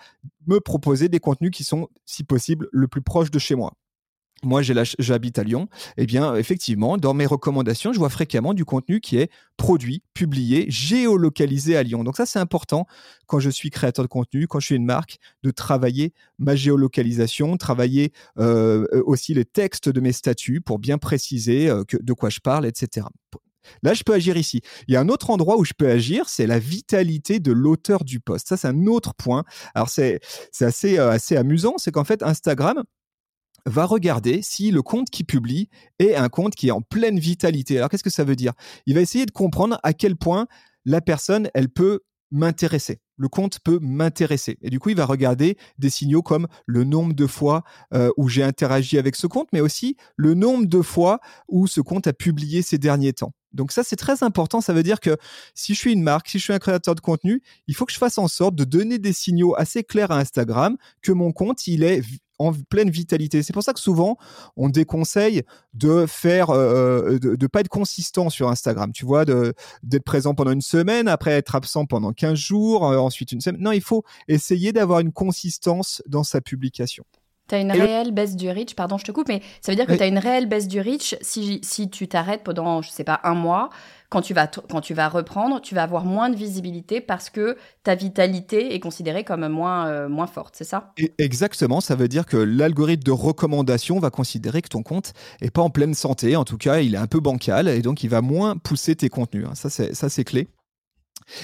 me 0.47 0.59
proposer 0.59 1.09
des 1.09 1.19
contenus 1.19 1.51
qui 1.51 1.63
sont, 1.63 1.89
si 2.05 2.23
possible, 2.23 2.67
le 2.71 2.87
plus 2.87 3.01
proche 3.01 3.31
de 3.31 3.39
chez 3.39 3.55
moi 3.55 3.73
moi 4.43 4.61
j'habite 4.61 5.39
à 5.39 5.43
Lyon, 5.43 5.67
eh 5.97 6.05
bien 6.05 6.35
effectivement, 6.35 6.97
dans 6.97 7.13
mes 7.13 7.25
recommandations, 7.25 7.93
je 7.93 7.99
vois 7.99 8.09
fréquemment 8.09 8.53
du 8.53 8.65
contenu 8.65 8.99
qui 8.99 9.17
est 9.17 9.29
produit, 9.57 10.03
publié, 10.13 10.65
géolocalisé 10.69 11.77
à 11.77 11.83
Lyon. 11.83 12.03
Donc 12.03 12.17
ça 12.17 12.25
c'est 12.25 12.39
important 12.39 12.85
quand 13.27 13.39
je 13.39 13.49
suis 13.49 13.69
créateur 13.69 14.03
de 14.03 14.09
contenu, 14.09 14.47
quand 14.47 14.59
je 14.59 14.67
suis 14.67 14.75
une 14.75 14.85
marque, 14.85 15.17
de 15.43 15.51
travailler 15.51 16.13
ma 16.39 16.55
géolocalisation, 16.55 17.57
travailler 17.57 18.11
euh, 18.39 18.85
aussi 19.05 19.33
les 19.33 19.45
textes 19.45 19.89
de 19.89 19.99
mes 20.01 20.11
statuts 20.11 20.61
pour 20.61 20.79
bien 20.79 20.97
préciser 20.97 21.69
euh, 21.69 21.83
de 21.91 22.13
quoi 22.13 22.29
je 22.29 22.39
parle, 22.39 22.65
etc. 22.65 23.07
Là, 23.83 23.93
je 23.93 24.03
peux 24.03 24.13
agir 24.13 24.37
ici. 24.37 24.61
Il 24.87 24.93
y 24.93 24.97
a 24.97 25.01
un 25.01 25.09
autre 25.09 25.29
endroit 25.29 25.57
où 25.57 25.65
je 25.65 25.73
peux 25.77 25.89
agir, 25.89 26.29
c'est 26.29 26.47
la 26.47 26.59
vitalité 26.59 27.39
de 27.39 27.51
l'auteur 27.51 28.03
du 28.03 28.19
poste. 28.19 28.47
Ça, 28.47 28.57
c'est 28.57 28.67
un 28.67 28.85
autre 28.87 29.13
point. 29.13 29.43
Alors, 29.75 29.89
c'est 29.89 30.19
assez, 30.59 30.97
euh, 30.97 31.11
assez 31.11 31.37
amusant, 31.37 31.75
c'est 31.77 31.91
qu'en 31.91 32.03
fait, 32.03 32.23
Instagram, 32.23 32.83
va 33.65 33.85
regarder 33.85 34.41
si 34.41 34.71
le 34.71 34.81
compte 34.81 35.09
qui 35.09 35.23
publie 35.23 35.69
est 35.99 36.15
un 36.15 36.29
compte 36.29 36.55
qui 36.55 36.69
est 36.69 36.71
en 36.71 36.81
pleine 36.81 37.19
vitalité. 37.19 37.77
Alors 37.77 37.89
qu'est-ce 37.89 38.03
que 38.03 38.09
ça 38.09 38.23
veut 38.23 38.35
dire? 38.35 38.53
Il 38.85 38.95
va 38.95 39.01
essayer 39.01 39.25
de 39.25 39.31
comprendre 39.31 39.79
à 39.83 39.93
quel 39.93 40.15
point 40.15 40.47
la 40.85 41.01
personne, 41.01 41.49
elle 41.53 41.69
peut 41.69 42.01
m'intéresser. 42.31 42.99
Le 43.17 43.27
compte 43.27 43.59
peut 43.59 43.77
m'intéresser. 43.81 44.57
Et 44.61 44.69
du 44.69 44.79
coup, 44.79 44.89
il 44.89 44.95
va 44.95 45.05
regarder 45.05 45.57
des 45.77 45.89
signaux 45.89 46.23
comme 46.23 46.47
le 46.65 46.83
nombre 46.83 47.13
de 47.13 47.27
fois 47.27 47.63
euh, 47.93 48.09
où 48.17 48.29
j'ai 48.29 48.41
interagi 48.41 48.97
avec 48.97 49.15
ce 49.15 49.27
compte, 49.27 49.49
mais 49.53 49.59
aussi 49.59 49.95
le 50.15 50.33
nombre 50.33 50.65
de 50.65 50.81
fois 50.81 51.19
où 51.47 51.67
ce 51.67 51.81
compte 51.81 52.07
a 52.07 52.13
publié 52.13 52.61
ces 52.61 52.77
derniers 52.77 53.13
temps. 53.13 53.33
Donc 53.53 53.73
ça, 53.73 53.83
c'est 53.83 53.97
très 53.97 54.23
important. 54.23 54.61
Ça 54.61 54.73
veut 54.73 54.81
dire 54.81 54.99
que 54.99 55.17
si 55.53 55.73
je 55.73 55.79
suis 55.79 55.93
une 55.93 56.01
marque, 56.01 56.29
si 56.29 56.39
je 56.39 56.43
suis 56.45 56.53
un 56.53 56.59
créateur 56.59 56.95
de 56.95 57.01
contenu, 57.01 57.43
il 57.67 57.75
faut 57.75 57.85
que 57.85 57.91
je 57.91 57.97
fasse 57.97 58.17
en 58.17 58.27
sorte 58.27 58.55
de 58.55 58.63
donner 58.63 58.97
des 58.97 59.13
signaux 59.13 59.55
assez 59.57 59.83
clairs 59.83 60.11
à 60.11 60.17
Instagram 60.17 60.77
que 61.01 61.11
mon 61.11 61.33
compte, 61.33 61.67
il 61.67 61.83
est 61.83 62.01
pleine 62.69 62.89
vitalité. 62.89 63.43
C'est 63.43 63.53
pour 63.53 63.63
ça 63.63 63.73
que 63.73 63.79
souvent, 63.79 64.17
on 64.57 64.69
déconseille 64.69 65.43
de 65.73 66.05
faire, 66.07 66.49
euh, 66.49 67.17
euh, 67.23 67.37
de, 67.37 67.47
pas 67.47 67.61
être 67.61 67.69
consistant 67.69 68.29
sur 68.29 68.49
Instagram. 68.49 68.91
Tu 68.91 69.05
vois, 69.05 69.25
d'être 69.25 70.03
présent 70.03 70.33
pendant 70.33 70.51
une 70.51 70.61
semaine, 70.61 71.07
après 71.07 71.31
être 71.31 71.55
absent 71.55 71.85
pendant 71.85 72.13
15 72.13 72.37
jours, 72.37 72.87
euh, 72.87 72.97
ensuite 72.97 73.31
une 73.31 73.41
semaine. 73.41 73.61
Non, 73.61 73.71
il 73.71 73.81
faut 73.81 74.03
essayer 74.27 74.73
d'avoir 74.73 74.99
une 74.99 75.11
consistance 75.11 76.01
dans 76.07 76.23
sa 76.23 76.41
publication. 76.41 77.05
Tu 77.51 77.55
as 77.55 77.59
une 77.59 77.71
réelle 77.73 78.13
baisse 78.13 78.37
du 78.37 78.49
reach, 78.49 78.75
pardon, 78.75 78.97
je 78.97 79.03
te 79.03 79.11
coupe, 79.11 79.27
mais 79.27 79.41
ça 79.59 79.73
veut 79.73 79.75
dire 79.75 79.85
que 79.85 79.91
tu 79.91 80.01
as 80.01 80.07
une 80.07 80.17
réelle 80.17 80.45
baisse 80.45 80.69
du 80.69 80.79
reach 80.79 81.17
si, 81.19 81.59
si 81.63 81.89
tu 81.89 82.07
t'arrêtes 82.07 82.45
pendant, 82.45 82.81
je 82.81 82.89
sais 82.89 83.03
pas, 83.03 83.19
un 83.25 83.33
mois. 83.33 83.69
Quand 84.07 84.21
tu, 84.21 84.33
vas 84.33 84.47
quand 84.47 84.79
tu 84.79 84.93
vas 84.93 85.09
reprendre, 85.09 85.59
tu 85.59 85.75
vas 85.75 85.83
avoir 85.83 86.05
moins 86.05 86.29
de 86.29 86.37
visibilité 86.37 87.01
parce 87.01 87.29
que 87.29 87.57
ta 87.83 87.95
vitalité 87.95 88.73
est 88.73 88.79
considérée 88.79 89.25
comme 89.25 89.45
moins, 89.49 89.87
euh, 89.87 90.07
moins 90.07 90.27
forte, 90.27 90.55
c'est 90.57 90.63
ça? 90.63 90.93
Exactement, 91.17 91.81
ça 91.81 91.95
veut 91.95 92.07
dire 92.07 92.25
que 92.25 92.37
l'algorithme 92.37 93.03
de 93.03 93.11
recommandation 93.11 93.99
va 93.99 94.11
considérer 94.11 94.61
que 94.61 94.69
ton 94.69 94.81
compte 94.81 95.11
est 95.41 95.51
pas 95.51 95.61
en 95.61 95.69
pleine 95.69 95.93
santé, 95.93 96.37
en 96.37 96.45
tout 96.45 96.57
cas 96.57 96.79
il 96.79 96.95
est 96.95 96.99
un 96.99 97.07
peu 97.07 97.19
bancal, 97.19 97.67
et 97.67 97.81
donc 97.81 98.01
il 98.03 98.09
va 98.09 98.21
moins 98.21 98.55
pousser 98.55 98.95
tes 98.95 99.09
contenus. 99.09 99.45
Hein. 99.45 99.55
Ça 99.55 100.09
c'est 100.09 100.23
clé. 100.23 100.47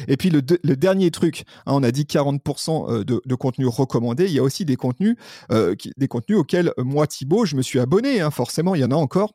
Et 0.07 0.17
puis 0.17 0.29
le, 0.29 0.41
dernier 0.41 1.11
truc, 1.11 1.43
hein, 1.65 1.73
on 1.73 1.83
a 1.83 1.91
dit 1.91 2.03
40% 2.03 2.91
euh, 2.91 3.03
de, 3.03 3.35
contenu 3.35 3.67
recommandé, 3.67 4.25
il 4.25 4.31
y 4.31 4.39
a 4.39 4.43
aussi 4.43 4.65
des 4.65 4.75
contenus, 4.75 5.15
euh, 5.51 5.75
des 5.97 6.07
contenus 6.07 6.39
auxquels 6.39 6.71
euh, 6.77 6.83
moi 6.83 7.07
Thibaut, 7.07 7.45
je 7.45 7.55
me 7.55 7.61
suis 7.61 7.79
abonné, 7.79 8.21
hein, 8.21 8.31
forcément, 8.31 8.75
il 8.75 8.81
y 8.81 8.85
en 8.85 8.91
a 8.91 8.95
encore. 8.95 9.33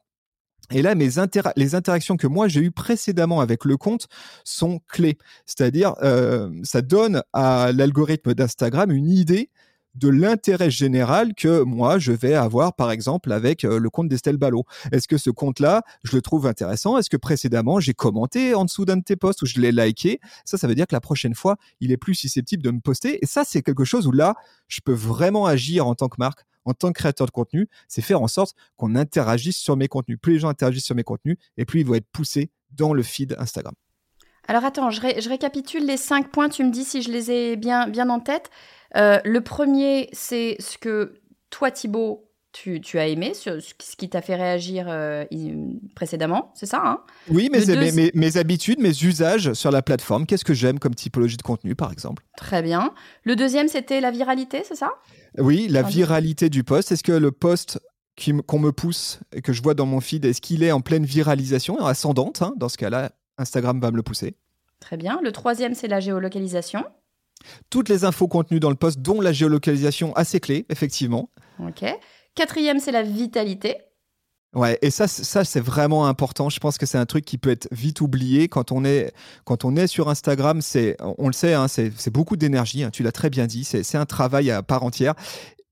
Et 0.71 0.81
là, 0.81 0.95
mes 0.95 1.11
les 1.57 1.75
interactions 1.75 2.17
que 2.17 2.27
moi 2.27 2.49
j'ai 2.49 2.61
eues 2.61 2.71
précédemment 2.71 3.41
avec 3.41 3.65
le 3.65 3.77
compte 3.77 4.07
sont 4.45 4.81
clés. 4.89 5.19
C'est-à-dire, 5.45 5.95
ça 6.63 6.81
donne 6.81 7.23
à 7.35 7.73
l'algorithme 7.75 8.33
d'Instagram 8.33 8.91
une 8.91 9.11
idée 9.11 9.51
de 9.95 10.09
l'intérêt 10.09 10.71
général 10.71 11.35
que 11.35 11.63
moi 11.63 11.99
je 11.99 12.13
vais 12.13 12.35
avoir 12.35 12.75
par 12.75 12.91
exemple 12.91 13.33
avec 13.33 13.65
euh, 13.65 13.79
le 13.79 13.91
compte 13.91 14.09
d'Estelle 14.09 14.37
Ballot. 14.37 14.65
Est-ce 14.91 15.07
que 15.09 15.19
ce 15.19 15.31
compte-là, 15.31 15.83
je 16.03 16.17
le 16.17 16.23
trouve 16.23 16.47
intéressant? 16.47 16.97
Est-ce 16.99 17.11
que 17.11 17.17
précédemment 17.17 17.81
j'ai 17.81 17.95
commenté 17.95 18.55
en 18.55 18.65
dessous 18.65 18.85
d'un 18.85 18.97
de 18.97 19.05
tes 19.05 19.17
posts 19.17 19.43
ou 19.43 19.47
je 19.47 19.61
l'ai 19.61 19.73
liké? 19.73 20.21
Ça, 20.45 20.57
ça 20.59 20.67
veut 20.67 20.75
dire 20.75 20.87
que 20.87 20.95
la 20.95 21.01
prochaine 21.01 21.35
fois, 21.35 21.57
il 21.81 21.93
est 21.93 21.97
plus 21.97 22.15
susceptible 22.15 22.63
de 22.63 22.71
me 22.71 22.81
poster. 22.81 23.19
Et 23.23 23.27
ça, 23.27 23.45
c'est 23.45 23.63
quelque 23.63 23.85
chose 23.85 24.07
où 24.07 24.13
là, 24.13 24.35
je 24.69 24.81
peux 24.85 24.95
vraiment 24.95 25.47
agir 25.47 25.87
en 25.87 25.95
tant 25.95 26.09
que 26.09 26.17
marque 26.19 26.45
en 26.65 26.75
tant 26.75 26.89
que 26.89 26.99
créateur 26.99 27.27
de 27.27 27.33
contenu, 27.33 27.69
c'est 27.89 28.03
faire 28.03 28.23
en 28.23 28.29
sorte 28.29 28.55
qu'on 28.77 28.95
interagisse 28.95 29.57
sur 29.57 29.77
mes 29.77 29.89
contenus. 29.89 30.19
Plus 30.21 30.35
les 30.35 30.39
gens 30.39 30.49
interagissent 30.49 30.85
sur 30.85 30.95
mes 30.95 31.03
contenus, 31.03 31.37
et 31.57 31.65
plus 31.65 31.81
ils 31.81 31.87
vont 31.87 31.95
être 31.95 32.07
poussés 32.13 32.51
dans 32.71 32.95
le 32.95 33.03
feed 33.03 33.35
Instagram. 33.39 33.75
Alors 34.49 34.65
attends, 34.65 34.91
je, 34.91 35.29
récapitule 35.29 35.87
les 35.87 35.97
cinq 35.97 36.31
points, 36.31 36.49
tu 36.49 36.65
me 36.65 36.71
dis 36.71 36.85
si 36.85 37.01
je 37.01 37.11
les 37.11 37.31
ai 37.31 37.57
bien, 37.57 37.87
bien 37.87 38.11
en 38.11 38.19
tête. 38.19 38.51
Euh, 38.97 39.19
le 39.25 39.41
premier, 39.41 40.09
c'est 40.13 40.57
ce 40.59 40.79
que 40.79 41.21
toi, 41.51 41.71
Thibaut, 41.71 42.29
tu, 42.53 42.99
as 42.99 43.09
aimé, 43.09 43.33
ce, 43.35 43.61
qui 43.97 44.11
t'a 44.11 44.21
fait 44.21 44.35
réagir 44.35 44.85
euh, 44.89 45.25
précédemment, 45.95 46.53
c'est 46.55 46.67
ça 46.67 46.83
hein? 46.85 47.01
Oui, 47.29 47.49
mes, 47.51 48.11
mes, 48.15 48.37
habitudes, 48.37 48.79
mes 48.79 48.91
usages 48.91 49.55
sur 49.55 49.71
la 49.71 49.81
plateforme, 49.81 50.27
qu'est-ce 50.27 50.45
que 50.45 50.53
j'aime 50.53 50.79
comme 50.79 50.95
typologie 50.95 51.39
de 51.39 51.43
contenu, 51.43 51.75
par 51.75 51.91
exemple? 51.91 52.23
Très 52.37 52.63
bien. 52.63 52.93
Le 53.25 53.37
deuxième, 53.37 53.69
c'était 53.69 54.01
la 54.01 54.11
viralité, 54.11 54.63
c'est 54.69 54.75
ça? 54.75 54.93
Oui, 55.39 55.67
la 55.69 55.83
viralité 55.83 56.51
du 56.51 56.63
post. 56.63 56.93
Est-ce 56.93 57.03
que 57.03 57.13
le 57.13 57.33
post 57.33 57.81
qu'on 58.47 58.59
me 58.59 58.71
pousse 58.71 59.21
et 59.33 59.41
que 59.41 59.55
je 59.55 59.63
vois 59.63 59.75
dans 59.75 59.87
mon 59.87 60.01
feed, 60.01 60.27
est-ce 60.27 60.43
qu'il 60.43 60.63
est 60.63 60.73
en 60.73 60.83
pleine 60.83 61.07
viralisation, 61.07 61.85
ascendante 61.85 62.43
hein? 62.43 62.53
Dans 62.57 62.69
ce 62.69 62.77
cas-là, 62.77 63.13
Instagram 63.39 63.81
va 63.81 63.91
me 63.91 63.97
le 63.97 64.03
pousser. 64.03 64.37
Très 64.79 64.99
bien. 64.99 65.21
Le 65.23 65.33
troisième, 65.33 65.75
c'est 65.75 65.89
la 65.89 66.01
géolocalisation. 66.01 66.85
Toutes 67.71 67.89
les 67.89 68.05
infos 68.05 68.29
contenues 68.29 68.61
dans 68.61 68.71
le 68.71 68.77
post, 68.77 69.01
dont 69.01 69.21
la 69.21 69.33
géolocalisation 69.33 70.15
assez 70.15 70.41
clé, 70.41 70.67
effectivement. 70.69 71.31
Ok. 71.59 71.85
Quatrième, 72.35 72.81
c'est 72.81 72.93
la 72.93 73.03
vitalité. 73.03 73.77
Ouais, 74.55 74.79
et 74.83 74.91
ça, 74.91 75.09
ça 75.09 75.45
c'est 75.45 75.61
vraiment 75.61 76.07
important. 76.07 76.51
Je 76.51 76.61
pense 76.61 76.77
que 76.77 76.85
c'est 76.85 76.99
un 76.99 77.07
truc 77.07 77.25
qui 77.25 77.39
peut 77.39 77.51
être 77.51 77.69
vite 77.73 78.03
oublié 78.03 78.49
quand 78.49 78.71
on 78.71 78.85
est, 78.85 79.15
quand 79.45 79.65
on 79.65 79.77
est 79.77 79.87
sur 79.87 80.11
Instagram. 80.11 80.61
C'est, 80.61 80.97
on 81.01 81.27
le 81.27 81.33
sait, 81.33 81.55
hein, 81.55 81.69
c'est 81.69 82.11
beaucoup 82.11 82.37
d'énergie. 82.37 82.83
Hein, 82.83 82.91
tu 82.91 83.03
l'as 83.03 83.13
très 83.13 83.31
bien 83.31 83.47
dit. 83.47 83.65
C'est 83.65 83.97
un 83.97 84.05
travail 84.05 84.51
à 84.51 84.63
part 84.63 84.83
entière. 84.83 85.15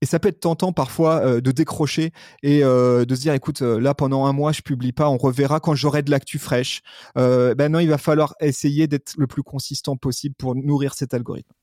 Et 0.01 0.07
ça 0.07 0.17
peut 0.17 0.29
être 0.29 0.39
tentant 0.39 0.73
parfois 0.73 1.21
euh, 1.21 1.41
de 1.41 1.51
décrocher 1.51 2.11
et 2.41 2.63
euh, 2.63 3.05
de 3.05 3.13
se 3.13 3.21
dire, 3.21 3.33
écoute, 3.33 3.61
euh, 3.61 3.79
là 3.79 3.93
pendant 3.93 4.25
un 4.25 4.33
mois 4.33 4.51
je 4.51 4.61
publie 4.61 4.93
pas, 4.93 5.07
on 5.07 5.17
reverra 5.17 5.59
quand 5.59 5.75
j'aurai 5.75 6.01
de 6.01 6.09
l'actu 6.09 6.39
fraîche. 6.39 6.81
ben 7.15 7.69
non, 7.69 7.79
il 7.79 7.89
va 7.89 7.99
falloir 7.99 8.33
essayer 8.41 8.87
d'être 8.87 9.13
le 9.17 9.27
plus 9.27 9.43
consistant 9.43 9.95
possible 9.95 10.33
pour 10.35 10.55
nourrir 10.55 10.95
cet 10.95 11.13
algorithme. 11.13 11.53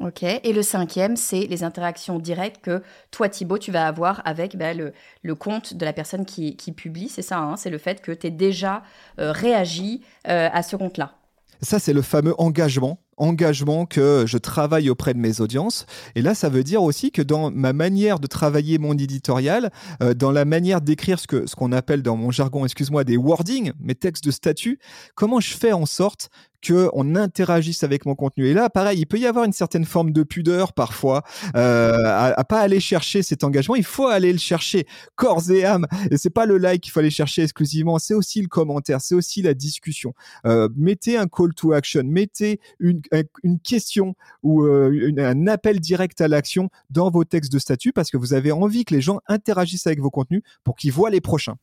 Ok. 0.00 0.22
Et 0.22 0.52
le 0.52 0.62
cinquième, 0.62 1.16
c'est 1.16 1.46
les 1.46 1.62
interactions 1.62 2.18
directes 2.18 2.60
que 2.62 2.82
toi, 3.10 3.28
Thibaut, 3.28 3.58
tu 3.58 3.70
vas 3.70 3.86
avoir 3.86 4.22
avec 4.24 4.56
bah, 4.56 4.74
le, 4.74 5.34
compte 5.34 5.74
de 5.74 5.84
la 5.84 5.92
personne 5.92 6.24
qui, 6.24 6.54
publie. 6.76 7.08
C'est 7.08 7.22
ça, 7.22 7.38
hein, 7.38 7.56
c'est 7.56 7.70
le 7.70 7.78
fait 7.78 8.02
que 8.02 8.10
tu 8.10 8.26
aies 8.26 8.32
déjà 8.32 8.82
réagi 9.18 10.02
à 10.24 10.62
ce 10.62 10.74
compte-là. 10.76 11.14
Ça, 11.62 11.78
c'est 11.78 11.92
le 11.92 12.02
fameux 12.02 12.34
engagement 12.38 12.98
engagement 13.16 13.86
que 13.86 14.24
je 14.26 14.38
travaille 14.38 14.90
auprès 14.90 15.14
de 15.14 15.18
mes 15.18 15.40
audiences. 15.40 15.86
Et 16.14 16.22
là, 16.22 16.34
ça 16.34 16.48
veut 16.48 16.64
dire 16.64 16.82
aussi 16.82 17.10
que 17.10 17.22
dans 17.22 17.50
ma 17.50 17.72
manière 17.72 18.20
de 18.20 18.26
travailler 18.26 18.78
mon 18.78 18.94
éditorial, 18.94 19.70
euh, 20.02 20.14
dans 20.14 20.30
la 20.30 20.44
manière 20.44 20.80
d'écrire 20.80 21.18
ce 21.18 21.26
que 21.26 21.46
ce 21.46 21.54
qu'on 21.56 21.72
appelle 21.72 22.02
dans 22.02 22.16
mon 22.16 22.30
jargon, 22.30 22.64
excuse-moi, 22.64 23.04
des 23.04 23.16
wordings, 23.16 23.72
mes 23.80 23.94
textes 23.94 24.24
de 24.24 24.30
statut, 24.30 24.78
comment 25.14 25.40
je 25.40 25.54
fais 25.54 25.72
en 25.72 25.86
sorte 25.86 26.30
qu'on 26.66 27.14
interagisse 27.14 27.84
avec 27.84 28.06
mon 28.06 28.14
contenu? 28.14 28.46
Et 28.46 28.54
là, 28.54 28.70
pareil, 28.70 29.00
il 29.00 29.06
peut 29.06 29.18
y 29.18 29.26
avoir 29.26 29.44
une 29.44 29.52
certaine 29.52 29.84
forme 29.84 30.12
de 30.12 30.22
pudeur 30.22 30.72
parfois 30.72 31.22
euh, 31.56 31.98
à, 32.04 32.44
pas 32.44 32.60
aller 32.60 32.80
chercher 32.80 33.22
cet 33.22 33.44
engagement. 33.44 33.74
Il 33.74 33.84
faut 33.84 34.06
aller 34.06 34.32
le 34.32 34.38
chercher 34.38 34.86
corps 35.14 35.50
et 35.50 35.64
âme. 35.64 35.86
Et 36.10 36.16
c'est 36.16 36.30
pas 36.30 36.46
le 36.46 36.58
like 36.58 36.82
qu'il 36.82 36.92
faut 36.92 37.00
aller 37.00 37.10
chercher 37.10 37.42
exclusivement. 37.42 37.98
C'est 37.98 38.14
aussi 38.14 38.40
le 38.40 38.48
commentaire, 38.48 39.00
c'est 39.00 39.14
aussi 39.14 39.42
la 39.42 39.54
discussion. 39.54 40.14
Euh, 40.46 40.68
mettez 40.76 41.16
un 41.16 41.26
call 41.26 41.54
to 41.54 41.72
action, 41.72 42.02
mettez 42.04 42.60
une, 42.78 43.02
une 43.42 43.58
question 43.60 44.14
ou 44.42 44.62
euh, 44.62 45.12
un 45.18 45.46
appel 45.46 45.80
direct 45.80 46.20
à 46.20 46.28
l'action 46.28 46.70
dans 46.90 47.10
vos 47.10 47.24
textes 47.24 47.52
de 47.52 47.58
statut 47.58 47.92
parce 47.92 48.10
que 48.10 48.16
vous 48.16 48.34
avez 48.34 48.52
envie 48.52 48.84
que 48.84 48.94
les 48.94 49.00
gens 49.00 49.20
interagissent 49.26 49.86
avec 49.86 50.00
vos 50.00 50.10
contenus 50.10 50.42
pour 50.62 50.76
qu'ils 50.76 50.92
voient 50.92 51.10
les 51.10 51.20
prochains. 51.20 51.56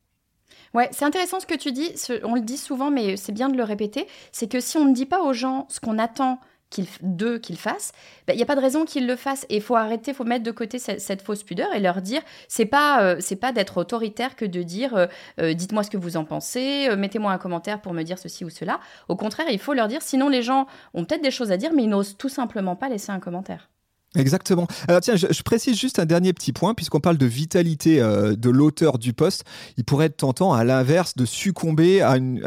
Ouais, 0.73 0.89
c'est 0.91 1.06
intéressant 1.06 1.39
ce 1.39 1.45
que 1.45 1.56
tu 1.56 1.71
dis. 1.71 1.91
On 2.23 2.36
le 2.36 2.41
dit 2.41 2.58
souvent, 2.58 2.91
mais 2.91 3.17
c'est 3.17 3.34
bien 3.34 3.49
de 3.49 3.58
le 3.58 3.63
répéter. 3.63 4.08
C'est 4.32 4.49
que 4.49 4.60
si 4.60 4.77
on 4.77 4.86
ne 4.86 4.93
dit 4.93 5.06
pas 5.06 5.21
aux 5.21 5.34
gens 5.34 5.65
ce 5.69 5.80
qu'on 5.80 5.97
attend 5.99 6.39
qu'il 6.71 6.88
d'eux 7.01 7.38
qu'ils 7.38 7.57
fassent, 7.57 7.91
ben, 8.25 8.34
il 8.34 8.38
n'y 8.38 8.43
a 8.43 8.47
pas 8.47 8.55
de 8.55 8.62
raison 8.62 8.86
qu'ils 8.86 9.05
le 9.05 9.15
fassent. 9.15 9.45
Et 9.49 9.57
il 9.57 9.62
faut 9.62 9.75
arrêter, 9.75 10.12
il 10.12 10.13
faut 10.15 10.23
mettre 10.23 10.43
de 10.43 10.51
côté 10.51 10.79
cette, 10.79 11.21
fausse 11.21 11.43
pudeur 11.43 11.71
et 11.75 11.79
leur 11.79 12.01
dire 12.01 12.21
c'est 12.47 12.65
pas 12.65 13.03
euh, 13.03 13.17
c'est 13.19 13.36
pas 13.36 13.51
d'être 13.51 13.77
autoritaire 13.77 14.36
que 14.36 14.45
de 14.45 14.63
dire 14.63 14.95
euh, 14.95 15.05
euh, 15.39 15.53
dites-moi 15.53 15.84
ce 15.84 15.91
que 15.91 15.97
vous 15.97 16.17
en 16.17 16.25
pensez, 16.25 16.89
mettez-moi 16.95 17.31
un 17.31 17.38
commentaire 17.38 17.81
pour 17.81 17.93
me 17.93 18.01
dire 18.01 18.17
ceci 18.17 18.43
ou 18.43 18.49
cela. 18.49 18.79
Au 19.10 19.15
contraire, 19.15 19.47
il 19.51 19.60
faut 19.60 19.73
leur 19.73 19.88
dire 19.88 20.01
sinon 20.01 20.29
les 20.29 20.41
gens 20.41 20.65
ont 20.93 21.05
peut-être 21.05 21.21
des 21.21 21.31
choses 21.31 21.51
à 21.51 21.57
dire 21.57 21.71
mais 21.73 21.84
ils 21.84 21.89
n'osent 21.89 22.17
tout 22.17 22.29
simplement 22.29 22.75
pas 22.75 22.89
laisser 22.89 23.12
un 23.12 23.19
commentaire. 23.19 23.69
Exactement. 24.17 24.67
Alors 24.89 25.00
tiens, 25.00 25.15
je, 25.15 25.41
précise 25.41 25.80
juste 25.80 25.97
un 25.97 26.06
dernier 26.06 26.34
petit 26.34 26.52
point, 26.52 26.74
puisqu'on 26.74 27.00
parle 27.00 27.17
de 27.17 27.26
vitalité 27.26 28.02
euh, 28.02 28.36
de 28.36 28.50
l'auteur 28.50 28.97
du 28.97 29.13
poste. 29.13 29.45
Il 29.78 29.86
pourrait 29.86 30.08
être 30.08 30.17
tentant, 30.17 30.52
à 30.52 30.65
l'inverse, 30.65 31.15
de 31.15 31.24
succomber 31.24 32.02
à 32.02 32.17
une, 32.17 32.43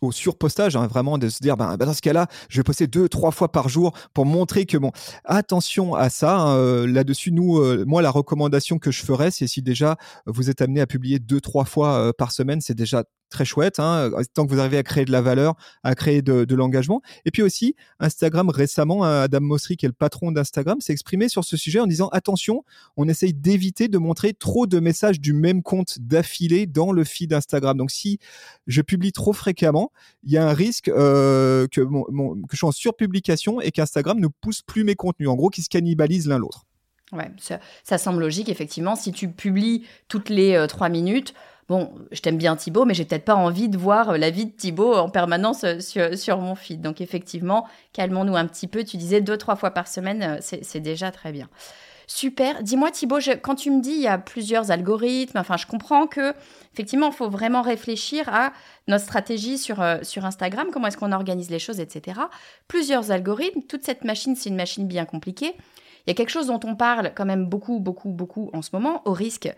au 0.00 0.12
surpostage, 0.12 0.76
hein, 0.76 0.86
vraiment 0.86 1.18
de 1.18 1.28
se 1.28 1.40
dire, 1.40 1.56
ben, 1.56 1.76
dans 1.76 1.92
ce 1.92 2.02
cas-là, 2.02 2.28
je 2.48 2.58
vais 2.58 2.62
poster 2.62 2.86
deux, 2.86 3.08
trois 3.08 3.32
fois 3.32 3.50
par 3.50 3.68
jour 3.68 3.94
pour 4.14 4.26
montrer 4.26 4.64
que 4.64 4.78
bon, 4.78 4.92
attention 5.24 5.96
à 5.96 6.08
ça. 6.08 6.36
Hein, 6.36 6.56
euh, 6.56 6.86
là-dessus, 6.86 7.32
nous, 7.32 7.58
euh, 7.58 7.84
moi, 7.84 8.00
la 8.00 8.10
recommandation 8.10 8.78
que 8.78 8.92
je 8.92 9.02
ferais, 9.02 9.32
c'est 9.32 9.48
si 9.48 9.62
déjà 9.62 9.96
vous 10.26 10.50
êtes 10.50 10.62
amené 10.62 10.80
à 10.80 10.86
publier 10.86 11.18
deux, 11.18 11.40
trois 11.40 11.64
fois 11.64 12.12
par 12.16 12.30
semaine, 12.30 12.60
c'est 12.60 12.74
déjà 12.74 13.02
très 13.28 13.44
chouette, 13.44 13.78
hein, 13.80 14.10
euh, 14.12 14.22
tant 14.32 14.46
que 14.46 14.52
vous 14.52 14.60
arrivez 14.60 14.78
à 14.78 14.82
créer 14.82 15.04
de 15.04 15.12
la 15.12 15.20
valeur, 15.20 15.54
à 15.82 15.94
créer 15.94 16.22
de, 16.22 16.54
l'engagement. 16.54 17.02
Et 17.24 17.30
puis 17.30 17.42
aussi, 17.42 17.74
Instagram 18.00 18.48
récemment, 18.48 19.04
euh, 19.04 19.24
Adam 19.24 19.40
Mosseri, 19.40 19.76
qui 19.76 19.84
est 19.86 19.88
le 19.88 19.92
patron 19.92 20.32
d'Instagram, 20.32 20.80
s'est 20.80 20.92
exprimé 20.92 21.28
sur 21.28 21.44
ce 21.44 21.56
sujet 21.56 21.80
en 21.80 21.86
disant 21.86 22.08
attention, 22.08 22.64
on 22.96 23.08
essaye 23.08 23.34
d'éviter 23.34 23.88
de 23.88 23.98
montrer 23.98 24.32
trop 24.32 24.66
de 24.66 24.80
messages 24.80 25.20
du 25.20 25.32
même 25.32 25.62
compte 25.62 25.98
d'affilée 26.00 26.66
dans 26.66 26.92
le 26.92 27.04
feed 27.04 27.32
Instagram. 27.32 27.76
Donc 27.76 27.90
si 27.90 28.18
je 28.66 28.80
publie 28.80 29.12
trop 29.12 29.32
fréquemment, 29.32 29.92
il 30.22 30.32
y 30.32 30.38
a 30.38 30.48
un 30.48 30.54
risque 30.54 30.88
euh, 30.88 31.66
que, 31.70 31.82
je 32.52 32.56
sois 32.56 32.68
en 32.70 32.72
surpublication 32.72 33.60
et 33.60 33.70
qu'Instagram 33.70 34.18
ne 34.18 34.28
pousse 34.28 34.62
plus 34.62 34.84
mes 34.84 34.94
contenus, 34.94 35.28
en 35.28 35.34
gros, 35.34 35.50
qui 35.50 35.62
se 35.62 35.68
cannibalisent 35.68 36.28
l'un 36.28 36.38
l'autre. 36.38 36.64
Ouais, 37.12 37.30
ça, 37.84 37.98
semble 37.98 38.20
logique, 38.20 38.48
effectivement. 38.48 38.96
Si 38.96 39.12
tu 39.12 39.28
publies 39.28 39.86
toutes 40.08 40.28
les 40.28 40.66
trois 40.68 40.88
minutes, 40.88 41.34
bon, 41.68 41.92
je 42.12 42.20
t'aime 42.20 42.36
bien 42.36 42.56
Thibaut, 42.56 42.84
mais 42.84 42.94
j'ai 42.94 43.04
peut-être 43.04 43.24
pas 43.24 43.34
envie 43.34 43.68
de 43.68 43.76
voir 43.76 44.10
euh, 44.10 44.16
la 44.18 44.30
vie 44.30 44.46
de 44.46 44.52
Thibaut 44.52 44.94
en 44.94 45.08
permanence 45.08 45.64
euh, 45.64 46.16
sur, 46.16 46.38
mon 46.38 46.54
feed. 46.54 46.80
Donc 46.80 47.00
effectivement, 47.00 47.66
calmons-nous 47.92 48.36
un 48.36 48.46
petit 48.46 48.68
peu. 48.68 48.84
Tu 48.84 48.96
disais 48.96 49.20
deux, 49.20 49.36
trois 49.36 49.56
fois 49.56 49.70
par 49.70 49.88
semaine, 49.88 50.22
euh, 50.22 50.58
c'est 50.62 50.80
déjà 50.80 51.10
très 51.10 51.32
bien. 51.32 51.48
Super. 52.08 52.62
Dis-moi 52.62 52.92
Thibaut, 52.92 53.18
quand 53.42 53.56
tu 53.56 53.68
me 53.72 53.80
dis 53.80 53.90
il 53.90 54.02
y 54.02 54.06
a 54.06 54.16
plusieurs 54.16 54.70
algorithmes, 54.70 55.38
enfin 55.38 55.56
je 55.56 55.66
comprends 55.66 56.06
que 56.06 56.34
effectivement 56.72 57.08
il 57.08 57.12
faut 57.12 57.28
vraiment 57.28 57.62
réfléchir 57.62 58.28
à 58.32 58.52
notre 58.86 59.02
stratégie 59.02 59.58
sur, 59.58 59.84
sur 60.02 60.24
Instagram, 60.24 60.68
comment 60.72 60.86
est-ce 60.86 60.96
qu'on 60.96 61.10
organise 61.10 61.50
les 61.50 61.58
choses, 61.58 61.80
etc. 61.80 62.20
Plusieurs 62.68 63.10
algorithmes, 63.10 63.62
toute 63.62 63.82
cette 63.82 64.04
machine 64.04 64.36
c'est 64.36 64.50
une 64.50 64.56
machine 64.56 64.86
bien 64.86 65.04
compliquée. 65.04 65.56
Il 66.06 66.10
y 66.10 66.12
a 66.12 66.14
quelque 66.14 66.30
chose 66.30 66.46
dont 66.46 66.60
on 66.62 66.76
parle 66.76 67.10
quand 67.16 67.24
même 67.24 67.46
beaucoup, 67.46 67.80
beaucoup, 67.80 68.10
beaucoup 68.10 68.50
en 68.52 68.62
ce 68.62 68.70
moment, 68.72 69.02
au 69.04 69.12
risque 69.12 69.52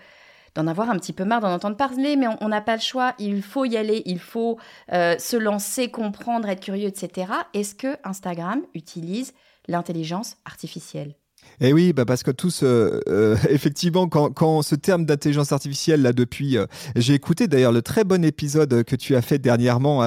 d'en 0.59 0.67
avoir 0.67 0.91
un 0.91 0.97
petit 0.97 1.13
peu 1.13 1.25
marre 1.25 1.41
d'en 1.41 1.53
entendre 1.53 1.77
parler, 1.77 2.17
mais 2.17 2.27
on 2.41 2.49
n'a 2.49 2.61
pas 2.61 2.75
le 2.75 2.83
choix, 2.83 3.15
il 3.21 3.43
faut 3.43 3.65
y 3.65 3.77
aller, 3.77 4.03
il 4.07 4.19
faut 4.19 4.59
euh, 4.93 5.17
se 5.17 5.37
lancer, 5.37 5.89
comprendre, 5.89 6.49
être 6.49 6.61
curieux, 6.61 6.89
etc. 6.89 7.33
Est-ce 7.55 7.77
que 7.77 7.97
Instagram 8.03 8.63
utilise 8.75 9.35
l'intelligence 9.69 10.37
artificielle? 10.45 11.15
Et 11.61 11.71
eh 11.71 11.73
oui, 11.73 11.93
bah 11.93 12.05
parce 12.05 12.23
que 12.23 12.31
tous, 12.31 12.63
euh, 12.63 13.01
euh, 13.09 13.37
effectivement, 13.51 14.07
quand, 14.07 14.31
quand, 14.31 14.63
ce 14.63 14.77
terme 14.77 15.05
d'intelligence 15.05 15.51
artificielle, 15.51 16.03
là, 16.03 16.13
depuis, 16.13 16.57
euh, 16.57 16.67
j'ai 16.95 17.15
écouté 17.15 17.49
d'ailleurs 17.49 17.73
le 17.73 17.83
très 17.83 18.05
bon 18.05 18.25
épisode 18.25 18.85
que 18.85 18.95
tu 18.95 19.17
as 19.17 19.23
fait 19.23 19.41
dernièrement 19.41 20.03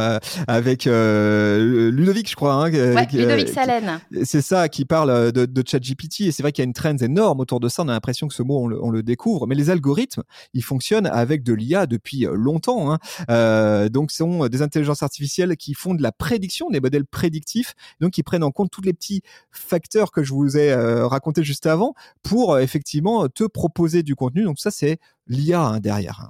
avec 0.47 0.85
Ludovic, 0.85 2.29
je 2.29 2.35
crois. 2.35 2.53
Hein, 2.53 2.71
ouais, 2.71 3.07
Ludovic 3.11 3.49
Salen. 3.49 3.99
C'est 4.23 4.41
ça, 4.41 4.69
qui 4.69 4.85
parle 4.85 5.33
de, 5.33 5.45
de 5.45 5.63
ChatGPT. 5.65 6.21
Et 6.21 6.31
c'est 6.31 6.41
vrai 6.41 6.53
qu'il 6.53 6.61
y 6.61 6.65
a 6.65 6.67
une 6.67 6.73
trend 6.73 6.95
énorme 6.97 7.41
autour 7.41 7.59
de 7.59 7.67
ça. 7.67 7.83
On 7.83 7.89
a 7.89 7.93
l'impression 7.93 8.27
que 8.29 8.33
ce 8.33 8.43
mot, 8.43 8.59
on 8.63 8.67
le, 8.67 8.81
on 8.81 8.89
le, 8.89 9.03
découvre. 9.03 9.47
Mais 9.47 9.55
les 9.55 9.69
algorithmes, 9.69 10.23
ils 10.53 10.63
fonctionnent 10.63 11.07
avec 11.07 11.43
de 11.43 11.53
l'IA 11.53 11.85
depuis 11.85 12.27
longtemps. 12.31 12.93
Hein. 12.93 13.89
donc, 13.89 14.11
ce 14.11 14.17
sont 14.17 14.47
des 14.47 14.61
intelligences 14.61 15.03
artificielles 15.03 15.57
qui 15.57 15.73
font 15.73 15.95
de 15.95 16.01
la 16.01 16.13
prédiction, 16.13 16.69
des 16.69 16.79
modèles 16.79 17.05
prédictifs, 17.05 17.73
donc 17.99 18.11
qui 18.11 18.23
prennent 18.23 18.43
en 18.43 18.51
compte 18.51 18.71
tous 18.71 18.81
les 18.81 18.93
petits 18.93 19.21
facteurs 19.51 20.11
que 20.11 20.23
je 20.23 20.33
vous 20.33 20.57
ai 20.57 20.73
racontés 20.73 21.40
juste 21.41 21.65
avant 21.65 21.93
pour 22.23 22.53
euh, 22.53 22.59
effectivement 22.59 23.27
te 23.27 23.43
proposer 23.43 24.03
du 24.03 24.15
contenu. 24.15 24.43
Donc 24.43 24.59
ça, 24.59 24.71
c'est 24.71 24.99
l'IA 25.27 25.61
hein, 25.61 25.79
derrière. 25.79 26.21
Hein. 26.21 26.29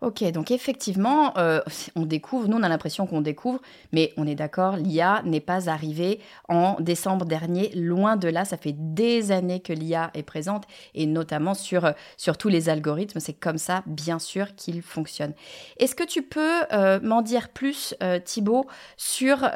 Ok, 0.00 0.24
donc 0.32 0.50
effectivement, 0.50 1.36
euh, 1.36 1.60
on 1.94 2.06
découvre, 2.06 2.48
nous 2.48 2.56
on 2.56 2.62
a 2.62 2.70
l'impression 2.70 3.06
qu'on 3.06 3.20
découvre, 3.20 3.60
mais 3.92 4.14
on 4.16 4.26
est 4.26 4.34
d'accord, 4.34 4.78
l'IA 4.78 5.20
n'est 5.26 5.40
pas 5.40 5.68
arrivée 5.68 6.20
en 6.48 6.80
décembre 6.80 7.26
dernier, 7.26 7.70
loin 7.74 8.16
de 8.16 8.28
là, 8.28 8.46
ça 8.46 8.56
fait 8.56 8.74
des 8.74 9.30
années 9.30 9.60
que 9.60 9.74
l'IA 9.74 10.10
est 10.14 10.22
présente, 10.22 10.64
et 10.94 11.04
notamment 11.04 11.52
sur, 11.52 11.92
sur 12.16 12.38
tous 12.38 12.48
les 12.48 12.70
algorithmes, 12.70 13.20
c'est 13.20 13.34
comme 13.34 13.58
ça, 13.58 13.82
bien 13.84 14.18
sûr, 14.18 14.54
qu'il 14.54 14.80
fonctionne. 14.80 15.34
Est-ce 15.76 15.94
que 15.94 16.04
tu 16.04 16.22
peux 16.22 16.62
euh, 16.72 16.98
m'en 17.02 17.20
dire 17.20 17.50
plus, 17.50 17.94
Thibaut, 18.24 18.66
sur 18.96 19.50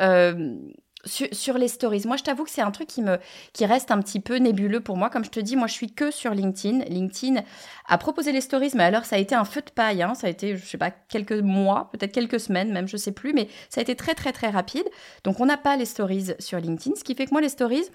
sur, 1.04 1.58
les 1.58 1.68
stories. 1.68 2.02
Moi, 2.06 2.16
je 2.16 2.22
t'avoue 2.22 2.44
que 2.44 2.50
c'est 2.50 2.62
un 2.62 2.70
truc 2.70 2.88
qui 2.88 3.02
me 3.02 3.18
qui 3.52 3.66
reste 3.66 3.90
un 3.90 4.00
petit 4.00 4.20
peu 4.20 4.36
nébuleux 4.36 4.80
pour 4.80 4.96
moi. 4.96 5.10
Comme 5.10 5.24
je 5.24 5.30
te 5.30 5.40
dis, 5.40 5.56
moi, 5.56 5.66
je 5.66 5.72
suis 5.72 5.92
que 5.92 6.10
sur 6.10 6.32
LinkedIn. 6.32 6.84
LinkedIn 6.84 7.42
a 7.88 7.98
proposé 7.98 8.32
les 8.32 8.40
stories, 8.40 8.72
mais 8.74 8.84
alors 8.84 9.04
ça 9.04 9.16
a 9.16 9.18
été 9.18 9.34
un 9.34 9.44
feu 9.44 9.60
de 9.60 9.70
paille. 9.70 10.02
Hein. 10.02 10.14
Ça 10.14 10.26
a 10.26 10.30
été, 10.30 10.56
je 10.56 10.64
sais 10.64 10.78
pas, 10.78 10.90
quelques 10.90 11.32
mois, 11.32 11.90
peut-être 11.92 12.12
quelques 12.12 12.40
semaines, 12.40 12.72
même, 12.72 12.88
je 12.88 12.96
sais 12.96 13.12
plus, 13.12 13.32
mais 13.32 13.48
ça 13.68 13.80
a 13.80 13.82
été 13.82 13.94
très 13.94 14.14
très 14.14 14.32
très 14.32 14.50
rapide. 14.50 14.84
Donc, 15.24 15.40
on 15.40 15.46
n'a 15.46 15.56
pas 15.56 15.76
les 15.76 15.86
stories 15.86 16.32
sur 16.38 16.58
LinkedIn, 16.58 16.96
ce 16.96 17.04
qui 17.04 17.14
fait 17.14 17.26
que 17.26 17.32
moi, 17.32 17.40
les 17.40 17.48
stories. 17.48 17.90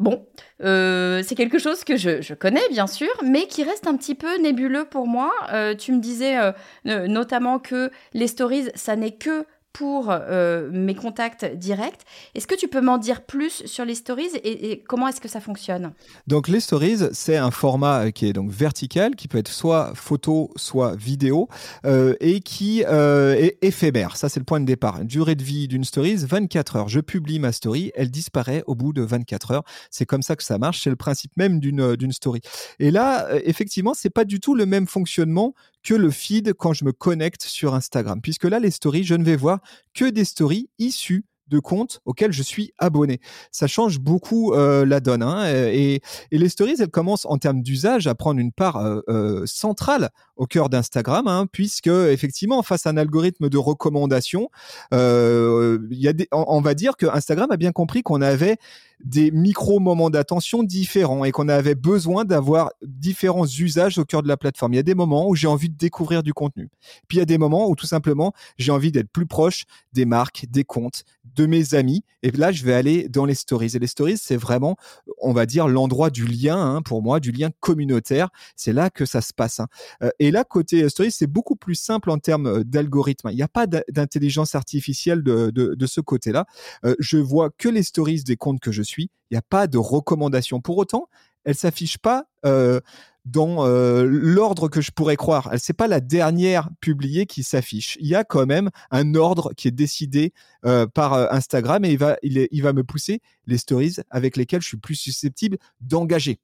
Bon, 0.00 0.24
euh, 0.62 1.22
c'est 1.22 1.34
quelque 1.34 1.58
chose 1.58 1.84
que 1.84 1.94
je, 1.96 2.32
connais 2.32 2.66
bien 2.70 2.86
sûr, 2.86 3.10
mais 3.22 3.46
qui 3.46 3.62
reste 3.62 3.86
un 3.86 3.94
petit 3.98 4.14
peu 4.14 4.38
nébuleux 4.38 4.86
pour 4.86 5.06
moi. 5.06 5.30
Euh, 5.52 5.74
tu 5.74 5.92
me 5.92 6.00
disais 6.00 6.38
euh, 6.38 7.06
notamment 7.06 7.58
que 7.58 7.90
les 8.14 8.26
stories, 8.26 8.70
ça 8.74 8.96
n'est 8.96 9.14
que 9.14 9.44
pour 9.72 10.08
euh, 10.10 10.68
mes 10.72 10.94
contacts 10.94 11.44
directs. 11.44 12.00
Est-ce 12.34 12.46
que 12.46 12.54
tu 12.54 12.68
peux 12.68 12.80
m'en 12.80 12.98
dire 12.98 13.22
plus 13.22 13.64
sur 13.66 13.84
les 13.84 13.94
stories 13.94 14.30
et, 14.42 14.82
comment 14.86 15.08
est-ce 15.08 15.20
que 15.20 15.28
ça 15.28 15.40
fonctionne? 15.40 15.92
Donc 16.26 16.48
les 16.48 16.60
stories, 16.60 16.98
c'est 17.12 17.36
un 17.36 17.50
format 17.50 18.06
euh, 18.06 18.10
qui 18.10 18.26
est 18.26 18.32
donc 18.32 18.50
vertical, 18.50 19.14
qui 19.14 19.28
peut 19.28 19.38
être 19.38 19.48
soit 19.48 19.92
photo, 19.94 20.50
soit 20.56 20.96
vidéo, 20.96 21.48
euh, 21.84 22.14
et 22.20 22.40
qui 22.40 22.80
est 22.82 23.58
éphémère. 23.62 24.16
Ça, 24.16 24.28
c'est 24.28 24.40
le 24.40 24.44
point 24.44 24.60
de 24.60 24.66
départ. 24.66 25.04
Durée 25.04 25.34
de 25.34 25.42
vie 25.42 25.68
d'une 25.68 25.84
stories, 25.84 26.16
24 26.16 26.76
heures. 26.76 26.88
Je 26.88 27.00
publie 27.00 27.38
ma 27.38 27.52
story, 27.52 27.92
elle 27.94 28.10
disparaît 28.10 28.62
au 28.66 28.74
bout 28.74 28.92
de 28.92 29.02
24 29.02 29.52
heures. 29.52 29.64
C'est 29.90 30.06
comme 30.06 30.22
ça 30.22 30.36
que 30.36 30.42
ça 30.42 30.58
marche. 30.58 30.82
C'est 30.82 30.90
le 30.90 30.96
principe 30.96 31.36
même 31.36 31.60
d'une 31.60 32.12
story. 32.12 32.40
Et 32.78 32.90
là, 32.90 33.28
effectivement, 33.44 33.94
c'est 33.94 34.10
pas 34.10 34.24
du 34.24 34.40
tout 34.40 34.54
le 34.54 34.66
même 34.66 34.86
fonctionnement 34.86 35.54
que 35.82 35.94
le 35.94 36.10
feed 36.10 36.52
quand 36.54 36.72
je 36.72 36.84
me 36.84 36.92
connecte 36.92 37.42
sur 37.42 37.74
Instagram. 37.74 38.20
Puisque 38.20 38.44
là, 38.44 38.58
les 38.58 38.70
stories, 38.70 39.04
je 39.04 39.14
ne 39.14 39.24
vais 39.24 39.36
voir 39.36 39.60
que 39.94 40.04
des 40.04 40.24
stories 40.24 40.68
issues 40.78 41.24
de 41.50 41.58
comptes 41.58 42.00
auxquels 42.04 42.32
je 42.32 42.42
suis 42.42 42.72
abonné. 42.78 43.20
Ça 43.50 43.66
change 43.66 43.98
beaucoup 43.98 44.54
euh, 44.54 44.86
la 44.86 45.00
donne. 45.00 45.22
Hein, 45.22 45.46
et, 45.48 46.00
les 46.30 46.48
stories, 46.48 46.76
elles 46.78 46.88
commencent 46.88 47.26
en 47.26 47.38
termes 47.38 47.62
d'usage 47.62 48.06
à 48.06 48.14
prendre 48.14 48.40
une 48.40 48.52
part 48.52 48.76
euh, 48.76 49.00
euh, 49.08 49.42
centrale 49.46 50.10
au 50.36 50.46
cœur 50.46 50.70
d'Instagram, 50.70 51.26
hein, 51.26 51.46
puisque 51.50 51.88
effectivement, 51.88 52.62
face 52.62 52.86
à 52.86 52.90
un 52.90 52.96
algorithme 52.96 53.48
de 53.48 53.58
recommandation, 53.58 54.48
il 54.92 55.78
y 55.90 56.08
a 56.08 56.12
des, 56.12 56.28
on, 56.32 56.60
va 56.60 56.74
dire 56.74 56.96
que 56.96 57.06
Instagram 57.06 57.50
a 57.50 57.56
bien 57.56 57.72
compris 57.72 58.02
qu'on 58.02 58.22
avait 58.22 58.56
des 59.04 59.30
micro-moments 59.30 60.10
d'attention 60.10 60.62
différents 60.62 61.24
et 61.24 61.32
qu'on 61.32 61.48
avait 61.48 61.74
besoin 61.74 62.24
d'avoir 62.24 62.70
différents 62.82 63.46
usages 63.46 63.98
au 63.98 64.04
cœur 64.04 64.22
de 64.22 64.28
la 64.28 64.36
plateforme. 64.36 64.74
Il 64.74 64.76
y 64.76 64.80
a 64.80 64.84
des 64.84 64.94
moments 64.94 65.28
où 65.28 65.34
j'ai 65.34 65.46
envie 65.46 65.70
de 65.70 65.76
découvrir 65.76 66.22
du 66.22 66.34
contenu. 66.34 66.70
Puis 67.08 67.16
il 67.16 67.20
y 67.20 67.22
a 67.22 67.26
des 67.26 67.38
moments 67.38 67.68
où 67.68 67.74
tout 67.74 67.86
simplement 67.86 68.32
j'ai 68.58 68.72
envie 68.72 68.92
d'être 68.92 69.10
plus 69.10 69.26
proche 69.26 69.64
des 69.92 70.04
marques, 70.04 70.46
des 70.50 70.64
comptes, 70.64 71.04
mes 71.46 71.74
amis. 71.74 72.04
Et 72.22 72.30
là, 72.30 72.52
je 72.52 72.64
vais 72.64 72.74
aller 72.74 73.08
dans 73.08 73.24
les 73.24 73.34
stories. 73.34 73.76
Et 73.76 73.78
les 73.78 73.86
stories, 73.86 74.18
c'est 74.18 74.36
vraiment, 74.36 74.76
on 75.18 75.32
va 75.32 75.46
dire, 75.46 75.68
l'endroit 75.68 76.10
du 76.10 76.26
lien, 76.26 76.56
hein, 76.56 76.82
pour 76.82 77.02
moi, 77.02 77.20
du 77.20 77.32
lien 77.32 77.50
communautaire. 77.60 78.28
C'est 78.56 78.72
là 78.72 78.90
que 78.90 79.04
ça 79.04 79.20
se 79.20 79.32
passe. 79.32 79.60
Hein. 79.60 79.68
Euh, 80.02 80.10
et 80.18 80.30
là, 80.30 80.44
côté 80.44 80.88
stories, 80.88 81.12
c'est 81.12 81.26
beaucoup 81.26 81.56
plus 81.56 81.74
simple 81.74 82.10
en 82.10 82.18
termes 82.18 82.46
euh, 82.46 82.64
d'algorithme. 82.64 83.28
Il 83.30 83.36
n'y 83.36 83.42
a 83.42 83.48
pas 83.48 83.66
d'intelligence 83.66 84.54
artificielle 84.54 85.22
de, 85.22 85.50
de, 85.50 85.86
ce 85.86 86.00
côté-là. 86.00 86.46
Euh, 86.84 86.94
je 86.98 87.18
vois 87.18 87.50
que 87.50 87.68
les 87.68 87.82
stories 87.82 88.22
des 88.24 88.36
comptes 88.36 88.60
que 88.60 88.72
je 88.72 88.82
suis. 88.82 89.10
Il 89.30 89.34
n'y 89.34 89.38
a 89.38 89.42
pas 89.42 89.66
de 89.66 89.78
recommandation. 89.78 90.60
Pour 90.60 90.78
autant, 90.78 91.08
elle 91.44 91.54
s'affiche 91.54 91.98
pas 91.98 92.24
euh, 92.46 92.80
dans 93.24 93.66
euh, 93.66 94.04
l'ordre 94.04 94.68
que 94.68 94.80
je 94.80 94.90
pourrais 94.90 95.16
croire. 95.16 95.50
C'est 95.58 95.72
pas 95.72 95.88
la 95.88 96.00
dernière 96.00 96.70
publiée 96.80 97.26
qui 97.26 97.42
s'affiche. 97.42 97.96
Il 98.00 98.06
y 98.06 98.14
a 98.14 98.24
quand 98.24 98.46
même 98.46 98.70
un 98.90 99.14
ordre 99.14 99.52
qui 99.56 99.68
est 99.68 99.72
décidé 99.72 100.32
euh, 100.64 100.86
par 100.86 101.32
Instagram 101.32 101.84
et 101.84 101.90
il 101.90 101.98
va 101.98 102.16
il, 102.22 102.62
va 102.62 102.72
me 102.72 102.84
pousser 102.84 103.20
les 103.46 103.58
stories 103.58 103.96
avec 104.10 104.36
lesquelles 104.36 104.62
je 104.62 104.68
suis 104.68 104.76
plus 104.76 104.94
susceptible 104.94 105.58
d'engager, 105.80 106.38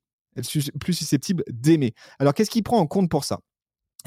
plus 0.81 0.95
susceptible 0.95 1.45
d'aimer. 1.51 1.95
Alors 2.19 2.35
qu'est-ce 2.35 2.51
qu'il 2.51 2.63
prend 2.63 2.79
en 2.79 2.87
compte 2.87 3.11
pour 3.11 3.25
ça? 3.25 3.41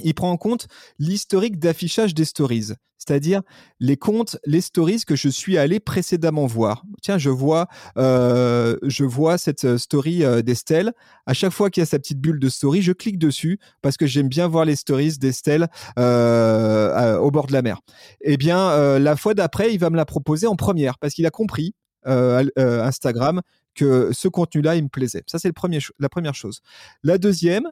Il 0.03 0.13
prend 0.13 0.31
en 0.31 0.37
compte 0.37 0.67
l'historique 0.97 1.59
d'affichage 1.59 2.13
des 2.13 2.25
stories, 2.25 2.73
c'est-à-dire 2.99 3.41
les 3.79 3.97
comptes, 3.97 4.37
les 4.45 4.61
stories 4.61 5.03
que 5.07 5.15
je 5.15 5.29
suis 5.29 5.57
allé 5.57 5.79
précédemment 5.79 6.45
voir. 6.45 6.83
Tiens, 7.01 7.17
je 7.17 7.29
vois, 7.29 7.67
euh, 7.97 8.75
je 8.83 9.05
vois 9.05 9.37
cette 9.37 9.63
euh, 9.65 9.77
story 9.77 10.23
euh, 10.23 10.41
d'Estelle. 10.41 10.93
À 11.25 11.33
chaque 11.33 11.53
fois 11.53 11.69
qu'il 11.69 11.81
y 11.81 11.83
a 11.83 11.85
sa 11.85 11.97
petite 11.97 12.19
bulle 12.19 12.39
de 12.39 12.49
story, 12.49 12.81
je 12.81 12.91
clique 12.91 13.17
dessus 13.17 13.59
parce 13.81 13.97
que 13.97 14.05
j'aime 14.05 14.27
bien 14.27 14.47
voir 14.47 14.65
les 14.65 14.75
stories 14.75 15.17
d'Estelle 15.17 15.69
au 15.97 17.31
bord 17.31 17.47
de 17.47 17.53
la 17.53 17.61
mer. 17.61 17.79
Eh 18.21 18.37
bien, 18.37 18.99
la 18.99 19.15
fois 19.15 19.33
d'après, 19.33 19.73
il 19.73 19.79
va 19.79 19.89
me 19.89 19.97
la 19.97 20.05
proposer 20.05 20.47
en 20.47 20.55
première 20.55 20.97
parce 20.97 21.13
qu'il 21.13 21.25
a 21.25 21.31
compris 21.31 21.73
Instagram 22.05 23.41
que 23.75 24.09
ce 24.11 24.27
contenu-là, 24.27 24.75
il 24.75 24.83
me 24.83 24.89
plaisait. 24.89 25.23
Ça, 25.27 25.39
c'est 25.39 25.51
la 25.99 26.09
première 26.09 26.35
chose. 26.35 26.59
La 27.03 27.17
deuxième, 27.17 27.69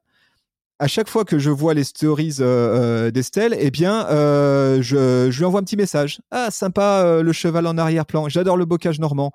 à 0.80 0.88
chaque 0.88 1.10
fois 1.10 1.26
que 1.26 1.40
je 1.40 1.50
vois 1.50 1.74
les 1.74 1.84
stories 1.84 2.36
euh, 2.40 3.08
euh, 3.08 3.12
d'Estelle, 3.12 3.56
eh 3.60 3.72
bien, 3.72 4.08
euh, 4.08 4.82
je, 4.82 5.36
lui 5.36 5.46
envoie 5.46 5.60
un 5.60 5.64
petit 5.64 5.78
message. 5.78 6.22
Ah, 6.30 6.52
sympa 6.52 7.22
le 7.22 7.34
cheval 7.34 7.66
en 7.66 7.78
arrière-plan. 7.78 8.30
J'adore 8.30 8.58
le 8.58 8.66
bocage 8.66 9.00
normand, 9.00 9.32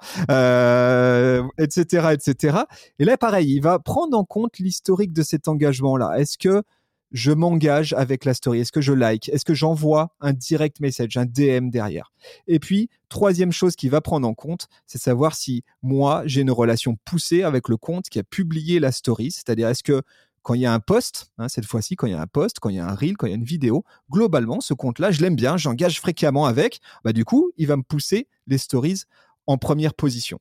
etc., 1.59 2.09
etc. 2.13 2.59
Et 2.99 3.05
là, 3.05 3.17
pareil, 3.17 3.55
il 3.55 3.61
va 3.61 3.79
prendre 3.79 4.17
en 4.17 4.25
compte 4.25 4.59
l'historique 4.59 5.13
de 5.13 5.23
cet 5.23 5.49
engagement-là. 5.49 6.19
Est-ce 6.19 6.39
que 6.39 6.63
je 7.11 7.33
m'engage 7.33 7.93
avec 7.93 8.25
la 8.25 8.35
story? 8.35 8.61
Est-ce 8.61 8.73
que 8.73 8.81
je 8.81 8.93
like? 8.93 9.29
Est-ce 9.29 9.45
que 9.45 9.55
j'envoie 9.55 10.13
un 10.21 10.33
direct 10.33 10.81
message, 10.81 11.17
un 11.17 11.27
DM 11.27 11.69
derrière? 11.69 12.13
Et 12.47 12.59
puis, 12.59 12.89
troisième 13.09 13.53
chose 13.53 13.77
qu'il 13.77 13.91
va 13.91 14.01
prendre 14.01 14.27
en 14.27 14.35
compte, 14.35 14.69
c'est 14.87 14.99
savoir 14.99 15.35
si 15.35 15.63
moi, 15.83 16.23
j'ai 16.25 16.41
une 16.41 16.51
relation 16.51 16.97
poussée 17.05 17.43
avec 17.43 17.69
le 17.69 17.77
compte 17.77 18.09
qui 18.09 18.19
a 18.19 18.23
publié 18.23 18.81
la 18.81 18.93
story. 18.93 19.31
C'est-à-dire, 19.31 19.69
est-ce 19.69 19.83
que 19.83 20.03
quand 20.43 20.55
il 20.55 20.61
y 20.61 20.67
a 20.67 20.73
un 20.73 20.81
post, 20.81 21.31
hein, 21.39 21.49
cette 21.49 21.67
fois-ci, 21.67 21.97
quand 21.97 22.07
il 22.07 22.13
y 22.13 22.17
a 22.17 22.21
un 22.21 22.27
post, 22.27 22.59
quand 22.61 22.69
il 22.69 22.77
y 22.77 22.81
a 22.81 22.87
un 22.87 22.95
reel, 22.95 23.17
quand 23.17 23.27
il 23.27 23.31
y 23.31 23.33
a 23.33 23.37
une 23.37 23.45
vidéo, 23.45 23.85
globalement, 24.11 24.61
ce 24.61 24.75
compte-là, 24.75 25.11
je 25.11 25.21
l'aime 25.21 25.37
bien, 25.37 25.57
j'engage 25.57 26.01
fréquemment 26.01 26.47
avec, 26.47 26.81
bah, 27.05 27.13
du 27.13 27.25
coup, 27.25 27.53
il 27.57 27.67
va 27.67 27.77
me 27.77 27.83
pousser 27.83 28.29
les 28.47 28.59
stories 28.59 29.03
en 29.47 29.59
première 29.59 29.95
position. 29.95 30.41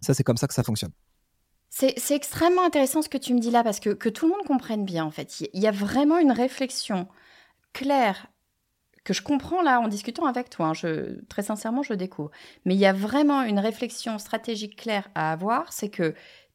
Ça, 0.00 0.14
c'est 0.14 0.24
comme 0.24 0.36
ça 0.36 0.46
que 0.46 0.54
ça 0.54 0.62
fonctionne. 0.62 0.92
C'est 1.70 2.14
extrêmement 2.14 2.64
intéressant 2.64 3.02
ce 3.02 3.08
que 3.08 3.18
tu 3.18 3.34
me 3.34 3.40
dis 3.40 3.50
là, 3.50 3.64
parce 3.64 3.80
que, 3.80 3.90
que 3.90 4.08
tout 4.08 4.26
le 4.26 4.32
monde 4.32 4.46
comprenne 4.46 4.84
bien, 4.84 5.04
en 5.04 5.10
fait. 5.10 5.40
Il 5.52 5.60
y 5.60 5.66
a 5.66 5.72
vraiment 5.72 6.18
une 6.18 6.30
réflexion 6.30 7.08
claire 7.72 8.28
que 9.02 9.12
je 9.12 9.22
comprends 9.22 9.60
là 9.60 9.80
en 9.80 9.88
discutant 9.88 10.24
avec 10.24 10.50
toi. 10.50 10.68
Hein. 10.68 10.74
je, 10.74 11.20
très 11.26 11.42
sincèrement, 11.42 11.82
je 11.82 11.92
découvre. 11.92 12.30
Mais 12.64 12.74
il 12.74 12.80
y 12.80 12.86
a 12.86 12.92
vraiment 12.92 13.42
une 13.42 13.58
réflexion 13.58 14.18
stratégique 14.18 14.76
claire 14.76 15.08
à 15.14 15.32
avoir, 15.32 15.72
c'est 15.72 15.90
que 15.90 16.14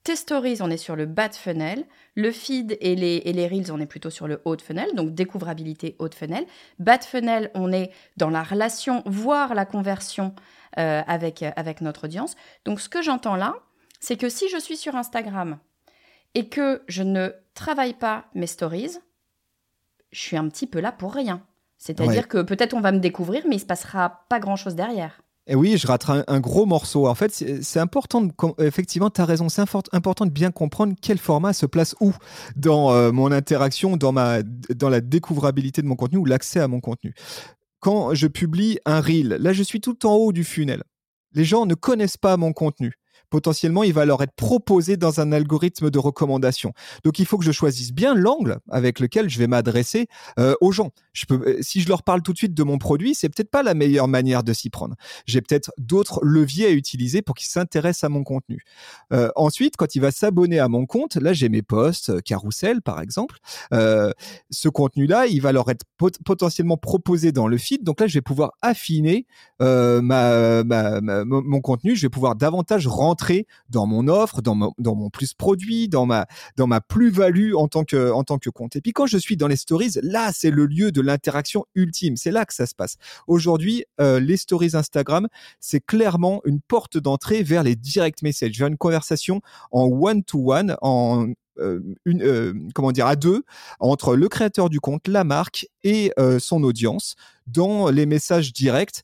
tes 0.10 0.16
stories, 0.16 0.58
on 0.62 0.72
est 0.72 0.78
sur 0.78 0.96
le 0.96 1.06
bas 1.06 1.28
de 1.28 1.36
funnel. 1.36 1.86
Le 2.16 2.32
feed 2.32 2.76
et 2.82 2.96
les, 2.96 3.22
et 3.26 3.32
les 3.32 3.48
reels, 3.48 3.72
on 3.72 3.80
est 3.80 3.86
plutôt 3.86 4.10
sur 4.10 4.28
le 4.28 4.42
haut 4.44 4.56
de 4.56 4.62
funnel, 4.64 4.90
donc 4.96 5.14
découvrabilité 5.14 5.96
haut 6.00 6.10
de 6.10 6.16
funnel. 6.16 6.48
Bas 6.80 6.98
de 6.98 7.04
funnel, 7.04 7.52
on 7.54 7.72
est 7.72 7.92
dans 8.18 8.32
la 8.32 8.42
relation, 8.42 9.04
voire 9.06 9.54
la 9.54 9.68
conversion 9.68 10.34
euh, 10.80 11.04
avec, 11.06 11.44
euh, 11.44 11.52
avec 11.56 11.82
notre 11.82 12.06
audience. 12.06 12.36
Donc 12.66 12.82
ce 12.82 12.90
que 12.90 13.04
j'entends 13.04 13.36
là, 13.36 13.54
c'est 14.00 14.18
que 14.18 14.30
si 14.30 14.50
je 14.50 14.58
suis 14.58 14.78
sur 14.78 14.96
Instagram 14.96 15.60
et 16.34 16.50
que 16.50 16.82
je 16.88 17.04
ne 17.04 17.30
travaille 17.54 17.94
pas 17.94 18.26
mes 18.34 18.48
stories, 18.48 18.98
je 20.12 20.20
suis 20.20 20.38
un 20.38 20.50
petit 20.50 20.66
peu 20.66 20.80
là 20.80 20.92
pour 20.92 21.14
rien. 21.14 21.46
C'est-à-dire 21.78 22.28
que 22.28 22.42
peut-être 22.42 22.74
on 22.74 22.82
va 22.82 22.92
me 22.92 22.98
découvrir, 22.98 23.44
mais 23.48 23.58
il 23.58 23.62
se 23.62 23.66
passera 23.68 24.26
pas 24.28 24.40
grand-chose 24.40 24.74
derrière. 24.74 25.22
Et 25.52 25.56
oui, 25.56 25.78
je 25.78 25.88
rate 25.88 26.06
un, 26.28 26.40
gros 26.40 26.68
morceau. 26.68 27.08
En 27.08 27.16
fait, 27.16 27.34
c'est 27.64 27.80
important, 27.80 28.28
effectivement, 28.60 29.10
tu 29.10 29.20
as 29.20 29.26
raison, 29.26 29.50
c'est 29.50 29.64
important 29.92 30.28
de 30.28 30.32
bien 30.32 30.52
comprendre 30.52 30.94
quel 31.02 31.18
format 31.18 31.54
se 31.54 31.66
place 31.66 31.96
où 32.00 32.14
dans 32.56 32.92
euh, 32.92 33.12
mon 33.12 33.32
interaction, 33.32 33.98
dans, 33.98 34.12
ma, 34.12 34.44
dans 34.44 34.90
la 34.90 35.02
découvrabilité 35.02 35.82
de 35.82 35.88
mon 35.88 35.96
contenu 35.96 36.20
ou 36.20 36.26
l'accès 36.26 36.60
à 36.60 36.68
mon 36.68 36.82
contenu. 36.82 37.16
Quand 37.80 38.14
je 38.14 38.28
publie 38.28 38.78
un 38.86 39.02
reel, 39.02 39.38
là, 39.40 39.52
je 39.52 39.64
suis 39.64 39.82
tout 39.82 40.06
en 40.06 40.14
haut 40.14 40.32
du 40.32 40.44
funnel. 40.44 40.84
Les 41.34 41.46
gens 41.46 41.66
ne 41.66 41.74
connaissent 41.74 42.18
pas 42.18 42.38
mon 42.38 42.54
contenu 42.54 42.94
potentiellement, 43.30 43.84
il 43.84 43.94
va 43.94 44.06
leur 44.06 44.22
être 44.22 44.34
proposé 44.34 44.98
dans 44.98 45.20
un 45.20 45.32
algorithme 45.32 45.90
de 45.90 46.00
recommandation. 46.00 46.74
Donc, 47.04 47.20
il 47.20 47.26
faut 47.26 47.38
que 47.38 47.46
je 47.46 47.52
choisisse 47.52 47.92
bien 47.92 48.16
l'angle 48.16 48.60
avec 48.70 49.00
lequel 49.00 49.30
je 49.30 49.40
vais 49.40 49.48
m'adresser 49.48 50.08
euh, 50.40 50.56
aux 50.62 50.72
gens. 50.72 50.92
Euh, 51.32 51.58
si 51.62 51.82
je 51.82 51.90
leur 51.90 52.04
parle 52.04 52.22
tout 52.22 52.34
de 52.34 52.38
suite 52.38 52.54
de 52.54 52.64
mon 52.64 52.78
produit, 52.78 53.16
c'est 53.16 53.30
peut-être 53.30 53.52
pas 53.52 53.64
la 53.64 53.74
meilleure 53.74 54.08
manière 54.08 54.44
de 54.44 54.54
s'y 54.54 54.70
prendre. 54.70 54.96
J'ai 55.26 55.42
peut-être 55.42 55.72
d'autres 55.78 56.20
leviers 56.24 56.68
à 56.68 56.72
utiliser 56.72 57.22
pour 57.22 57.36
qu'ils 57.36 57.48
s'intéressent 57.48 58.06
à 58.06 58.10
mon 58.10 58.24
contenu. 58.24 58.64
Euh, 59.14 59.30
ensuite, 59.36 59.76
quand 59.78 59.96
il 59.96 60.02
va 60.02 60.12
s'abonner 60.12 60.60
à 60.60 60.68
mon 60.68 60.86
compte, 60.86 61.16
là, 61.16 61.34
j'ai 61.34 61.50
mes 61.50 61.62
posts, 61.62 62.22
carousel 62.24 62.82
par 62.82 63.02
exemple. 63.02 63.38
ce 63.72 64.70
contenu-là, 64.70 65.28
il 65.28 65.42
va 65.42 65.52
leur 65.52 65.70
être 65.70 65.86
potentiellement 66.26 66.78
proposé 66.78 67.32
dans 67.32 67.48
le 67.48 67.58
feed. 67.58 67.84
Donc 67.84 68.00
là, 68.00 68.08
je 68.08 68.16
vais 68.16 68.22
pouvoir 68.22 68.54
affiner 68.62 69.26
mon 69.60 71.62
contenu. 71.62 71.96
Je 71.96 72.04
vais 72.04 72.10
pouvoir 72.10 72.36
davantage 72.36 72.88
rentrer 72.88 73.19
dans 73.70 73.86
mon 73.86 74.08
offre, 74.08 74.42
dans 74.42 74.56
mon, 74.56 75.10
plus 75.10 75.34
produit, 75.34 75.88
dans 75.88 76.06
ma, 76.06 76.26
plus-value 76.88 77.54
en 77.56 77.68
tant 77.68 77.84
que, 77.84 78.50
compte. 78.50 78.76
Et 78.76 78.82
puis 78.82 78.94
quand 78.94 79.06
je 79.06 79.18
suis 79.18 79.38
dans 79.38 79.48
les 79.48 79.56
stories, 79.56 80.00
là, 80.02 80.32
c'est 80.34 80.52
le 80.52 80.66
lieu 80.66 80.92
de 80.92 81.02
l'interaction 81.02 81.66
ultime. 81.76 82.16
C'est 82.16 82.32
là 82.32 82.46
que 82.46 82.54
ça 82.54 82.66
se 82.66 82.76
passe. 82.76 82.96
Aujourd'hui, 83.28 83.86
euh, 84.00 84.20
les 84.20 84.38
stories 84.38 84.72
Instagram, 84.74 85.28
c'est 85.60 85.82
clairement 85.82 86.42
une 86.46 86.62
porte 86.62 86.98
d'entrée 86.98 87.44
vers 87.44 87.64
les 87.64 87.76
direct 87.76 88.22
messages, 88.22 88.58
vers 88.58 88.68
une 88.68 88.78
conversation 88.78 89.42
en 89.72 89.86
one-to-one, 89.86 90.76
en 90.82 91.28
euh, 91.60 91.82
euh, 92.08 92.54
comment 92.74 92.94
dire, 92.94 93.08
à 93.08 93.18
deux 93.18 93.44
entre 93.82 94.16
le 94.16 94.30
créateur 94.30 94.70
du 94.70 94.80
compte, 94.80 95.08
la 95.08 95.24
marque 95.26 95.68
et 95.84 96.12
son 96.40 96.64
audience 96.64 97.16
dans 97.48 97.90
les 97.90 98.06
messages 98.06 98.54
directs 98.54 99.02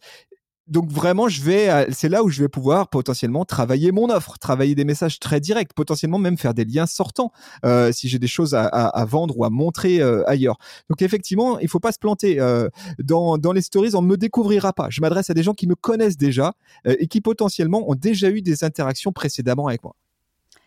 donc 0.68 0.92
vraiment, 0.92 1.28
je 1.28 1.42
vais, 1.44 1.88
c'est 1.92 2.10
là 2.10 2.24
où 2.24 2.30
je 2.30 2.42
vais 2.42 2.48
pouvoir 2.50 2.90
potentiellement 2.90 3.46
travailler 3.46 3.92
mon 3.92 4.10
offre, 4.10 4.40
travailler 4.40 4.74
des 4.74 4.86
messages 4.86 5.20
très 5.20 5.40
directs, 5.40 5.74
potentiellement 5.74 6.18
même 6.18 6.38
faire 6.38 6.56
des 6.56 6.66
liens 6.66 6.88
sortants 6.88 7.32
euh, 7.66 7.92
si 7.92 8.10
j'ai 8.10 8.18
des 8.18 8.28
choses 8.28 8.56
à, 8.56 9.06
vendre 9.08 9.38
ou 9.38 9.46
à 9.46 9.50
montrer 9.52 10.02
euh, 10.02 10.28
ailleurs. 10.28 10.58
Donc 10.90 11.02
effectivement, 11.02 11.60
il 11.60 11.68
faut 11.68 11.80
pas 11.80 11.92
se 11.92 12.00
planter. 12.00 12.40
Euh, 12.40 12.70
dans, 13.00 13.38
dans 13.38 13.52
les 13.52 13.62
stories, 13.62 13.96
on 13.96 14.02
ne 14.02 14.08
me 14.08 14.18
découvrira 14.18 14.74
pas. 14.74 14.88
Je 14.90 15.02
m'adresse 15.02 15.30
à 15.30 15.34
des 15.36 15.44
gens 15.44 15.54
qui 15.54 15.68
me 15.68 15.76
connaissent 15.76 16.18
déjà 16.18 16.54
et 16.86 17.08
qui 17.08 17.22
potentiellement 17.22 17.90
ont 17.90 17.96
déjà 17.96 18.30
eu 18.30 18.42
des 18.42 18.64
interactions 18.64 19.12
précédemment 19.12 19.68
avec 19.68 19.84
moi. 19.84 19.96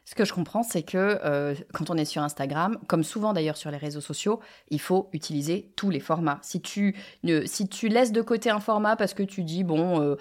Ce 0.08 0.14
que 0.14 0.24
je 0.24 0.32
comprends, 0.32 0.62
c'est 0.62 0.84
que 0.84 1.20
euh, 1.22 1.54
quand 1.74 1.90
on 1.90 1.94
est 1.98 2.06
sur 2.06 2.22
Instagram, 2.22 2.78
comme 2.86 3.04
souvent 3.04 3.34
d'ailleurs 3.34 3.58
sur 3.58 3.70
les 3.70 3.76
réseaux 3.76 4.00
sociaux, 4.00 4.40
il 4.70 4.80
faut 4.80 5.10
utiliser 5.12 5.70
tous 5.76 5.90
les 5.90 6.00
formats. 6.00 6.38
Si 6.40 6.62
tu, 6.62 6.94
laisses 7.22 8.12
de 8.12 8.22
côté 8.22 8.48
un 8.48 8.58
format 8.58 8.96
parce 8.96 9.12
que 9.12 9.22
tu 9.22 9.44
dis, 9.44 9.64
bon, 9.64 10.00
euh, 10.00 10.16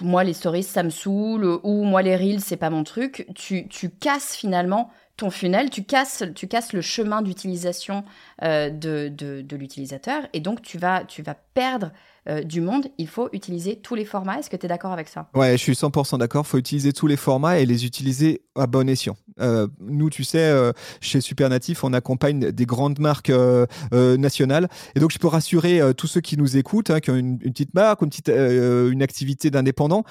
moi 0.00 0.24
les 0.24 0.32
stories, 0.32 0.64
ça 0.64 0.82
me 0.82 0.90
saoule, 0.90 1.60
ou 1.62 1.84
moi 1.84 2.02
les 2.02 2.16
reels, 2.16 2.40
c'est 2.40 2.56
pas 2.56 2.70
mon 2.70 2.82
truc, 2.82 3.28
tu, 3.36 3.68
tu 3.68 3.88
casses 3.88 4.34
finalement 4.34 4.90
ton 5.18 5.30
funnel, 5.30 5.68
tu 5.68 5.82
casses, 5.82 6.22
tu 6.34 6.46
casses 6.46 6.72
le 6.72 6.80
chemin 6.80 7.22
d'utilisation 7.22 8.04
euh, 8.44 8.70
de, 8.70 9.08
de, 9.08 9.56
l'utilisateur 9.56 10.22
et 10.32 10.40
donc 10.40 10.62
tu 10.62 10.78
vas, 10.78 11.04
tu 11.04 11.22
vas 11.22 11.34
perdre 11.34 11.90
euh, 12.28 12.42
du 12.44 12.60
monde. 12.60 12.86
Il 12.98 13.08
faut 13.08 13.28
utiliser 13.32 13.76
tous 13.76 13.96
les 13.96 14.04
formats. 14.04 14.38
Est-ce 14.38 14.48
que 14.48 14.56
tu 14.56 14.66
es 14.66 14.68
d'accord 14.68 14.92
avec 14.92 15.08
ça? 15.08 15.28
Ouais, 15.34 15.52
je 15.52 15.62
suis 15.62 15.72
100% 15.72 16.18
d'accord. 16.18 16.44
Il 16.46 16.48
faut 16.48 16.58
utiliser 16.58 16.92
tous 16.92 17.08
les 17.08 17.16
formats 17.16 17.58
et 17.58 17.66
les 17.66 17.84
utiliser 17.84 18.42
à 18.54 18.68
bon 18.68 18.88
escient. 18.88 19.16
Euh, 19.40 19.66
nous, 19.80 20.08
tu 20.08 20.22
sais, 20.22 20.54
chez 21.00 21.20
Supernatif, 21.20 21.82
on 21.82 21.92
accompagne 21.94 22.52
des 22.52 22.66
grandes 22.66 23.00
marques 23.00 23.32
nationales 23.92 24.68
et 24.94 25.00
donc 25.00 25.10
je 25.10 25.18
peux 25.18 25.28
rassurer 25.28 25.80
tous 25.96 26.06
ceux 26.06 26.20
qui 26.20 26.36
nous 26.36 26.56
écoutent, 26.56 26.90
hein, 26.90 27.00
qui 27.00 27.10
ont 27.10 27.16
une, 27.16 27.38
une, 27.42 27.52
petite 27.52 27.74
marque, 27.74 28.02
une, 28.02 28.08
petite, 28.08 28.28
une 28.28 29.02
activité 29.02 29.50
d'indépendant 29.50 30.04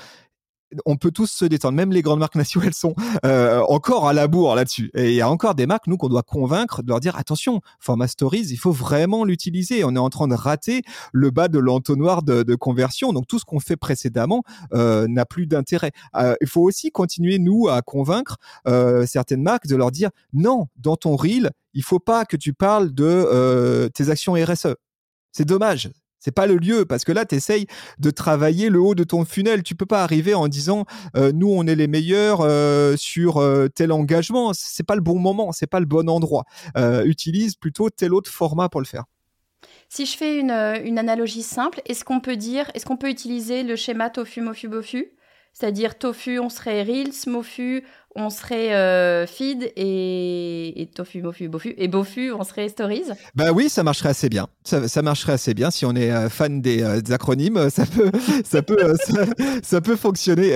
on 0.86 0.98
peut 0.98 1.12
tous 1.12 1.32
se 1.32 1.46
détendre. 1.46 1.76
Même 1.76 1.92
les 1.92 2.02
grandes 2.02 2.20
marques 2.20 2.36
nationales 2.36 2.74
sont 2.74 2.96
euh, 3.26 3.62
encore 3.68 4.08
à 4.08 4.14
la 4.14 4.28
bourre 4.28 4.56
là-dessus. 4.56 4.92
Et 4.94 5.10
il 5.10 5.16
y 5.16 5.22
a 5.22 5.30
encore 5.30 5.56
des 5.56 5.66
marques, 5.66 5.88
nous, 5.88 5.98
qu'on 5.98 6.10
doit 6.10 6.24
convaincre 6.24 6.84
de 6.84 6.90
leur 6.90 7.00
dire 7.00 7.16
attention, 7.18 7.62
format 7.80 8.08
stories, 8.08 8.48
il 8.50 8.58
faut 8.58 8.72
vraiment 8.72 9.24
l'utiliser. 9.24 9.84
On 9.84 9.96
est 9.96 10.00
en 10.00 10.10
train 10.10 10.28
de 10.28 10.36
rater 10.36 10.82
le 11.14 11.32
bas 11.32 11.48
de 11.48 11.60
l'entonnoir 11.60 12.24
de, 12.24 12.56
conversion. 12.56 13.14
Donc 13.14 13.28
tout 13.28 13.40
ce 13.40 13.46
qu'on 13.46 13.60
fait 13.60 13.76
précédemment 13.76 14.44
euh, 14.74 15.08
n'a 15.08 15.26
plus 15.26 15.48
d'intérêt. 15.48 15.92
Euh, 16.16 16.36
il 16.42 16.48
faut 16.48 16.62
aussi 16.62 16.92
continuer, 16.92 17.40
nous, 17.40 17.68
à 17.68 17.82
convaincre 17.82 18.38
certaines 19.06 19.42
marques 19.42 19.68
de 19.68 19.76
leur 19.76 19.92
dire 19.92 20.10
non, 20.34 20.68
dans 20.78 20.96
ton 20.96 21.16
reel, 21.16 21.52
il 21.74 21.84
faut 21.84 22.00
pas 22.00 22.26
que 22.26 22.36
tu 22.36 22.54
parles 22.54 22.94
de 22.94 23.90
tes 23.94 24.10
actions 24.10 24.34
RSE. 24.34 24.76
C'est 25.32 25.46
dommage. 25.46 25.90
C'est 26.20 26.32
pas 26.32 26.48
le 26.48 26.58
lieu 26.58 26.86
parce 26.86 27.04
que 27.04 27.12
là, 27.12 27.26
tu 27.26 27.36
essayes 27.36 27.68
de 28.00 28.10
travailler 28.10 28.70
le 28.70 28.80
haut 28.80 28.96
de 28.96 29.04
ton 29.04 29.26
funnel. 29.26 29.64
Tu 29.64 29.76
peux 29.76 29.86
pas 29.86 30.04
arriver 30.04 30.34
en 30.34 30.48
disant 30.48 30.86
euh, 31.16 31.32
nous, 31.32 31.50
on 31.50 31.66
est 31.68 31.76
les 31.76 31.88
meilleurs 31.88 32.42
euh, 32.42 32.96
sur 32.98 33.38
euh, 33.38 33.68
tel 33.68 33.92
engagement. 33.92 34.52
C'est 34.54 34.86
pas 34.86 34.96
le 34.96 35.02
bon 35.02 35.20
moment, 35.20 35.52
c'est 35.52 35.68
pas 35.68 35.80
le 35.80 35.86
bon 35.86 36.10
endroit. 36.10 36.46
utilise 37.06 37.56
plutôt 37.56 37.90
tel 37.90 38.14
autre 38.14 38.32
format 38.32 38.70
pour 38.70 38.82
le 38.82 38.88
faire. 38.88 39.06
Si 39.90 40.06
je 40.06 40.18
fais 40.18 40.40
une, 40.40 40.52
analogie 40.52 41.44
simple, 41.44 41.82
est-ce 41.86 42.04
qu'on 42.04 42.20
peut 42.20 42.36
dire, 42.36 42.70
est-ce 42.74 42.86
qu'on 42.86 42.98
peut 42.98 43.10
utiliser 43.10 43.64
le 43.64 43.76
schéma 43.76 44.10
tofu 44.10 44.42
mofu 44.42 44.68
bofu? 44.68 45.17
C'est-à-dire 45.60 45.98
tofu, 45.98 46.38
on 46.38 46.50
serait 46.50 46.84
reels, 46.84 47.16
mofu, 47.26 47.84
on 48.16 48.30
serait 48.30 48.76
euh, 48.76 49.26
feed 49.26 49.72
et, 49.76 50.88
tofu, 50.94 51.24
mofu, 51.24 51.50
bofu 51.50 51.74
et 51.80 51.88
bofu, 51.88 52.32
on 52.32 52.44
serait 52.44 52.70
stories. 52.70 53.06
Bah 53.34 53.52
oui, 53.52 53.68
ça 53.68 53.82
marcherait 53.82 54.10
assez 54.10 54.30
bien. 54.30 54.50
Ça, 54.64 55.02
marcherait 55.02 55.34
assez 55.34 55.56
bien 55.56 55.72
si 55.72 55.84
on 55.84 55.96
est 55.96 56.12
euh, 56.12 56.30
fan 56.30 56.62
des, 56.62 56.84
acronymes. 57.12 57.72
Ça 57.72 57.88
peut, 57.88 58.12
ça 58.46 58.62
peut, 58.62 58.78
ça, 59.64 59.82
peut 59.82 59.96
fonctionner. 59.96 60.48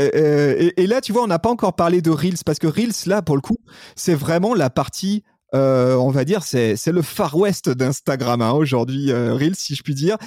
Et, 0.77 0.85
là, 0.85 1.01
tu 1.01 1.13
vois, 1.13 1.23
on 1.23 1.27
n'a 1.27 1.39
pas 1.39 1.49
encore 1.49 1.75
parlé 1.75 2.03
de 2.03 2.11
reels 2.11 2.43
parce 2.45 2.59
que 2.59 2.67
reels, 2.67 3.07
là, 3.07 3.23
pour 3.23 3.35
le 3.35 3.41
coup, 3.41 3.57
c'est 3.95 4.15
vraiment 4.15 4.53
la 4.53 4.69
partie 4.69 5.23
on 5.53 6.11
va 6.11 6.25
dire, 6.25 6.43
c'est 6.43 6.77
le 6.85 7.01
Far 7.01 7.35
West 7.35 7.69
d'Instagram 7.69 8.41
hein, 8.43 8.51
aujourd'hui, 8.51 9.11
Reels, 9.11 9.55
si 9.55 9.73
je 9.73 9.81
puis 9.81 9.95
dire. 9.95 10.17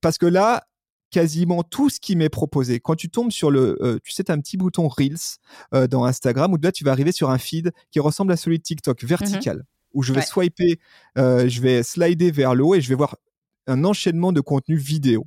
Parce 0.00 0.16
que 0.16 0.26
là, 0.26 0.64
quasiment 1.12 1.62
tout 1.62 1.90
ce 1.90 2.00
qui 2.00 2.16
m'est 2.16 2.30
proposé. 2.30 2.80
Quand 2.80 2.96
tu 2.96 3.08
tombes 3.08 3.30
sur 3.30 3.50
le, 3.50 3.78
euh, 3.82 3.98
tu 4.02 4.12
sais, 4.12 4.28
as 4.30 4.34
un 4.34 4.40
petit 4.40 4.56
bouton 4.56 4.88
Reels 4.88 5.38
euh, 5.74 5.86
dans 5.86 6.04
Instagram 6.04 6.52
où 6.52 6.56
là 6.60 6.72
tu 6.72 6.82
vas 6.82 6.90
arriver 6.90 7.12
sur 7.12 7.30
un 7.30 7.38
feed 7.38 7.70
qui 7.92 8.00
ressemble 8.00 8.32
à 8.32 8.36
celui 8.36 8.58
de 8.58 8.62
TikTok, 8.62 9.04
vertical, 9.04 9.58
mhm. 9.58 9.64
où 9.94 10.02
je 10.02 10.12
vais 10.12 10.22
swiper, 10.22 10.80
euh, 11.18 11.48
je 11.48 11.60
vais 11.60 11.82
slider 11.82 12.32
vers 12.32 12.54
le 12.54 12.64
haut 12.64 12.74
et 12.74 12.80
je 12.80 12.88
vais 12.88 12.94
voir 12.94 13.16
un 13.68 13.84
enchaînement 13.84 14.32
de 14.32 14.40
contenu 14.40 14.76
vidéo. 14.76 15.26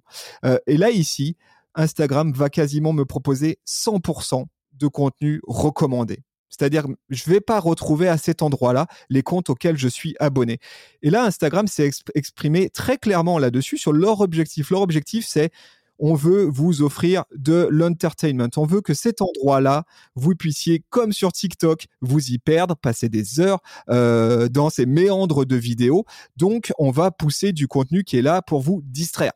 et 0.67 0.75
là 0.75 0.89
ici, 0.89 1.37
Instagram 1.75 2.33
va 2.33 2.49
quasiment 2.49 2.91
me 2.91 3.05
proposer 3.05 3.59
100% 3.65 4.45
de 4.73 4.87
contenu 4.87 5.39
recommandé. 5.47 6.19
C'est-à-dire, 6.49 6.85
je 7.09 7.23
ne 7.27 7.33
vais 7.33 7.41
pas 7.41 7.59
retrouver 7.59 8.07
à 8.07 8.17
cet 8.17 8.41
endroit-là 8.41 8.87
les 9.09 9.23
comptes 9.23 9.49
auxquels 9.49 9.77
je 9.77 9.87
suis 9.87 10.15
abonné. 10.19 10.59
Et 11.01 11.09
là, 11.09 11.25
Instagram 11.25 11.67
s'est 11.67 11.89
exprimé 12.13 12.69
très 12.69 12.97
clairement 12.97 13.39
là-dessus 13.39 13.77
sur 13.77 13.93
leur 13.93 14.21
objectif. 14.21 14.69
Leur 14.69 14.81
objectif, 14.81 15.25
c'est 15.27 15.51
on 15.99 16.13
veut 16.13 16.43
vous 16.43 16.81
offrir 16.81 17.23
de 17.35 17.67
l'entertainment. 17.71 18.49
On 18.57 18.65
veut 18.65 18.81
que 18.81 18.93
cet 18.93 19.21
endroit-là, 19.21 19.83
vous 20.15 20.35
puissiez, 20.35 20.83
comme 20.89 21.13
sur 21.13 21.31
TikTok, 21.31 21.85
vous 22.01 22.31
y 22.31 22.37
perdre, 22.37 22.75
passer 22.75 23.09
des 23.09 23.39
heures 23.39 23.59
euh, 23.89 24.49
dans 24.49 24.69
ces 24.69 24.85
méandres 24.85 25.45
de 25.45 25.55
vidéos. 25.55 26.05
Donc, 26.37 26.71
on 26.77 26.91
va 26.91 27.11
pousser 27.11 27.53
du 27.53 27.67
contenu 27.67 28.03
qui 28.03 28.17
est 28.17 28.21
là 28.21 28.41
pour 28.41 28.61
vous 28.61 28.81
distraire 28.83 29.33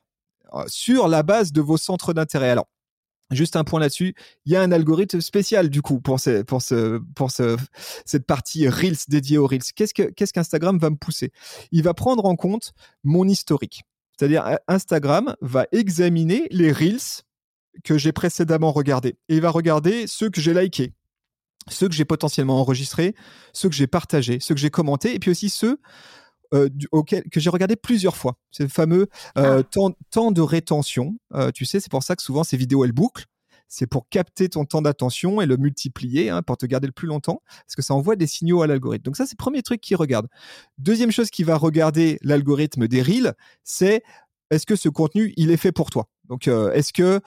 euh, 0.53 0.63
sur 0.67 1.07
la 1.07 1.23
base 1.23 1.51
de 1.51 1.61
vos 1.61 1.77
centres 1.77 2.13
d'intérêt. 2.13 2.49
Alors, 2.49 2.67
Juste 3.31 3.55
un 3.55 3.63
point 3.63 3.79
là-dessus, 3.79 4.15
il 4.45 4.51
y 4.51 4.55
a 4.55 4.61
un 4.61 4.71
algorithme 4.71 5.21
spécial 5.21 5.69
du 5.69 5.81
coup 5.81 5.99
pour, 5.99 6.19
pour, 6.47 6.61
pour 7.15 7.31
cette 7.31 8.25
partie 8.25 8.67
Reels 8.67 8.97
dédiée 9.07 9.37
aux 9.37 9.45
Reels. 9.45 9.71
Qu'est-ce, 9.75 9.93
qu'Instagram 10.33 10.79
va 10.79 10.89
me 10.89 10.95
pousser? 10.95 11.31
Il 11.71 11.83
va 11.83 11.93
prendre 11.93 12.25
en 12.25 12.35
compte 12.35 12.73
mon 13.03 13.27
historique. 13.27 13.83
C'est-à-dire 14.17 14.57
Instagram 14.67 15.35
va 15.41 15.67
examiner 15.71 16.47
les 16.49 16.71
Reels 16.71 17.23
que 17.83 17.97
j'ai 17.97 18.11
précédemment 18.11 18.71
regardés. 18.71 19.17
Et 19.29 19.35
il 19.35 19.41
va 19.41 19.51
regarder 19.51 20.07
ceux 20.07 20.29
que 20.29 20.41
j'ai 20.41 20.53
likés, 20.53 20.93
ceux 21.69 21.87
que 21.87 21.93
j'ai 21.93 22.05
potentiellement 22.05 22.59
enregistrés, 22.59 23.15
ceux 23.53 23.69
que 23.69 23.75
j'ai 23.75 23.87
partagés, 23.87 24.39
ceux 24.39 24.55
que 24.55 24.59
j'ai 24.59 24.71
commentés, 24.71 25.13
et 25.13 25.19
puis 25.19 25.31
aussi 25.31 25.49
ceux 25.49 25.79
euh, 26.53 26.69
que 27.31 27.39
j'ai 27.39 27.49
regardé 27.49 27.75
plusieurs 27.75 28.17
fois. 28.17 28.37
C'est 28.51 28.63
le 28.63 28.69
fameux 28.69 29.07
euh, 29.37 29.61
ah. 29.63 29.91
temps, 30.11 30.31
de 30.31 30.41
rétention. 30.41 31.17
Euh, 31.33 31.51
tu 31.51 31.65
sais, 31.65 31.79
c'est 31.79 31.91
pour 31.91 32.03
ça 32.03 32.15
que 32.15 32.23
souvent 32.23 32.43
ces 32.43 32.57
vidéos, 32.57 32.83
elles 32.85 32.91
bouclent. 32.91 33.25
C'est 33.67 33.85
pour 33.85 34.09
capter 34.09 34.49
ton 34.49 34.65
temps 34.65 34.81
d'attention 34.81 35.41
et 35.41 35.45
le 35.45 35.57
multiplier 35.57 36.31
hein, 36.31 36.41
pour 36.41 36.57
te 36.57 36.65
garder 36.65 36.87
le 36.87 36.93
plus 36.93 37.07
longtemps, 37.07 37.43
parce 37.65 37.75
que 37.75 37.83
ça 37.83 37.93
envoie 37.93 38.15
des 38.15 38.25
signaux 38.25 38.63
à 38.63 38.67
l'algorithme. 38.67 39.03
Donc 39.03 39.15
ça, 39.15 39.27
c'est 39.27 39.33
le 39.33 39.43
premier 39.43 39.61
truc 39.61 39.79
qu'il 39.79 39.95
regarde. 39.95 40.27
Deuxième 40.79 41.11
chose 41.11 41.29
qui 41.29 41.43
va 41.43 41.55
regarder 41.55 42.17
l'algorithme 42.23 42.87
des 42.87 43.03
reels, 43.03 43.35
c'est 43.63 44.01
est-ce 44.49 44.65
que 44.65 44.75
ce 44.75 44.89
contenu, 44.89 45.33
il 45.37 45.51
est 45.51 45.57
fait 45.57 45.71
pour 45.71 45.91
toi? 45.91 46.09
Donc, 46.27 46.47
est-ce 46.47 46.93
que 46.93 47.21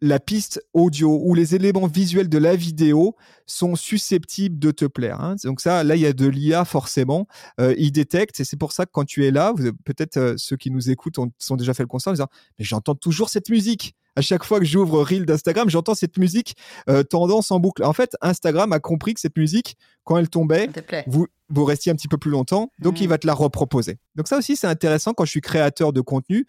la 0.00 0.20
piste 0.20 0.62
audio 0.74 1.18
ou 1.22 1.34
les 1.34 1.54
éléments 1.54 1.86
visuels 1.86 2.28
de 2.28 2.38
la 2.38 2.56
vidéo 2.56 3.16
sont 3.46 3.74
susceptibles 3.76 4.58
de 4.58 4.70
te 4.70 4.84
plaire. 4.84 5.20
Hein. 5.20 5.36
Donc 5.44 5.60
ça, 5.60 5.84
là, 5.84 5.96
il 5.96 6.02
y 6.02 6.06
a 6.06 6.12
de 6.12 6.26
l'IA 6.26 6.64
forcément. 6.64 7.26
Euh, 7.60 7.74
il 7.78 7.92
détecte 7.92 8.40
et 8.40 8.44
c'est 8.44 8.58
pour 8.58 8.72
ça 8.72 8.86
que 8.86 8.90
quand 8.92 9.04
tu 9.04 9.26
es 9.26 9.30
là, 9.30 9.54
peut-être 9.84 10.16
euh, 10.16 10.34
ceux 10.36 10.56
qui 10.56 10.70
nous 10.70 10.90
écoutent 10.90 11.18
ont, 11.18 11.30
sont 11.38 11.56
déjà 11.56 11.74
fait 11.74 11.82
le 11.82 11.88
constat 11.88 12.10
en 12.10 12.14
disant 12.14 12.28
mais 12.58 12.64
j'entends 12.64 12.94
toujours 12.94 13.28
cette 13.28 13.48
musique. 13.48 13.94
À 14.16 14.20
chaque 14.20 14.44
fois 14.44 14.60
que 14.60 14.64
j'ouvre 14.64 15.02
Reel 15.02 15.26
d'Instagram, 15.26 15.68
j'entends 15.68 15.94
cette 15.94 16.18
musique 16.18 16.54
euh, 16.88 17.02
tendance 17.02 17.50
en 17.50 17.58
boucle. 17.58 17.82
En 17.82 17.92
fait, 17.92 18.16
Instagram 18.20 18.72
a 18.72 18.78
compris 18.78 19.14
que 19.14 19.20
cette 19.20 19.36
musique, 19.36 19.76
quand 20.04 20.18
elle 20.18 20.28
tombait, 20.28 20.68
vous, 21.08 21.26
vous 21.48 21.64
restiez 21.64 21.90
un 21.90 21.96
petit 21.96 22.06
peu 22.06 22.18
plus 22.18 22.30
longtemps, 22.30 22.70
donc 22.78 23.00
il 23.00 23.06
mmh. 23.06 23.10
va 23.10 23.18
te 23.18 23.26
la 23.26 23.34
reproposer. 23.34 23.98
Donc 24.14 24.28
ça 24.28 24.38
aussi, 24.38 24.54
c'est 24.54 24.68
intéressant 24.68 25.14
quand 25.14 25.24
je 25.24 25.30
suis 25.30 25.40
créateur 25.40 25.92
de 25.92 26.00
contenu 26.00 26.46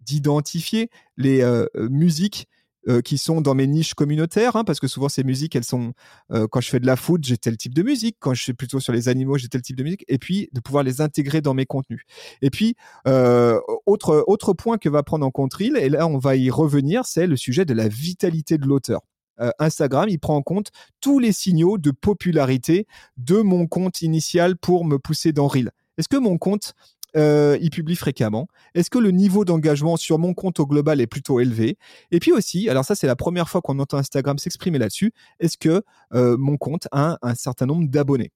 d'identifier 0.00 0.90
les 1.16 1.42
musiques 1.74 2.48
euh, 2.88 3.00
qui 3.00 3.18
sont 3.18 3.40
dans 3.40 3.54
mes 3.54 3.66
niches 3.66 3.94
communautaires, 3.94 4.56
hein, 4.56 4.64
parce 4.64 4.80
que 4.80 4.86
souvent 4.86 5.08
ces 5.08 5.24
musiques, 5.24 5.56
elles 5.56 5.64
sont, 5.64 5.92
euh, 6.32 6.46
quand 6.46 6.60
je 6.60 6.68
fais 6.68 6.80
de 6.80 6.86
la 6.86 6.96
foot, 6.96 7.24
j'ai 7.24 7.36
tel 7.36 7.56
type 7.56 7.74
de 7.74 7.82
musique, 7.82 8.16
quand 8.20 8.34
je 8.34 8.42
suis 8.42 8.54
plutôt 8.54 8.80
sur 8.80 8.92
les 8.92 9.08
animaux, 9.08 9.38
j'ai 9.38 9.48
tel 9.48 9.62
type 9.62 9.76
de 9.76 9.82
musique, 9.82 10.04
et 10.08 10.18
puis 10.18 10.48
de 10.52 10.60
pouvoir 10.60 10.84
les 10.84 11.00
intégrer 11.00 11.40
dans 11.40 11.54
mes 11.54 11.66
contenus. 11.66 12.02
Et 12.42 12.50
puis, 12.50 12.76
euh, 13.08 13.58
autre, 13.86 14.24
autre 14.26 14.52
point 14.52 14.78
que 14.78 14.88
va 14.88 15.02
prendre 15.02 15.26
en 15.26 15.30
compte 15.30 15.54
Reel, 15.54 15.76
et 15.76 15.88
là 15.88 16.06
on 16.06 16.18
va 16.18 16.36
y 16.36 16.50
revenir, 16.50 17.06
c'est 17.06 17.26
le 17.26 17.36
sujet 17.36 17.64
de 17.64 17.74
la 17.74 17.88
vitalité 17.88 18.58
de 18.58 18.66
l'auteur. 18.66 19.00
Instagram, 19.58 20.08
il 20.08 20.18
prend 20.18 20.36
en 20.36 20.40
compte 20.40 20.70
tous 21.02 21.18
les 21.18 21.30
signaux 21.30 21.76
de 21.76 21.90
popularité 21.90 22.86
de 23.18 23.42
mon 23.42 23.66
compte 23.66 24.00
initial 24.00 24.56
pour 24.56 24.86
me 24.86 24.98
pousser 24.98 25.32
dans 25.32 25.46
Reel. 25.46 25.72
Est-ce 25.98 26.08
que 26.08 26.16
mon 26.16 26.36
compte 26.36 26.74
euh, 27.16 27.56
il 27.60 27.70
publie 27.70 27.96
fréquemment 27.96 28.46
Est-ce 28.74 28.90
que 28.90 28.98
le 28.98 29.10
niveau 29.10 29.44
d'engagement 29.44 29.96
sur 29.96 30.18
mon 30.18 30.34
compte 30.34 30.60
au 30.60 30.66
global 30.66 31.00
est 31.00 31.06
plutôt 31.06 31.40
élevé? 31.40 31.78
Et 32.10 32.20
puis 32.20 32.32
aussi, 32.32 32.68
alors 32.68 32.84
ça 32.84 32.94
c'est 32.94 33.06
la 33.06 33.16
première 33.16 33.48
fois 33.48 33.60
qu'on 33.60 33.78
entend 33.78 33.98
Instagram 33.98 34.38
s'exprimer 34.38 34.78
là-dessus, 34.78 35.12
est-ce 35.40 35.56
que 35.56 35.82
euh, 36.14 36.36
mon 36.36 36.56
compte 36.56 36.88
a 36.92 37.18
un, 37.22 37.34
certain 37.34 37.66
nombre 37.66 37.88
d'abonnés? 37.88 38.32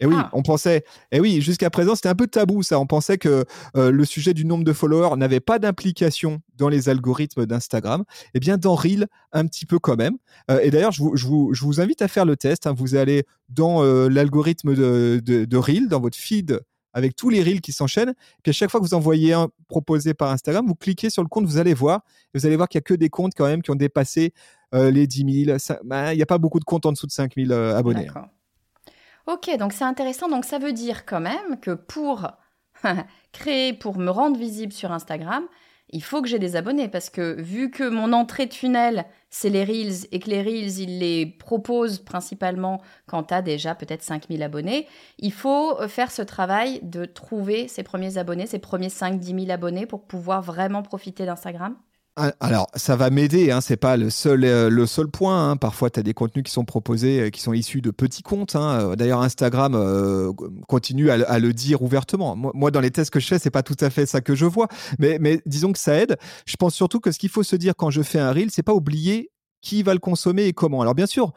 Et 0.00 0.06
oui, 0.06 0.14
ah. 0.16 0.30
on 0.32 0.42
pensait, 0.42 0.84
et 1.10 1.18
oui, 1.18 1.40
jusqu'à 1.40 1.70
présent, 1.70 1.96
c'était 1.96 2.08
un 2.08 2.14
peu 2.14 2.28
tabou 2.28 2.62
ça. 2.62 2.78
On 2.78 2.86
pensait 2.86 3.18
que 3.18 3.44
euh, 3.76 3.90
le 3.90 4.04
sujet 4.04 4.32
du 4.32 4.44
nombre 4.44 4.62
de 4.62 4.72
followers 4.72 5.16
n'avait 5.16 5.40
pas 5.40 5.58
d'implication 5.58 6.40
dans 6.56 6.68
les 6.68 6.88
algorithmes 6.88 7.46
d'Instagram. 7.46 8.04
Eh 8.32 8.38
bien, 8.38 8.58
dans 8.58 8.76
Reel, 8.76 9.08
un 9.32 9.44
petit 9.44 9.66
peu 9.66 9.80
quand 9.80 9.96
même. 9.96 10.16
et 10.62 10.70
d'ailleurs, 10.70 10.92
je 10.92 11.02
vous, 11.02 11.80
invite 11.80 12.00
à 12.00 12.06
faire 12.06 12.26
le 12.26 12.36
test. 12.36 12.68
Hein. 12.68 12.74
Vous 12.76 12.94
allez 12.94 13.24
dans 13.48 13.82
l'algorithme 13.82 14.76
de, 14.76 15.20
de, 15.24 15.44
de, 15.44 15.56
Reel, 15.56 15.88
dans 15.88 15.98
votre 15.98 16.16
feed 16.16 16.60
avec 16.92 17.16
tous 17.16 17.30
les 17.30 17.42
reels 17.42 17.60
qui 17.60 17.72
s'enchaînent. 17.72 18.14
Puis 18.42 18.50
à 18.50 18.52
chaque 18.52 18.70
fois 18.70 18.80
que 18.80 18.84
vous 18.84 18.94
envoyez 18.94 19.32
un 19.32 19.48
proposé 19.68 20.14
par 20.14 20.30
Instagram, 20.30 20.66
vous 20.66 20.74
cliquez 20.74 21.10
sur 21.10 21.22
le 21.22 21.28
compte, 21.28 21.44
vous 21.44 21.58
allez 21.58 21.74
voir. 21.74 22.00
vous 22.34 22.46
allez 22.46 22.56
voir 22.56 22.68
qu'il 22.68 22.78
n'y 22.78 22.82
a 22.82 22.86
que 22.86 22.94
des 22.94 23.08
comptes 23.08 23.32
quand 23.36 23.46
même 23.46 23.62
qui 23.62 23.70
ont 23.70 23.76
dépassé 23.76 24.32
euh, 24.74 24.90
les 24.90 25.06
10 25.06 25.44
000. 25.46 25.58
Bah, 25.84 26.12
il 26.12 26.16
n'y 26.16 26.22
a 26.22 26.26
pas 26.26 26.38
beaucoup 26.38 26.60
de 26.60 26.64
comptes 26.64 26.86
en 26.86 26.92
dessous 26.92 27.06
de 27.06 27.12
5 27.12 27.34
000 27.36 27.50
euh, 27.50 27.76
abonnés. 27.76 28.08
Ok, 29.26 29.54
donc 29.58 29.72
c'est 29.72 29.84
intéressant. 29.84 30.28
Donc 30.28 30.44
ça 30.44 30.58
veut 30.58 30.72
dire 30.72 31.04
quand 31.04 31.20
même 31.20 31.60
que 31.60 31.72
pour 31.72 32.26
créer, 33.32 33.72
pour 33.72 33.98
me 33.98 34.10
rendre 34.10 34.38
visible 34.38 34.72
sur 34.72 34.92
Instagram, 34.92 35.44
il 35.90 36.02
faut 36.02 36.22
que 36.22 36.28
j'ai 36.28 36.38
des 36.38 36.56
abonnés 36.56 36.88
parce 36.88 37.10
que 37.10 37.40
vu 37.40 37.70
que 37.70 37.88
mon 37.88 38.12
entrée 38.12 38.46
de 38.46 38.52
tunnel, 38.52 39.06
c'est 39.30 39.48
les 39.48 39.64
Reels 39.64 40.06
et 40.12 40.18
que 40.20 40.30
les 40.30 40.42
Reels, 40.42 40.78
ils 40.78 40.98
les 40.98 41.26
proposent 41.26 41.98
principalement 41.98 42.80
quand 43.06 43.24
tu 43.24 43.42
déjà 43.42 43.74
peut-être 43.74 44.02
5000 44.02 44.42
abonnés, 44.42 44.86
il 45.18 45.32
faut 45.32 45.78
euh, 45.80 45.88
faire 45.88 46.10
ce 46.10 46.22
travail 46.22 46.80
de 46.82 47.04
trouver 47.04 47.68
ces 47.68 47.82
premiers 47.82 48.18
abonnés, 48.18 48.46
ces 48.46 48.58
premiers 48.58 48.88
5-10 48.88 49.46
000 49.46 49.50
abonnés 49.50 49.86
pour 49.86 50.02
pouvoir 50.02 50.42
vraiment 50.42 50.82
profiter 50.82 51.24
d'Instagram 51.26 51.76
alors, 52.40 52.66
ça 52.74 52.96
va 52.96 53.10
m'aider, 53.10 53.50
hein, 53.50 53.60
c'est 53.60 53.76
pas 53.76 53.96
le 53.96 54.10
seul, 54.10 54.44
euh, 54.44 54.68
le 54.68 54.86
seul 54.86 55.08
point. 55.08 55.50
Hein. 55.50 55.56
Parfois, 55.56 55.90
tu 55.90 56.00
as 56.00 56.02
des 56.02 56.14
contenus 56.14 56.44
qui 56.44 56.52
sont 56.52 56.64
proposés, 56.64 57.20
euh, 57.20 57.30
qui 57.30 57.40
sont 57.40 57.52
issus 57.52 57.80
de 57.80 57.90
petits 57.90 58.22
comptes. 58.22 58.56
Hein. 58.56 58.94
D'ailleurs, 58.96 59.22
Instagram 59.22 59.74
euh, 59.74 60.32
continue 60.66 61.10
à, 61.10 61.38
le 61.38 61.52
dire 61.52 61.82
ouvertement. 61.82 62.36
Moi, 62.36 62.70
dans 62.70 62.80
les 62.80 62.90
tests 62.90 63.10
que 63.10 63.20
je 63.20 63.26
fais, 63.26 63.38
c'est 63.38 63.50
pas 63.50 63.62
tout 63.62 63.76
à 63.80 63.90
fait 63.90 64.06
ça 64.06 64.20
que 64.20 64.34
je 64.34 64.46
vois. 64.46 64.68
Mais, 64.98 65.18
mais 65.20 65.40
disons 65.46 65.72
que 65.72 65.78
ça 65.78 65.94
aide. 65.94 66.16
Je 66.46 66.56
pense 66.56 66.74
surtout 66.74 67.00
que 67.00 67.12
ce 67.12 67.18
qu'il 67.18 67.30
faut 67.30 67.42
se 67.42 67.56
dire 67.56 67.74
quand 67.76 67.90
je 67.90 68.02
fais 68.02 68.18
un 68.18 68.32
reel, 68.32 68.50
c'est 68.50 68.62
pas 68.62 68.74
oublier 68.74 69.30
qui 69.60 69.82
va 69.82 69.92
le 69.92 70.00
consommer 70.00 70.44
et 70.44 70.52
comment. 70.52 70.80
Alors 70.82 70.94
bien 70.94 71.06
sûr, 71.06 71.32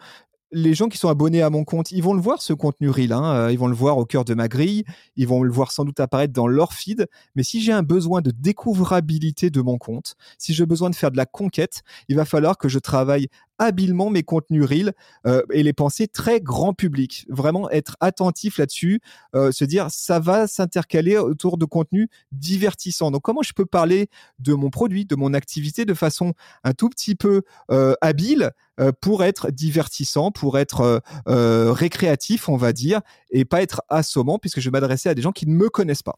les 0.52 0.74
gens 0.74 0.90
qui 0.90 0.98
sont 0.98 1.10
abonnés 1.10 1.42
à 1.42 1.50
mon 1.50 1.64
compte, 1.64 1.92
ils 1.92 2.04
vont 2.04 2.14
le 2.14 2.22
voir 2.22 2.42
ce 2.42 2.54
contenu 2.54 2.90
reel, 2.90 3.14
hein, 3.14 3.24
euh, 3.34 3.52
ils 3.52 3.60
vont 3.60 3.68
le 3.68 3.76
voir 3.76 3.98
au 3.98 4.06
cœur 4.06 4.26
de 4.26 4.34
ma 4.34 4.48
grille, 4.48 4.84
ils 5.16 5.28
vont 5.28 5.44
le 5.44 5.52
voir 5.52 5.72
sans 5.72 5.86
doute 5.86 6.00
apparaître 6.00 6.34
dans 6.34 6.48
leur 6.48 6.74
feed. 6.74 7.08
Mais 7.36 7.44
si 7.44 7.62
j'ai 7.62 7.72
un 7.72 7.84
besoin 7.84 8.22
de 8.22 8.32
découvrabilité 8.32 9.50
de 9.50 9.62
mon 9.62 9.78
compte, 9.78 10.16
si 10.38 10.54
j'ai 10.54 10.66
besoin 10.66 10.90
de 10.90 10.96
faire 10.96 11.12
de 11.12 11.18
la 11.18 11.26
conquête, 11.26 11.84
il 12.10 12.16
va 12.16 12.26
falloir 12.26 12.58
que 12.58 12.68
je 12.68 12.80
travaille 12.80 13.28
habilement 13.60 14.10
mes 14.10 14.24
contenus 14.24 14.66
Reel 14.66 14.94
euh, 15.28 15.44
et 15.52 15.64
les 15.64 15.74
penser 15.74 16.08
très 16.08 16.42
grand 16.42 16.74
public. 16.74 17.26
Vraiment 17.30 17.70
être 17.70 17.96
attentif 18.00 18.58
là-dessus, 18.58 19.02
euh, 19.36 19.52
se 19.52 19.66
dire 19.66 19.88
ça 19.90 20.20
va 20.20 20.48
s'intercaler 20.48 21.18
autour 21.18 21.58
de 21.58 21.66
contenus 21.66 22.08
divertissants. 22.32 23.12
Donc 23.12 23.22
comment 23.22 23.44
je 23.44 23.54
peux 23.54 23.66
parler 23.66 24.10
de 24.40 24.54
mon 24.54 24.70
produit, 24.70 25.06
de 25.06 25.16
mon 25.16 25.34
activité 25.34 25.86
de 25.86 25.94
façon 25.94 26.34
un 26.64 26.74
tout 26.74 26.90
petit 26.90 27.16
peu 27.16 27.44
euh, 27.70 27.94
habile 28.02 28.52
pour 29.00 29.24
être 29.24 29.52
divertissant, 29.52 30.32
pour 30.32 30.58
être 30.58 31.04
récréatif, 31.28 32.50
on 32.50 32.58
va 32.58 32.74
dire, 32.74 33.02
et 33.30 33.46
pas 33.46 33.62
être 33.62 33.84
assommant 33.90 34.40
puisque 34.40 34.60
je 34.60 34.70
vais 34.70 34.72
m'adresser 34.72 35.08
à 35.08 35.14
des 35.14 35.22
gens 35.22 35.32
qui 35.32 35.46
ne 35.46 35.54
me 35.54 35.70
connaissent 35.70 36.02
pas? 36.02 36.18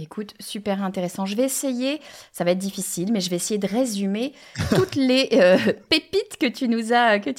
Écoute, 0.00 0.34
super 0.38 0.82
intéressant. 0.82 1.26
Je 1.26 1.36
vais 1.36 1.44
essayer, 1.44 2.00
ça 2.32 2.44
va 2.44 2.52
être 2.52 2.58
difficile, 2.58 3.12
mais 3.12 3.20
je 3.20 3.30
vais 3.30 3.36
essayer 3.36 3.58
de 3.58 3.66
résumer 3.66 4.32
toutes 4.74 4.94
les 4.94 5.28
euh, 5.32 5.58
pépites 5.88 6.36
que 6.40 6.46
tu 6.46 6.68
nous 6.68 6.92
as, 6.92 7.18
que 7.18 7.30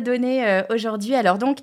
données 0.00 0.46
euh, 0.46 0.62
aujourd'hui. 0.70 1.14
Alors 1.14 1.38
donc, 1.38 1.58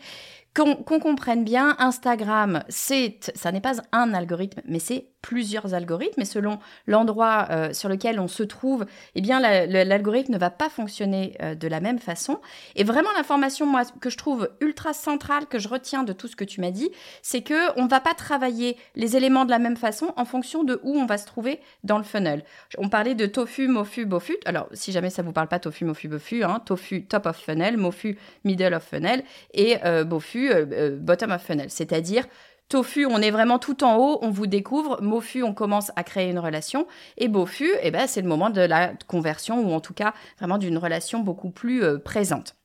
qu'on 0.55 0.99
comprenne 0.99 1.43
bien, 1.43 1.75
Instagram, 1.79 2.63
c'est, 2.69 3.31
ça 3.35 3.51
n'est 3.51 3.61
pas 3.61 3.73
un 3.91 4.13
algorithme, 4.13 4.61
mais 4.65 4.79
c'est 4.79 5.07
plusieurs 5.25 5.73
algorithmes 5.73 6.21
et 6.21 6.25
selon 6.25 6.59
l'endroit 6.85 7.47
euh, 7.49 7.73
sur 7.73 7.89
lequel 7.89 8.19
on 8.19 8.27
se 8.27 8.43
trouve, 8.43 8.85
eh 9.15 9.21
bien 9.21 9.39
l'algorithme 9.39 10.33
ne 10.33 10.37
va 10.37 10.51
pas 10.51 10.69
fonctionner 10.69 11.35
euh, 11.41 11.55
de 11.55 11.67
la 11.67 11.79
même 11.79 11.97
façon. 11.97 12.39
Et 12.75 12.83
vraiment 12.83 13.09
l'information 13.17 13.65
que 13.99 14.11
je 14.11 14.17
trouve 14.17 14.51
ultra 14.61 14.93
centrale 14.93 15.47
que 15.47 15.57
je 15.57 15.67
retiens 15.67 16.03
de 16.03 16.13
tout 16.13 16.27
ce 16.27 16.35
que 16.35 16.43
tu 16.43 16.61
m'as 16.61 16.69
dit, 16.69 16.91
c'est 17.23 17.41
que 17.41 17.75
on 17.79 17.87
va 17.87 18.01
pas 18.01 18.13
travailler 18.13 18.77
les 18.95 19.17
éléments 19.17 19.45
de 19.45 19.49
la 19.49 19.57
même 19.57 19.77
façon 19.77 20.13
en 20.15 20.25
fonction 20.25 20.63
de 20.63 20.79
où 20.83 20.95
on 20.95 21.07
va 21.07 21.17
se 21.17 21.25
trouver 21.25 21.59
dans 21.83 21.97
le 21.97 22.03
funnel. 22.03 22.43
On 22.77 22.89
parlait 22.89 23.15
de 23.15 23.25
tofu, 23.25 23.67
mofu, 23.67 24.05
bofu. 24.05 24.37
Alors 24.45 24.67
si 24.73 24.91
jamais 24.91 25.09
ça 25.09 25.23
vous 25.23 25.33
parle 25.33 25.47
pas 25.47 25.57
tofu, 25.57 25.85
mofu, 25.85 26.07
bofu, 26.07 26.43
hein, 26.43 26.61
tofu 26.63 27.03
top 27.03 27.25
of 27.25 27.35
funnel, 27.35 27.77
mofu 27.77 28.15
middle 28.43 28.75
of 28.75 28.83
funnel 28.83 29.23
et 29.55 29.77
euh, 29.85 30.03
bofu 30.03 30.51
bottom 30.99 31.31
of 31.31 31.41
funnel, 31.41 31.71
c'est-à-dire 31.71 32.25
Tofu, 32.67 33.05
on 33.05 33.21
est 33.21 33.31
vraiment 33.31 33.59
tout 33.59 33.83
en 33.83 33.97
haut, 33.97 34.17
on 34.21 34.31
vous 34.31 34.47
découvre. 34.47 35.01
Mofu, 35.01 35.43
on 35.43 35.53
commence 35.53 35.91
à 35.95 36.03
créer 36.03 36.31
une 36.31 36.39
relation. 36.39 36.87
Et 37.17 37.27
Bofu, 37.27 37.69
eh 37.81 37.91
ben, 37.91 38.07
c'est 38.07 38.21
le 38.21 38.27
moment 38.27 38.49
de 38.49 38.61
la 38.61 38.93
conversion 39.07 39.61
ou 39.61 39.73
en 39.73 39.79
tout 39.79 39.93
cas 39.93 40.13
vraiment 40.39 40.57
d'une 40.57 40.77
relation 40.77 41.19
beaucoup 41.19 41.51
plus 41.51 41.83
euh, 41.83 41.99
présente. 41.99 42.55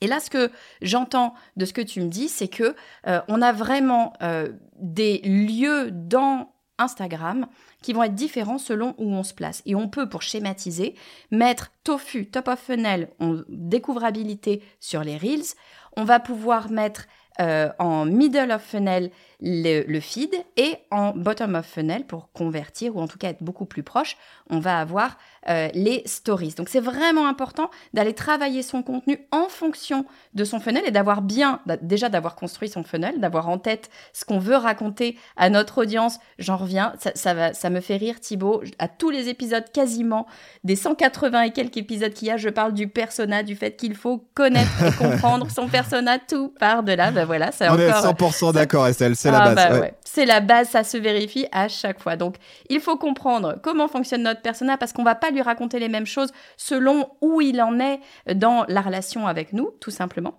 Et 0.00 0.06
là, 0.06 0.20
ce 0.20 0.30
que 0.30 0.50
j'entends 0.82 1.34
de 1.56 1.64
ce 1.64 1.72
que 1.72 1.80
tu 1.80 2.00
me 2.00 2.08
dis, 2.08 2.28
c'est 2.28 2.48
que 2.48 2.74
euh, 3.06 3.20
on 3.28 3.42
a 3.42 3.52
vraiment 3.52 4.12
euh, 4.22 4.48
des 4.76 5.18
lieux 5.18 5.90
dans 5.90 6.52
Instagram 6.78 7.46
qui 7.82 7.92
vont 7.92 8.04
être 8.04 8.14
différents 8.14 8.58
selon 8.58 8.94
où 8.98 9.12
on 9.12 9.22
se 9.22 9.34
place. 9.34 9.62
Et 9.66 9.74
on 9.74 9.88
peut, 9.88 10.08
pour 10.08 10.22
schématiser, 10.22 10.94
mettre 11.30 11.70
tofu, 11.84 12.26
top 12.26 12.48
of 12.48 12.60
funnel, 12.60 13.10
en 13.18 13.40
découvrabilité 13.48 14.62
sur 14.80 15.02
les 15.02 15.16
reels. 15.16 15.54
On 15.96 16.04
va 16.04 16.20
pouvoir 16.20 16.70
mettre 16.70 17.06
en 17.38 18.04
middle 18.04 18.52
of 18.52 18.62
funnel 18.62 19.10
le, 19.40 20.00
feed 20.00 20.34
et 20.56 20.76
en 20.90 21.12
bottom 21.12 21.54
of 21.54 21.66
funnel 21.66 22.04
pour 22.04 22.32
convertir 22.32 22.96
ou 22.96 23.00
en 23.00 23.06
tout 23.06 23.18
cas 23.18 23.30
être 23.30 23.42
beaucoup 23.42 23.66
plus 23.66 23.82
proche, 23.82 24.16
on 24.50 24.58
va 24.58 24.80
avoir 24.80 25.16
euh, 25.48 25.68
les 25.74 26.02
stories. 26.06 26.54
Donc 26.56 26.68
c'est 26.68 26.80
vraiment 26.80 27.26
important 27.26 27.70
d'aller 27.94 28.14
travailler 28.14 28.62
son 28.62 28.82
contenu 28.82 29.18
en 29.30 29.48
fonction 29.48 30.04
de 30.34 30.44
son 30.44 30.60
funnel 30.60 30.82
et 30.86 30.90
d'avoir 30.90 31.22
bien, 31.22 31.60
bah, 31.66 31.76
déjà 31.80 32.08
d'avoir 32.08 32.34
construit 32.34 32.68
son 32.68 32.82
funnel, 32.82 33.20
d'avoir 33.20 33.48
en 33.48 33.58
tête 33.58 33.90
ce 34.12 34.24
qu'on 34.24 34.38
veut 34.38 34.56
raconter 34.56 35.16
à 35.36 35.50
notre 35.50 35.78
audience. 35.78 36.18
J'en 36.38 36.56
reviens, 36.56 36.92
ça, 37.14 37.34
va, 37.34 37.54
ça 37.54 37.70
me 37.70 37.80
fait 37.80 37.96
rire 37.96 38.20
Thibaut. 38.20 38.62
À 38.78 38.88
tous 38.88 39.10
les 39.10 39.28
épisodes 39.28 39.64
quasiment, 39.72 40.26
des 40.64 40.76
180 40.76 41.42
et 41.42 41.50
quelques 41.52 41.78
épisodes 41.78 42.12
qu'il 42.12 42.28
y 42.28 42.30
a, 42.30 42.36
je 42.36 42.48
parle 42.48 42.74
du 42.74 42.88
persona, 42.88 43.42
du 43.42 43.56
fait 43.56 43.76
qu'il 43.76 43.94
faut 43.94 44.24
connaître 44.34 44.70
et 44.84 44.92
comprendre 44.98 45.50
son 45.50 45.68
persona, 45.68 46.18
tout 46.18 46.52
part 46.58 46.82
de 46.82 46.92
là. 46.92 47.10
Ben 47.10 47.24
voilà, 47.24 47.52
c'est 47.52 47.68
encore... 47.68 47.80
est 47.80 47.90
100% 47.90 48.52
d'accord 48.52 48.86
Estelle, 48.86 49.16
c'est 49.16 49.30
la 49.30 49.42
ah, 49.42 49.54
base. 49.54 49.80
Bah 49.80 49.86
c'est 50.18 50.26
la 50.26 50.40
base, 50.40 50.70
ça 50.70 50.82
se 50.82 50.96
vérifie 50.96 51.46
à 51.52 51.68
chaque 51.68 52.00
fois. 52.00 52.16
Donc, 52.16 52.34
il 52.68 52.80
faut 52.80 52.96
comprendre 52.96 53.56
comment 53.62 53.86
fonctionne 53.86 54.24
notre 54.24 54.42
persona 54.42 54.76
parce 54.76 54.92
qu'on 54.92 55.04
va 55.04 55.14
pas 55.14 55.30
lui 55.30 55.42
raconter 55.42 55.78
les 55.78 55.88
mêmes 55.88 56.06
choses 56.06 56.32
selon 56.56 57.08
où 57.20 57.40
il 57.40 57.62
en 57.62 57.78
est 57.78 58.00
dans 58.34 58.64
la 58.66 58.80
relation 58.80 59.28
avec 59.28 59.52
nous, 59.52 59.70
tout 59.80 59.92
simplement 59.92 60.34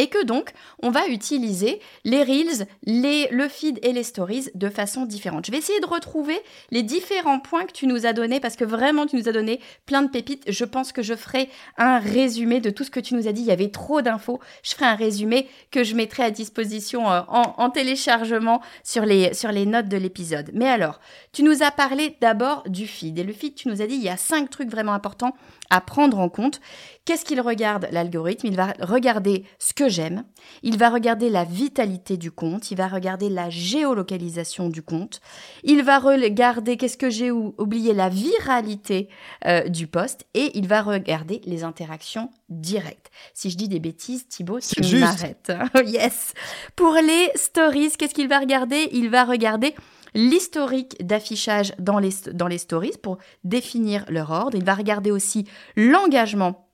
et 0.00 0.06
que 0.06 0.24
donc 0.24 0.52
on 0.82 0.90
va 0.90 1.06
utiliser 1.08 1.78
les 2.04 2.22
reels, 2.22 2.66
les, 2.84 3.28
le 3.30 3.48
feed 3.48 3.78
et 3.82 3.92
les 3.92 4.02
stories 4.02 4.48
de 4.54 4.70
façon 4.70 5.04
différente. 5.04 5.44
Je 5.44 5.52
vais 5.52 5.58
essayer 5.58 5.78
de 5.78 5.86
retrouver 5.86 6.40
les 6.70 6.82
différents 6.82 7.38
points 7.38 7.66
que 7.66 7.72
tu 7.72 7.86
nous 7.86 8.06
as 8.06 8.14
donnés 8.14 8.40
parce 8.40 8.56
que 8.56 8.64
vraiment 8.64 9.04
tu 9.04 9.16
nous 9.16 9.28
as 9.28 9.32
donné 9.32 9.60
plein 9.84 10.00
de 10.00 10.08
pépites. 10.08 10.44
Je 10.50 10.64
pense 10.64 10.92
que 10.92 11.02
je 11.02 11.14
ferai 11.14 11.50
un 11.76 11.98
résumé 11.98 12.60
de 12.60 12.70
tout 12.70 12.82
ce 12.82 12.90
que 12.90 12.98
tu 12.98 13.14
nous 13.14 13.28
as 13.28 13.32
dit. 13.32 13.42
Il 13.42 13.48
y 13.48 13.52
avait 13.52 13.68
trop 13.68 14.00
d'infos. 14.00 14.40
Je 14.62 14.74
ferai 14.74 14.86
un 14.86 14.94
résumé 14.94 15.48
que 15.70 15.84
je 15.84 15.94
mettrai 15.94 16.22
à 16.22 16.30
disposition 16.30 17.10
euh, 17.10 17.20
en, 17.28 17.54
en, 17.58 17.68
téléchargement 17.68 18.62
sur 18.82 19.04
les, 19.04 19.34
sur 19.34 19.52
les 19.52 19.66
notes 19.66 19.88
de 19.88 19.98
l'épisode. 19.98 20.50
Mais 20.54 20.68
alors, 20.68 20.98
tu 21.32 21.42
nous 21.42 21.62
as 21.62 21.70
parlé 21.70 22.16
d'abord 22.22 22.62
du 22.66 22.86
feed 22.86 23.18
et 23.18 23.22
le 23.22 23.34
feed, 23.34 23.54
tu 23.54 23.68
nous 23.68 23.82
as 23.82 23.86
dit 23.86 23.96
il 23.96 24.02
y 24.02 24.08
a 24.08 24.16
cinq 24.16 24.48
trucs 24.48 24.70
vraiment 24.70 24.94
importants 24.94 25.34
à 25.68 25.82
prendre 25.82 26.18
en 26.18 26.30
compte. 26.30 26.60
Qu'est-ce 27.04 27.24
qu'il 27.24 27.40
regarde 27.40 27.88
l'algorithme? 27.92 28.46
Il 28.46 28.56
va 28.56 28.74
regarder 28.80 29.44
ce 29.58 29.74
que 29.74 29.89
j'aime, 29.90 30.24
il 30.62 30.78
va 30.78 30.88
regarder 30.88 31.28
la 31.28 31.44
vitalité 31.44 32.16
du 32.16 32.30
compte, 32.30 32.70
il 32.70 32.76
va 32.76 32.88
regarder 32.88 33.28
la 33.28 33.50
géolocalisation 33.50 34.68
du 34.68 34.82
compte, 34.82 35.20
il 35.64 35.82
va 35.82 35.98
regarder, 35.98 36.76
qu'est-ce 36.76 36.96
que 36.96 37.10
j'ai 37.10 37.30
oublié, 37.30 37.92
la 37.92 38.08
viralité 38.08 39.08
euh, 39.46 39.68
du 39.68 39.86
poste 39.86 40.26
et 40.34 40.56
il 40.58 40.68
va 40.68 40.82
regarder 40.82 41.40
les 41.44 41.64
interactions 41.64 42.30
directes. 42.48 43.10
Si 43.34 43.50
je 43.50 43.56
dis 43.56 43.68
des 43.68 43.80
bêtises, 43.80 44.26
Thibaut, 44.28 44.60
tu 44.60 44.96
m'arrêtes. 44.96 45.52
yes. 45.84 46.32
Pour 46.76 46.94
les 46.94 47.30
stories, 47.34 47.92
qu'est-ce 47.98 48.14
qu'il 48.14 48.28
va 48.28 48.38
regarder? 48.38 48.88
Il 48.92 49.10
va 49.10 49.24
regarder 49.24 49.74
l'historique 50.14 51.04
d'affichage 51.06 51.72
dans 51.78 51.98
les, 51.98 52.10
dans 52.32 52.48
les 52.48 52.58
stories 52.58 52.96
pour 53.02 53.18
définir 53.44 54.04
leur 54.08 54.30
ordre. 54.30 54.56
Il 54.56 54.64
va 54.64 54.74
regarder 54.74 55.10
aussi 55.10 55.46
l'engagement 55.76 56.69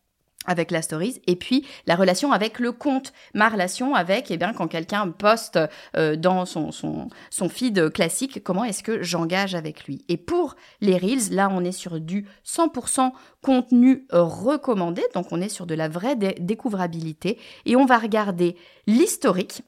avec 0.46 0.70
la 0.70 0.82
stories 0.82 1.20
et 1.26 1.36
puis 1.36 1.66
la 1.86 1.96
relation 1.96 2.32
avec 2.32 2.58
le 2.58 2.72
compte. 2.72 3.12
Ma 3.34 3.48
relation 3.48 3.94
avec 3.94 4.30
eh 4.30 4.36
bien 4.36 4.52
quand 4.52 4.68
quelqu'un 4.68 5.08
poste 5.08 5.58
euh, 5.96 6.16
dans 6.16 6.44
son, 6.44 6.72
son, 6.72 7.08
son 7.30 7.48
feed 7.48 7.90
classique 7.90 8.42
comment 8.42 8.64
est-ce 8.64 8.82
que 8.82 9.02
j'engage 9.02 9.54
avec 9.54 9.84
lui? 9.84 10.04
Et 10.08 10.16
pour 10.16 10.56
les 10.80 10.96
reels 10.96 11.32
là 11.32 11.48
on 11.50 11.64
est 11.64 11.72
sur 11.72 12.00
du 12.00 12.26
100% 12.46 13.12
contenu 13.42 14.06
recommandé. 14.10 15.02
Donc 15.14 15.26
on 15.30 15.40
est 15.40 15.48
sur 15.48 15.66
de 15.66 15.74
la 15.74 15.88
vraie 15.88 16.16
découvrabilité 16.16 17.38
et 17.64 17.76
on 17.76 17.86
va 17.86 17.98
regarder 17.98 18.56
l'historique 18.86 19.62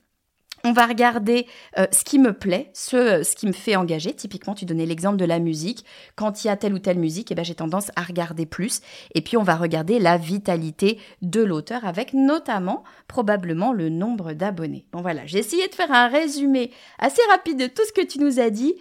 on 0.68 0.72
va 0.72 0.86
regarder 0.86 1.46
euh, 1.78 1.86
ce 1.92 2.04
qui 2.04 2.18
me 2.18 2.32
plaît, 2.32 2.70
ce, 2.74 3.22
ce 3.22 3.34
qui 3.34 3.46
me 3.46 3.52
fait 3.52 3.76
engager. 3.76 4.12
Typiquement, 4.12 4.54
tu 4.54 4.64
donnais 4.64 4.86
l'exemple 4.86 5.16
de 5.16 5.24
la 5.24 5.38
musique. 5.38 5.84
Quand 6.14 6.44
il 6.44 6.48
y 6.48 6.50
a 6.50 6.56
telle 6.56 6.74
ou 6.74 6.78
telle 6.78 6.98
musique, 6.98 7.32
eh 7.32 7.34
ben, 7.34 7.44
j'ai 7.44 7.54
tendance 7.54 7.90
à 7.96 8.02
regarder 8.02 8.46
plus. 8.46 8.80
Et 9.14 9.22
puis, 9.22 9.36
on 9.36 9.42
va 9.42 9.56
regarder 9.56 9.98
la 9.98 10.18
vitalité 10.18 10.98
de 11.22 11.42
l'auteur 11.42 11.84
avec 11.84 12.12
notamment 12.12 12.84
probablement 13.06 13.72
le 13.72 13.88
nombre 13.88 14.32
d'abonnés. 14.32 14.86
Bon 14.92 15.00
voilà, 15.00 15.24
j'ai 15.26 15.38
essayé 15.38 15.68
de 15.68 15.74
faire 15.74 15.90
un 15.90 16.08
résumé 16.08 16.70
assez 16.98 17.22
rapide 17.30 17.58
de 17.58 17.66
tout 17.66 17.82
ce 17.86 17.92
que 17.92 18.06
tu 18.06 18.18
nous 18.18 18.40
as 18.40 18.50
dit. 18.50 18.74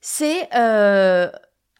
C'est 0.00 0.48
euh, 0.54 1.30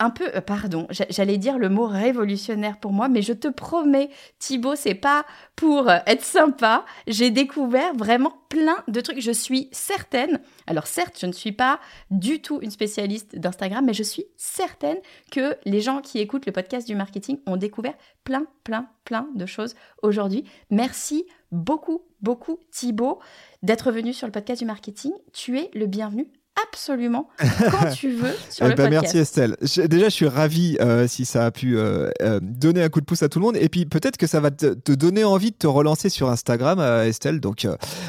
un 0.00 0.10
peu, 0.10 0.28
euh, 0.34 0.40
pardon, 0.40 0.86
j'allais 0.90 1.38
dire 1.38 1.58
le 1.58 1.68
mot 1.68 1.86
révolutionnaire 1.86 2.78
pour 2.78 2.92
moi, 2.92 3.08
mais 3.08 3.22
je 3.22 3.32
te 3.32 3.48
promets, 3.48 4.10
Thibaut, 4.38 4.74
c'est 4.74 4.94
pas 4.94 5.24
pour 5.54 5.88
euh, 5.88 5.98
être 6.06 6.24
sympa. 6.24 6.84
J'ai 7.06 7.30
découvert 7.30 7.94
vraiment 7.94 8.34
plein 8.48 8.82
de 8.88 9.00
trucs. 9.00 9.20
Je 9.20 9.30
suis 9.30 9.68
certaine, 9.72 10.40
alors 10.66 10.86
certes, 10.86 11.18
je 11.20 11.26
ne 11.26 11.32
suis 11.32 11.52
pas 11.52 11.78
du 12.10 12.42
tout 12.42 12.58
une 12.60 12.70
spécialiste 12.70 13.38
d'Instagram, 13.38 13.84
mais 13.84 13.94
je 13.94 14.02
suis 14.02 14.24
certaine 14.36 14.98
que 15.30 15.56
les 15.64 15.80
gens 15.80 16.00
qui 16.00 16.18
écoutent 16.18 16.46
le 16.46 16.52
podcast 16.52 16.86
du 16.86 16.96
marketing 16.96 17.38
ont 17.46 17.56
découvert 17.56 17.94
plein, 18.24 18.46
plein, 18.64 18.88
plein 19.04 19.28
de 19.34 19.46
choses 19.46 19.74
aujourd'hui. 20.02 20.44
Merci 20.70 21.24
beaucoup, 21.52 22.02
beaucoup, 22.20 22.58
Thibaut, 22.72 23.20
d'être 23.62 23.92
venu 23.92 24.12
sur 24.12 24.26
le 24.26 24.32
podcast 24.32 24.60
du 24.60 24.66
marketing. 24.66 25.12
Tu 25.32 25.58
es 25.58 25.70
le 25.72 25.86
bienvenu 25.86 26.26
absolument 26.62 27.28
quand 27.38 27.90
tu 27.90 28.12
veux 28.12 28.34
sur 28.50 28.66
eh 28.66 28.70
le 28.70 28.74
ben, 28.74 28.84
podcast. 28.84 29.14
Merci 29.14 29.18
Estelle. 29.18 29.56
déjà, 29.88 30.06
je 30.06 30.14
suis 30.14 30.28
ravi 30.28 30.76
euh, 30.80 31.06
si 31.08 31.24
ça 31.24 31.46
a 31.46 31.50
pu 31.50 31.76
euh, 31.76 32.10
euh, 32.22 32.40
donner 32.42 32.82
un 32.82 32.88
coup 32.88 33.00
de 33.00 33.06
pouce 33.06 33.22
à 33.22 33.28
tout 33.28 33.38
le 33.38 33.44
monde. 33.44 33.56
Et 33.56 33.68
puis 33.68 33.86
peut-être 33.86 34.16
que 34.16 34.26
ça 34.26 34.40
va 34.40 34.50
te, 34.50 34.74
te, 34.74 34.92
donner 34.92 35.24
envie 35.24 35.50
de 35.50 35.56
te 35.56 35.66
relancer 35.66 36.08
sur 36.08 36.28
Instagram, 36.30 36.80
Estelle. 37.06 37.40
Donc 37.40 37.66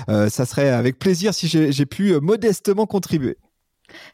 ça 0.07 0.45
serait 0.45 0.69
avec 0.69 0.99
plaisir 0.99 1.33
si 1.33 1.47
j'ai 1.47 1.85
pu 1.85 2.19
modestement 2.19 2.85
contribuer. 2.85 3.37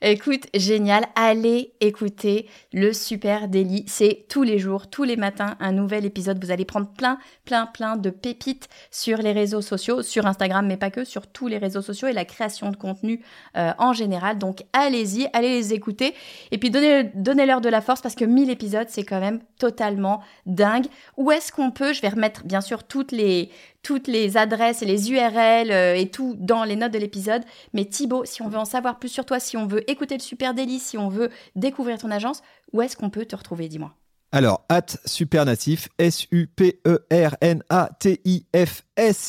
Écoute, 0.01 0.47
génial. 0.53 1.05
Allez 1.15 1.73
écouter 1.79 2.47
le 2.73 2.93
Super 2.93 3.47
Daily. 3.47 3.86
C'est 3.88 4.25
tous 4.29 4.43
les 4.43 4.59
jours, 4.59 4.89
tous 4.89 5.03
les 5.03 5.15
matins, 5.15 5.55
un 5.59 5.71
nouvel 5.71 6.05
épisode. 6.05 6.43
Vous 6.43 6.51
allez 6.51 6.65
prendre 6.65 6.88
plein, 6.88 7.17
plein, 7.45 7.65
plein 7.65 7.97
de 7.97 8.09
pépites 8.09 8.69
sur 8.89 9.17
les 9.19 9.32
réseaux 9.32 9.61
sociaux, 9.61 10.01
sur 10.01 10.25
Instagram, 10.25 10.65
mais 10.65 10.77
pas 10.77 10.91
que, 10.91 11.03
sur 11.03 11.27
tous 11.27 11.47
les 11.47 11.57
réseaux 11.57 11.82
sociaux 11.82 12.07
et 12.07 12.13
la 12.13 12.25
création 12.25 12.71
de 12.71 12.75
contenu 12.75 13.21
euh, 13.57 13.71
en 13.77 13.93
général. 13.93 14.38
Donc, 14.38 14.63
allez-y, 14.73 15.27
allez 15.34 15.49
les 15.49 15.73
écouter. 15.73 16.13
Et 16.51 16.57
puis, 16.57 16.69
donnez-leur 16.69 17.61
de 17.61 17.69
la 17.69 17.82
force 17.82 18.01
parce 18.01 18.15
que 18.15 18.25
1000 18.25 18.49
épisodes, 18.49 18.88
c'est 18.89 19.03
quand 19.03 19.19
même 19.19 19.39
totalement 19.59 20.21
dingue. 20.45 20.88
Où 21.17 21.32
est-ce 21.32 21.51
qu'on 21.51 21.71
peut, 21.71 21.93
je 21.93 22.01
vais 22.01 22.09
remettre 22.09 22.43
bien 22.45 22.61
sûr 22.61 22.84
toutes 22.84 23.11
les, 23.11 23.49
toutes 23.84 24.07
les 24.07 24.38
adresses 24.38 24.82
et 24.82 24.86
les 24.86 25.11
URL 25.11 25.71
euh, 25.71 25.95
et 25.95 26.09
tout 26.09 26.36
dans 26.39 26.63
les 26.63 26.75
notes 26.75 26.93
de 26.93 26.99
l'épisode. 26.99 27.43
Mais 27.73 27.86
Thibaut, 27.86 28.25
si 28.25 28.41
on 28.41 28.49
veut 28.49 28.59
en 28.59 28.65
savoir 28.65 28.99
plus 28.99 29.09
sur 29.09 29.25
toi, 29.25 29.39
si 29.39 29.57
on 29.57 29.67
veut 29.67 29.89
écouter 29.89 30.15
le 30.15 30.21
Super 30.21 30.53
Daily, 30.53 30.79
si 30.79 30.97
on 30.97 31.09
veut 31.09 31.29
découvrir 31.55 31.97
ton 31.97 32.11
agence, 32.11 32.41
où 32.73 32.82
est-ce 32.82 32.95
qu'on 32.95 33.09
peut 33.09 33.25
te 33.25 33.36
retrouver 33.36 33.67
Dis-moi? 33.67 33.93
Alors, 34.34 34.63
at 34.69 34.86
Supernatif, 35.05 35.89
S-U-P-E-R-N-A-T-I-F-S, 35.97 36.53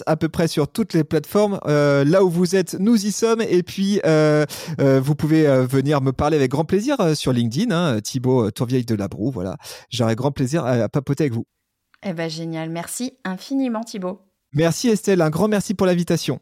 à 0.07 0.17
peu 0.17 0.29
près 0.29 0.47
sur 0.47 0.69
toutes 0.69 0.93
les 0.95 1.03
plateformes. 1.03 1.59
Euh, 1.67 2.05
là 2.05 2.23
où 2.23 2.31
vous 2.31 2.55
êtes, 2.55 2.75
nous 2.75 3.05
y 3.05 3.11
sommes. 3.11 3.41
Et 3.41 3.65
puis, 3.65 4.01
euh, 4.07 4.47
euh, 4.81 5.01
vous 5.01 5.17
pouvez 5.17 5.45
venir 5.67 6.03
me 6.03 6.13
parler 6.13 6.37
avec 6.37 6.53
grand 6.53 6.65
plaisir 6.65 7.17
sur 7.17 7.33
LinkedIn, 7.33 7.75
hein, 7.75 8.01
Thibaut 8.01 8.53
Tourvieille 8.53 8.85
de 8.85 8.95
Labroue. 8.95 9.33
Voilà, 9.33 9.57
j'aurai 9.91 10.15
grand 10.15 10.31
plaisir 10.31 10.65
à, 10.65 10.89
papoter 10.89 11.25
avec 11.25 11.33
vous. 11.33 11.47
Eh 12.05 12.13
ben 12.13 12.31
génial, 12.31 12.71
merci 12.71 13.15
infiniment 13.25 13.83
Thibaut. 13.83 14.21
Merci 14.55 14.89
Estelle, 14.89 15.23
un 15.23 15.31
grand 15.31 15.49
merci 15.49 15.75
pour 15.75 15.87
l'invitation. 15.87 16.41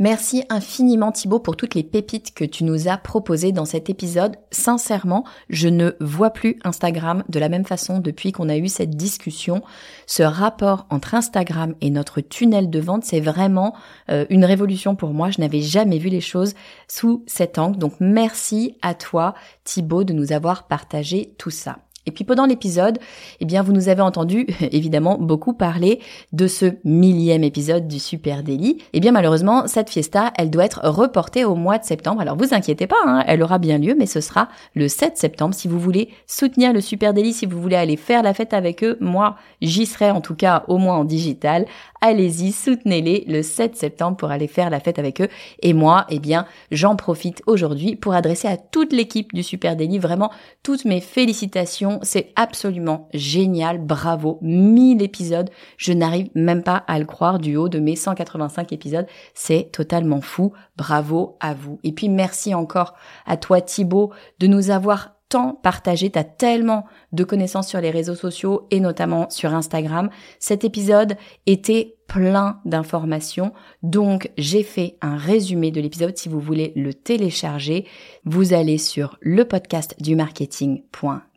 Merci 0.00 0.44
infiniment 0.48 1.12
Thibaut 1.12 1.40
pour 1.40 1.58
toutes 1.58 1.74
les 1.74 1.82
pépites 1.82 2.32
que 2.32 2.46
tu 2.46 2.64
nous 2.64 2.88
as 2.88 2.96
proposées 2.96 3.52
dans 3.52 3.66
cet 3.66 3.90
épisode. 3.90 4.36
Sincèrement, 4.50 5.24
je 5.50 5.68
ne 5.68 5.92
vois 6.00 6.30
plus 6.30 6.58
Instagram 6.64 7.22
de 7.28 7.38
la 7.38 7.50
même 7.50 7.66
façon 7.66 7.98
depuis 7.98 8.32
qu'on 8.32 8.48
a 8.48 8.56
eu 8.56 8.68
cette 8.68 8.96
discussion. 8.96 9.60
Ce 10.06 10.22
rapport 10.22 10.86
entre 10.88 11.14
Instagram 11.14 11.74
et 11.82 11.90
notre 11.90 12.22
tunnel 12.22 12.70
de 12.70 12.80
vente, 12.80 13.04
c'est 13.04 13.20
vraiment 13.20 13.74
euh, 14.08 14.24
une 14.30 14.46
révolution 14.46 14.96
pour 14.96 15.12
moi. 15.12 15.30
Je 15.30 15.42
n'avais 15.42 15.60
jamais 15.60 15.98
vu 15.98 16.08
les 16.08 16.22
choses 16.22 16.54
sous 16.88 17.22
cet 17.26 17.58
angle. 17.58 17.76
Donc 17.76 17.92
merci 18.00 18.78
à 18.80 18.94
toi 18.94 19.34
Thibaut 19.64 20.04
de 20.04 20.14
nous 20.14 20.32
avoir 20.32 20.66
partagé 20.66 21.34
tout 21.36 21.50
ça. 21.50 21.76
Et 22.06 22.10
puis 22.10 22.24
pendant 22.24 22.46
l'épisode, 22.46 22.98
eh 23.40 23.44
bien 23.44 23.62
vous 23.62 23.72
nous 23.72 23.88
avez 23.88 24.02
entendu 24.02 24.46
évidemment 24.72 25.18
beaucoup 25.18 25.52
parler 25.52 26.00
de 26.32 26.46
ce 26.46 26.66
millième 26.84 27.44
épisode 27.44 27.88
du 27.88 27.98
Super 27.98 28.42
Daily. 28.42 28.78
Eh 28.92 29.00
bien 29.00 29.12
malheureusement, 29.12 29.66
cette 29.66 29.90
fiesta, 29.90 30.32
elle 30.36 30.50
doit 30.50 30.64
être 30.64 30.80
reportée 30.84 31.44
au 31.44 31.54
mois 31.54 31.78
de 31.78 31.84
septembre. 31.84 32.20
Alors 32.20 32.36
vous 32.36 32.54
inquiétez 32.54 32.86
pas, 32.86 32.96
hein, 33.06 33.24
elle 33.26 33.42
aura 33.42 33.58
bien 33.58 33.78
lieu, 33.78 33.94
mais 33.98 34.06
ce 34.06 34.20
sera 34.20 34.48
le 34.74 34.88
7 34.88 35.16
septembre. 35.16 35.54
Si 35.54 35.68
vous 35.68 35.78
voulez 35.78 36.08
soutenir 36.26 36.72
le 36.72 36.80
Super 36.80 37.14
Daily, 37.14 37.32
si 37.32 37.46
vous 37.46 37.60
voulez 37.60 37.76
aller 37.76 37.96
faire 37.96 38.22
la 38.22 38.34
fête 38.34 38.54
avec 38.54 38.82
eux, 38.82 38.96
moi 39.00 39.36
j'y 39.60 39.86
serai 39.86 40.10
en 40.10 40.20
tout 40.20 40.34
cas 40.34 40.64
au 40.68 40.78
moins 40.78 40.96
en 40.96 41.04
digital 41.04 41.66
allez-y, 42.00 42.52
soutenez-les 42.52 43.24
le 43.28 43.42
7 43.42 43.76
septembre 43.76 44.16
pour 44.16 44.30
aller 44.30 44.46
faire 44.46 44.70
la 44.70 44.80
fête 44.80 44.98
avec 44.98 45.20
eux. 45.20 45.28
Et 45.62 45.72
moi, 45.72 46.06
eh 46.08 46.18
bien, 46.18 46.46
j'en 46.70 46.96
profite 46.96 47.42
aujourd'hui 47.46 47.96
pour 47.96 48.14
adresser 48.14 48.48
à 48.48 48.56
toute 48.56 48.92
l'équipe 48.92 49.32
du 49.34 49.42
Super 49.42 49.76
Daily 49.76 49.98
vraiment 49.98 50.30
toutes 50.62 50.84
mes 50.84 51.00
félicitations. 51.00 51.89
C'est 52.02 52.32
absolument 52.36 53.08
génial. 53.12 53.78
Bravo. 53.78 54.38
1000 54.42 55.02
épisodes. 55.02 55.50
Je 55.76 55.92
n'arrive 55.92 56.30
même 56.34 56.62
pas 56.62 56.84
à 56.86 56.98
le 56.98 57.04
croire 57.04 57.38
du 57.38 57.56
haut 57.56 57.68
de 57.68 57.80
mes 57.80 57.96
185 57.96 58.72
épisodes. 58.72 59.06
C'est 59.34 59.70
totalement 59.72 60.20
fou. 60.20 60.52
Bravo 60.76 61.36
à 61.40 61.54
vous. 61.54 61.80
Et 61.82 61.92
puis 61.92 62.08
merci 62.08 62.54
encore 62.54 62.94
à 63.26 63.36
toi 63.36 63.60
Thibaut 63.60 64.12
de 64.38 64.46
nous 64.46 64.70
avoir 64.70 65.14
tant 65.30 65.54
partagé, 65.54 66.10
t'as 66.10 66.24
tellement 66.24 66.84
de 67.12 67.24
connaissances 67.24 67.68
sur 67.68 67.80
les 67.80 67.90
réseaux 67.90 68.16
sociaux 68.16 68.66
et 68.70 68.80
notamment 68.80 69.30
sur 69.30 69.54
Instagram. 69.54 70.10
Cet 70.38 70.64
épisode 70.64 71.16
était 71.46 71.94
plein 72.08 72.60
d'informations, 72.64 73.52
donc 73.82 74.30
j'ai 74.36 74.64
fait 74.64 74.98
un 75.00 75.16
résumé 75.16 75.70
de 75.70 75.80
l'épisode. 75.80 76.18
Si 76.18 76.28
vous 76.28 76.40
voulez 76.40 76.72
le 76.74 76.92
télécharger, 76.92 77.86
vous 78.24 78.52
allez 78.52 78.78
sur 78.78 79.16
le 79.20 79.44
podcast 79.44 79.94
du 80.00 80.16
marketing.com 80.16 81.29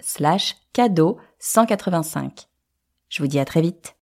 slash 0.00 0.56
cadeau 0.72 1.18
185. 1.38 2.48
Je 3.08 3.22
vous 3.22 3.28
dis 3.28 3.38
à 3.38 3.44
très 3.44 3.60
vite. 3.60 3.96